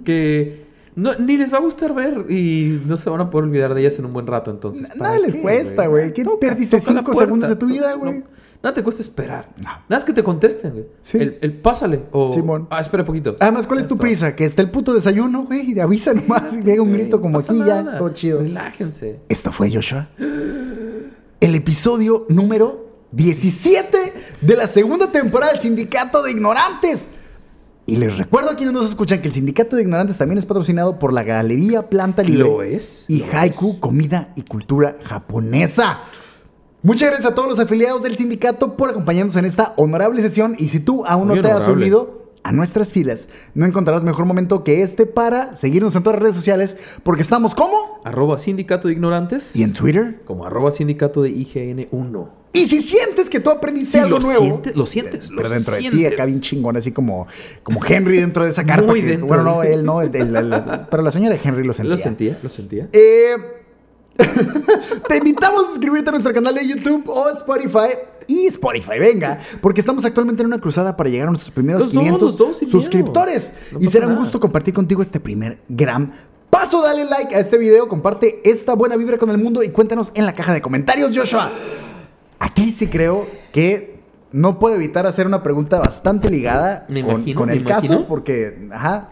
que 0.06 0.69
no, 1.02 1.16
ni 1.16 1.38
les 1.38 1.52
va 1.54 1.58
a 1.58 1.62
gustar 1.62 1.94
ver 1.94 2.26
y 2.30 2.82
no 2.86 2.98
se 2.98 3.10
van 3.10 3.22
a 3.22 3.30
poder 3.30 3.46
olvidar 3.48 3.74
de 3.74 3.82
ellas 3.82 3.98
en 4.00 4.06
un 4.06 4.14
buen 4.14 4.28
rato. 4.28 4.52
Entonces, 4.52 4.90
Nada 4.90 4.98
¿para 5.00 5.20
les 5.20 5.36
qué, 5.36 5.42
cuesta, 5.42 5.88
güey. 5.88 6.14
¿Qué 6.14 6.24
Toca- 6.24 6.40
perdiste 6.40 6.78
toca 6.80 6.92
la 6.94 7.00
cinco 7.00 7.12
puerta. 7.12 7.26
segundos 7.26 7.50
de 7.50 7.56
tu 7.56 7.66
vida, 7.68 7.92
No, 7.94 8.00
güey? 8.00 8.24
nada 8.62 8.74
te 8.74 8.84
cuesta 8.84 9.02
esperar. 9.02 9.50
No. 9.58 9.70
Nada 9.88 9.98
es 10.00 10.04
que 10.04 10.14
te 10.14 10.24
contesten, 10.24 10.72
güey. 10.74 10.86
Sí. 11.04 11.18
El, 11.18 11.38
el 11.42 11.54
pásale 11.54 12.02
o... 12.12 12.32
Simón. 12.32 12.68
Ah, 12.70 12.82
espera 12.82 13.06
poquito. 13.06 13.36
Además, 13.40 13.66
¿cuál 13.68 13.80
es 13.80 13.88
tu 13.88 13.94
Esto. 13.96 14.02
prisa? 14.02 14.36
Que 14.36 14.46
está 14.46 14.62
el 14.62 14.70
puto 14.70 14.94
desayuno, 14.94 15.46
güey. 15.46 15.72
Y 15.74 15.80
avisa 15.80 16.14
nomás 16.14 16.56
y 16.56 16.62
pega 16.62 16.82
un 16.82 16.92
grito 16.92 17.22
como 17.22 17.40
aquí 17.40 17.58
ya. 17.66 17.98
Todo 17.98 18.10
chido. 18.10 18.40
Relájense. 18.42 19.20
Esto 19.30 19.52
fue 19.52 19.72
Joshua. 19.74 20.10
El 21.40 21.56
episodio 21.56 22.26
número 22.30 22.88
17 23.14 23.98
de 24.42 24.56
la 24.56 24.68
segunda 24.68 25.10
temporada 25.12 25.54
del 25.54 25.62
Sindicato 25.62 26.22
de 26.22 26.32
Ignorantes. 26.32 27.19
Y 27.90 27.96
les 27.96 28.18
recuerdo 28.18 28.52
a 28.52 28.56
quienes 28.56 28.74
nos 28.74 28.86
escuchan 28.86 29.20
que 29.20 29.28
el 29.28 29.34
Sindicato 29.34 29.76
de 29.76 29.82
Ignorantes 29.82 30.18
también 30.18 30.38
es 30.38 30.46
patrocinado 30.46 31.00
por 31.00 31.12
la 31.12 31.24
Galería 31.24 31.90
Planta 31.90 32.22
Libre. 32.22 32.44
Lo 32.48 32.62
es, 32.62 33.06
Y 33.08 33.20
lo 33.20 33.26
Haiku, 33.34 33.80
comida 33.80 34.32
y 34.36 34.44
cultura 34.44 34.98
japonesa. 35.04 36.02
Muchas 36.84 37.10
gracias 37.10 37.32
a 37.32 37.36
todos 37.36 37.50
los 37.50 37.60
afiliados 37.60 38.04
del 38.04 38.16
sindicato 38.16 38.78
por 38.78 38.90
acompañarnos 38.90 39.36
en 39.38 39.46
esta 39.46 39.74
honorable 39.76 40.22
sesión. 40.22 40.56
Y 40.60 40.68
si 40.68 40.80
tú 40.80 41.04
aún 41.08 41.30
Muy 41.30 41.38
no 41.38 41.42
te 41.42 41.50
has 41.50 41.68
unido 41.68 42.32
a 42.44 42.52
nuestras 42.52 42.94
filas, 42.94 43.28
no 43.56 43.66
encontrarás 43.66 44.04
mejor 44.04 44.26
momento 44.26 44.64
que 44.64 44.84
este 44.84 45.08
para 45.08 45.56
seguirnos 45.56 45.96
en 45.96 46.04
todas 46.04 46.18
las 46.18 46.24
redes 46.24 46.36
sociales, 46.36 46.78
porque 47.02 47.24
estamos 47.24 47.56
como 47.56 48.02
Arroba 48.06 48.38
sindicato 48.38 48.88
de 48.88 48.94
ignorantes. 48.94 49.56
y 49.56 49.64
en 49.64 49.74
Twitter. 49.74 50.22
Como 50.26 50.46
arroba 50.46 50.70
sindicato 50.72 51.22
de 51.24 51.32
IGN1. 51.32 52.30
Y 52.52 52.66
si 52.66 52.80
sientes 52.80 53.30
que 53.30 53.40
tú 53.40 53.52
aprendiste 53.52 53.92
Sí, 53.92 53.98
algo 54.00 54.18
lo 54.18 54.26
nuevo, 54.26 54.62
lo 54.74 54.86
sientes, 54.88 55.28
pero 55.30 55.44
lo 55.44 55.50
dentro 55.50 55.76
de 55.76 55.82
ti 55.92 56.06
acá 56.06 56.26
bien 56.26 56.42
chingón, 56.42 56.78
así 56.78 56.92
como, 56.92 57.28
como 57.62 57.80
Henry 57.86 58.18
dentro 58.18 58.44
de 58.44 58.50
esa 58.50 58.64
carpa. 58.66 58.88
Muy 58.88 59.02
que- 59.02 59.18
bueno, 59.18 59.44
no, 59.44 59.62
de- 59.62 59.74
él 59.74 59.86
no, 59.86 60.02
el- 60.02 60.16
el- 60.16 60.36
el- 60.36 60.64
pero 60.90 61.04
la 61.04 61.12
señora 61.12 61.38
Henry 61.42 61.64
lo 61.64 61.74
sentía. 61.74 61.96
Lo 61.96 62.02
sentía, 62.02 62.40
lo 62.42 62.50
sentía. 62.50 62.90
Eh, 62.92 63.36
te 65.08 65.18
invitamos 65.18 65.64
a 65.66 65.68
suscribirte 65.68 66.10
a 66.10 66.12
nuestro 66.12 66.34
canal 66.34 66.56
de 66.56 66.68
YouTube 66.68 67.04
o 67.08 67.30
Spotify. 67.30 67.96
Y 68.28 68.46
Spotify, 68.48 69.00
venga, 69.00 69.40
porque 69.62 69.82
estamos 69.82 70.06
actualmente 70.06 70.44
en 70.44 70.48
una 70.48 70.60
cruzada 70.60 70.96
para 70.96 71.10
llegar 71.10 71.28
a 71.30 71.32
nuestros 71.32 71.52
primeros 71.52 71.82
Los 71.82 71.94
dos, 71.94 72.02
500 72.04 72.22
los 72.22 72.38
dos, 72.38 72.58
sin 72.60 72.70
suscriptores. 72.70 73.54
No 73.72 73.80
y 73.82 73.88
será 73.88 74.08
un 74.08 74.16
gusto 74.18 74.40
compartir 74.40 74.74
contigo 74.74 75.02
este 75.02 75.20
primer 75.20 75.60
gran 75.68 76.14
paso. 76.52 76.82
Dale 76.84 77.06
like 77.06 77.36
a 77.36 77.40
este 77.40 77.58
video, 77.58 77.88
comparte 77.88 78.42
esta 78.44 78.76
buena 78.76 78.98
vibra 78.98 79.18
con 79.18 79.32
el 79.32 79.40
mundo 79.40 79.64
y 79.64 79.70
cuéntanos 79.70 80.12
en 80.14 80.28
la 80.28 80.34
caja 80.34 80.54
de 80.54 80.62
comentarios, 80.62 81.10
Joshua. 81.16 81.50
Aquí 82.40 82.72
sí 82.72 82.88
creo 82.88 83.28
que 83.52 84.00
no 84.32 84.60
puedo 84.60 84.76
evitar 84.76 85.06
hacer 85.06 85.28
una 85.28 85.44
pregunta 85.44 85.80
bastante 85.80 86.30
ligada 86.30 86.86
Me 86.90 87.02
con, 87.04 87.12
imagino, 87.16 87.38
con 87.40 87.50
me 87.50 87.56
el 87.56 87.64
caso, 87.66 87.88
imagino. 87.88 88.08
porque, 88.08 88.68
ajá. 88.72 89.10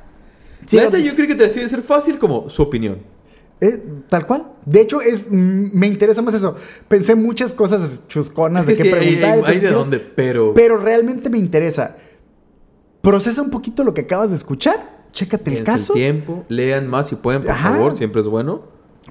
Sí, 0.66 0.78
neta, 0.78 0.98
no- 0.98 1.04
yo 1.04 1.16
creo 1.16 1.28
que 1.28 1.36
te 1.36 1.44
decía 1.44 1.68
ser 1.68 1.82
fácil 1.82 2.20
como 2.20 2.50
su 2.50 2.62
opinión. 2.62 3.00
eh, 3.60 3.84
tal 4.10 4.28
cual. 4.28 4.46
De 4.66 4.82
hecho, 4.82 5.02
es 5.02 5.32
me 5.32 5.88
interesa 5.88 6.22
más 6.22 6.36
eso. 6.36 6.56
Pensé 6.88 7.16
muchas 7.16 7.54
cosas 7.54 8.04
chusconas 8.08 8.68
Es 8.68 8.78
que 8.78 8.84
de 8.84 8.90
qué 8.92 9.04
sí, 9.10 9.16
preguntar. 9.18 9.50
hay- 9.52 9.60
de 9.60 9.70
dónde, 9.72 10.00
pero- 10.00 10.54
Pero 10.54 10.78
realmente 10.78 11.28
me 11.32 11.40
interesa. 11.40 11.96
Procesa 13.02 13.42
un 13.42 13.50
poquito 13.50 13.84
lo 13.84 13.94
que 13.96 14.02
acabas 14.02 14.30
de 14.30 14.36
escuchar. 14.36 14.98
Chécate 15.12 15.58
el 15.58 15.64
caso. 15.64 15.94
tiempo, 15.94 16.46
lean 16.50 16.88
más 16.88 17.08
si 17.08 17.16
pueden, 17.16 17.42
por 17.42 17.50
Ajá. 17.52 17.72
favor, 17.72 17.98
siempre 17.98 18.22
es 18.22 18.28
bueno. 18.28 18.62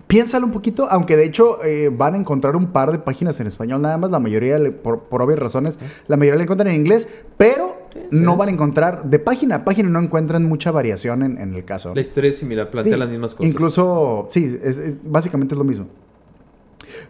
Piénsalo 0.06 0.46
un 0.46 0.52
poquito, 0.52 0.86
aunque 0.90 1.16
de 1.16 1.24
hecho 1.24 1.62
eh, 1.64 1.90
van 1.92 2.14
a 2.14 2.16
encontrar 2.16 2.54
un 2.56 2.66
par 2.68 2.92
de 2.92 2.98
páginas 2.98 3.40
en 3.40 3.46
español 3.48 3.82
nada 3.82 3.98
más, 3.98 4.10
la 4.10 4.20
mayoría, 4.20 4.58
le- 4.58 4.70
por, 4.70 5.00
por 5.04 5.20
obvias 5.22 5.38
razones, 5.40 5.78
la 6.06 6.16
mayoría 6.16 6.36
la 6.38 6.42
encuentran 6.44 6.68
en 6.68 6.76
inglés, 6.76 7.08
pero 7.36 7.76
no 8.10 8.36
van 8.36 8.48
a 8.50 8.52
encontrar, 8.52 9.04
de 9.10 9.18
página 9.18 9.56
a 9.56 9.64
página 9.64 9.88
no 9.88 9.98
encuentran 10.00 10.44
mucha 10.44 10.70
variación 10.70 11.22
en, 11.22 11.38
en 11.38 11.54
el 11.54 11.64
caso. 11.64 11.94
La 11.94 12.02
historia 12.02 12.28
es 12.30 12.38
similar, 12.38 12.70
plantea 12.70 12.92
Sí, 12.94 12.98
las 13.00 13.08
mismas 13.08 13.34
cosas. 13.34 13.50
Incluso, 13.50 14.28
sí, 14.30 14.58
es, 14.62 14.78
es- 14.78 14.98
básicamente 15.02 15.54
es 15.54 15.58
lo 15.58 15.64
mismo. 15.64 15.86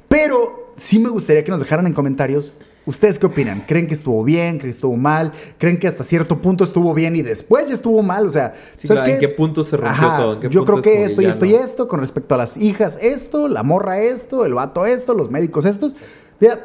Pero 0.09 0.73
sí 0.77 0.99
me 0.99 1.09
gustaría 1.09 1.45
que 1.45 1.51
nos 1.51 1.61
dejaran 1.61 1.87
en 1.87 1.93
comentarios. 1.93 2.53
¿Ustedes 2.87 3.19
qué 3.19 3.27
opinan? 3.27 3.65
¿Creen 3.67 3.89
que 3.89 3.95
estuvo 3.95 4.23
bien? 4.23 4.59
¿Creen 4.59 4.61
que 4.61 4.77
estuvo 4.77 4.97
mal? 4.97 5.33
¿Creen 5.59 5.77
que 5.79 5.89
hasta 5.89 6.05
cierto 6.05 6.41
punto 6.41 6.63
estuvo 6.63 6.95
bien 6.95 7.17
y 7.17 7.23
después 7.23 7.69
ya 7.69 7.75
estuvo 7.75 8.01
mal? 8.03 8.29
O 8.29 8.31
sea, 8.31 8.55
Sí, 8.75 8.87
¿sabes 8.87 9.03
claro, 9.03 9.15
¿en 9.15 9.21
qué 9.21 9.29
punto 9.29 9.65
se 9.65 9.77
rompió 9.77 10.07
Ajá, 10.07 10.17
todo? 10.19 10.35
¿En 10.35 10.41
qué 10.41 10.49
yo 10.49 10.61
punto 10.65 10.81
creo 10.81 10.83
que 10.83 11.05
esto 11.05 11.21
y 11.21 11.27
esto 11.27 11.45
y 11.45 11.55
esto, 11.55 11.89
con 11.89 11.99
respecto 11.99 12.37
a 12.37 12.39
las 12.39 12.57
hijas 12.57 12.97
esto, 13.03 13.49
la 13.49 13.65
morra 13.65 14.01
esto, 14.01 14.47
el 14.47 14.55
vato 14.55 14.87
esto, 14.87 15.15
los 15.15 15.33
médicos 15.33 15.65
estos. 15.65 15.97
Ya, 16.39 16.61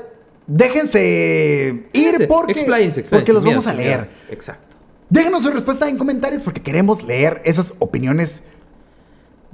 déjense 0.45 1.88
ir 1.91 2.28
porque, 2.28 2.65
porque 3.09 3.34
los 3.34 3.43
mira, 3.43 3.55
vamos 3.55 3.67
a 3.67 3.74
leer. 3.74 4.09
Exacto. 4.30 4.76
Déjenos 5.09 5.43
su 5.43 5.49
respuesta 5.49 5.89
en 5.89 5.97
comentarios 5.97 6.43
porque 6.43 6.61
queremos 6.61 7.03
leer 7.03 7.41
esas 7.45 7.74
opiniones 7.80 8.43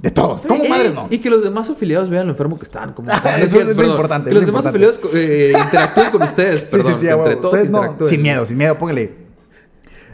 de 0.00 0.10
todos. 0.10 0.46
¿Cómo 0.46 0.64
Eh, 0.64 0.68
madres 0.68 0.94
no? 0.94 1.08
Y 1.10 1.18
que 1.18 1.30
los 1.30 1.42
demás 1.42 1.68
afiliados 1.70 2.08
vean 2.08 2.26
lo 2.26 2.32
enfermo 2.32 2.58
que 2.58 2.64
están. 2.64 2.92
Como, 2.92 3.08
eso 3.38 3.60
es 3.60 3.66
lo 3.68 3.74
perdón, 3.74 3.90
importante, 3.90 4.28
Que 4.30 4.34
los 4.34 4.42
lo 4.42 4.46
demás 4.46 4.66
importante. 4.66 4.86
afiliados 4.98 5.14
eh, 5.14 5.52
interactúen 5.58 6.10
con 6.10 6.22
ustedes. 6.22 6.62
Perdón, 6.70 6.94
sí, 6.94 7.00
sí, 7.00 7.08
a 7.08 7.14
entre 7.14 7.36
todos 7.36 7.54
Ustedes 7.54 7.70
no, 7.70 8.08
sin 8.08 8.22
miedo, 8.22 8.46
sin 8.46 8.56
miedo, 8.56 8.78
póngale. 8.78 9.12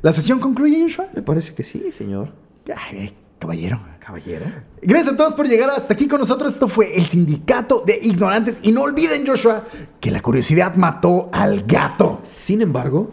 ¿La 0.03 0.13
sesión 0.13 0.39
concluye, 0.39 0.83
Joshua? 0.83 1.07
Me 1.15 1.23
parece 1.23 1.55
que 1.55 1.65
sí, 1.65 1.91
señor. 1.93 2.31
Ay, 2.75 3.15
caballero. 3.39 3.81
Caballero. 4.05 4.45
Gracias 4.83 5.15
a 5.15 5.17
todos 5.17 5.33
por 5.33 5.49
llegar 5.49 5.71
hasta 5.71 5.95
aquí 5.95 6.07
con 6.07 6.21
nosotros. 6.21 6.53
Esto 6.53 6.69
fue 6.69 6.95
el 6.95 7.07
Sindicato 7.07 7.83
de 7.87 7.99
Ignorantes. 8.03 8.61
Y 8.63 8.71
no 8.71 8.83
olviden, 8.83 9.27
Joshua, 9.27 9.65
que 9.99 10.11
la 10.11 10.21
curiosidad 10.21 10.75
mató 10.75 11.31
al 11.33 11.63
gato. 11.63 12.21
Sin 12.23 12.61
embargo, 12.61 13.11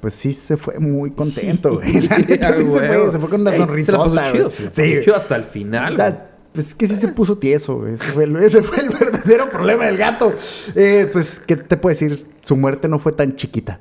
pues 0.00 0.14
sí 0.14 0.32
se 0.32 0.56
fue 0.56 0.78
muy 0.78 1.10
contento, 1.12 1.74
güey. 1.74 2.08
Neta, 2.08 2.52
sí 2.52 2.62
se, 2.62 2.66
fue, 2.66 3.12
se, 3.12 3.18
fue, 3.18 3.28
con 3.28 3.42
una 3.42 3.52
Ey, 3.52 3.58
sonrisota. 3.58 4.08
Se 4.08 4.16
la 4.16 4.32
chido, 4.32 4.50
se 4.50 4.64
la 4.64 4.72
sí. 4.72 5.00
chido 5.02 5.16
hasta 5.16 5.36
el 5.36 5.44
final. 5.44 5.96
Pues 6.52 6.68
es 6.68 6.74
que 6.74 6.88
sí 6.88 6.96
se 6.96 7.08
puso 7.08 7.38
tieso. 7.38 7.86
Ese 7.86 8.12
fue, 8.12 8.24
el, 8.24 8.32
verdadero 8.32 9.48
problema 9.50 9.86
del 9.86 9.96
gato. 9.96 10.34
Eh, 10.74 11.08
pues, 11.12 11.40
¿qué 11.40 11.56
te 11.56 11.76
puedo 11.76 11.94
decir? 11.94 12.26
Su 12.40 12.56
muerte 12.56 12.88
no 12.88 12.98
fue 12.98 13.12
tan 13.12 13.36
chiquita. 13.36 13.78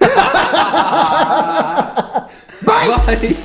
Bye. 2.62 2.88
Bye. 3.06 3.36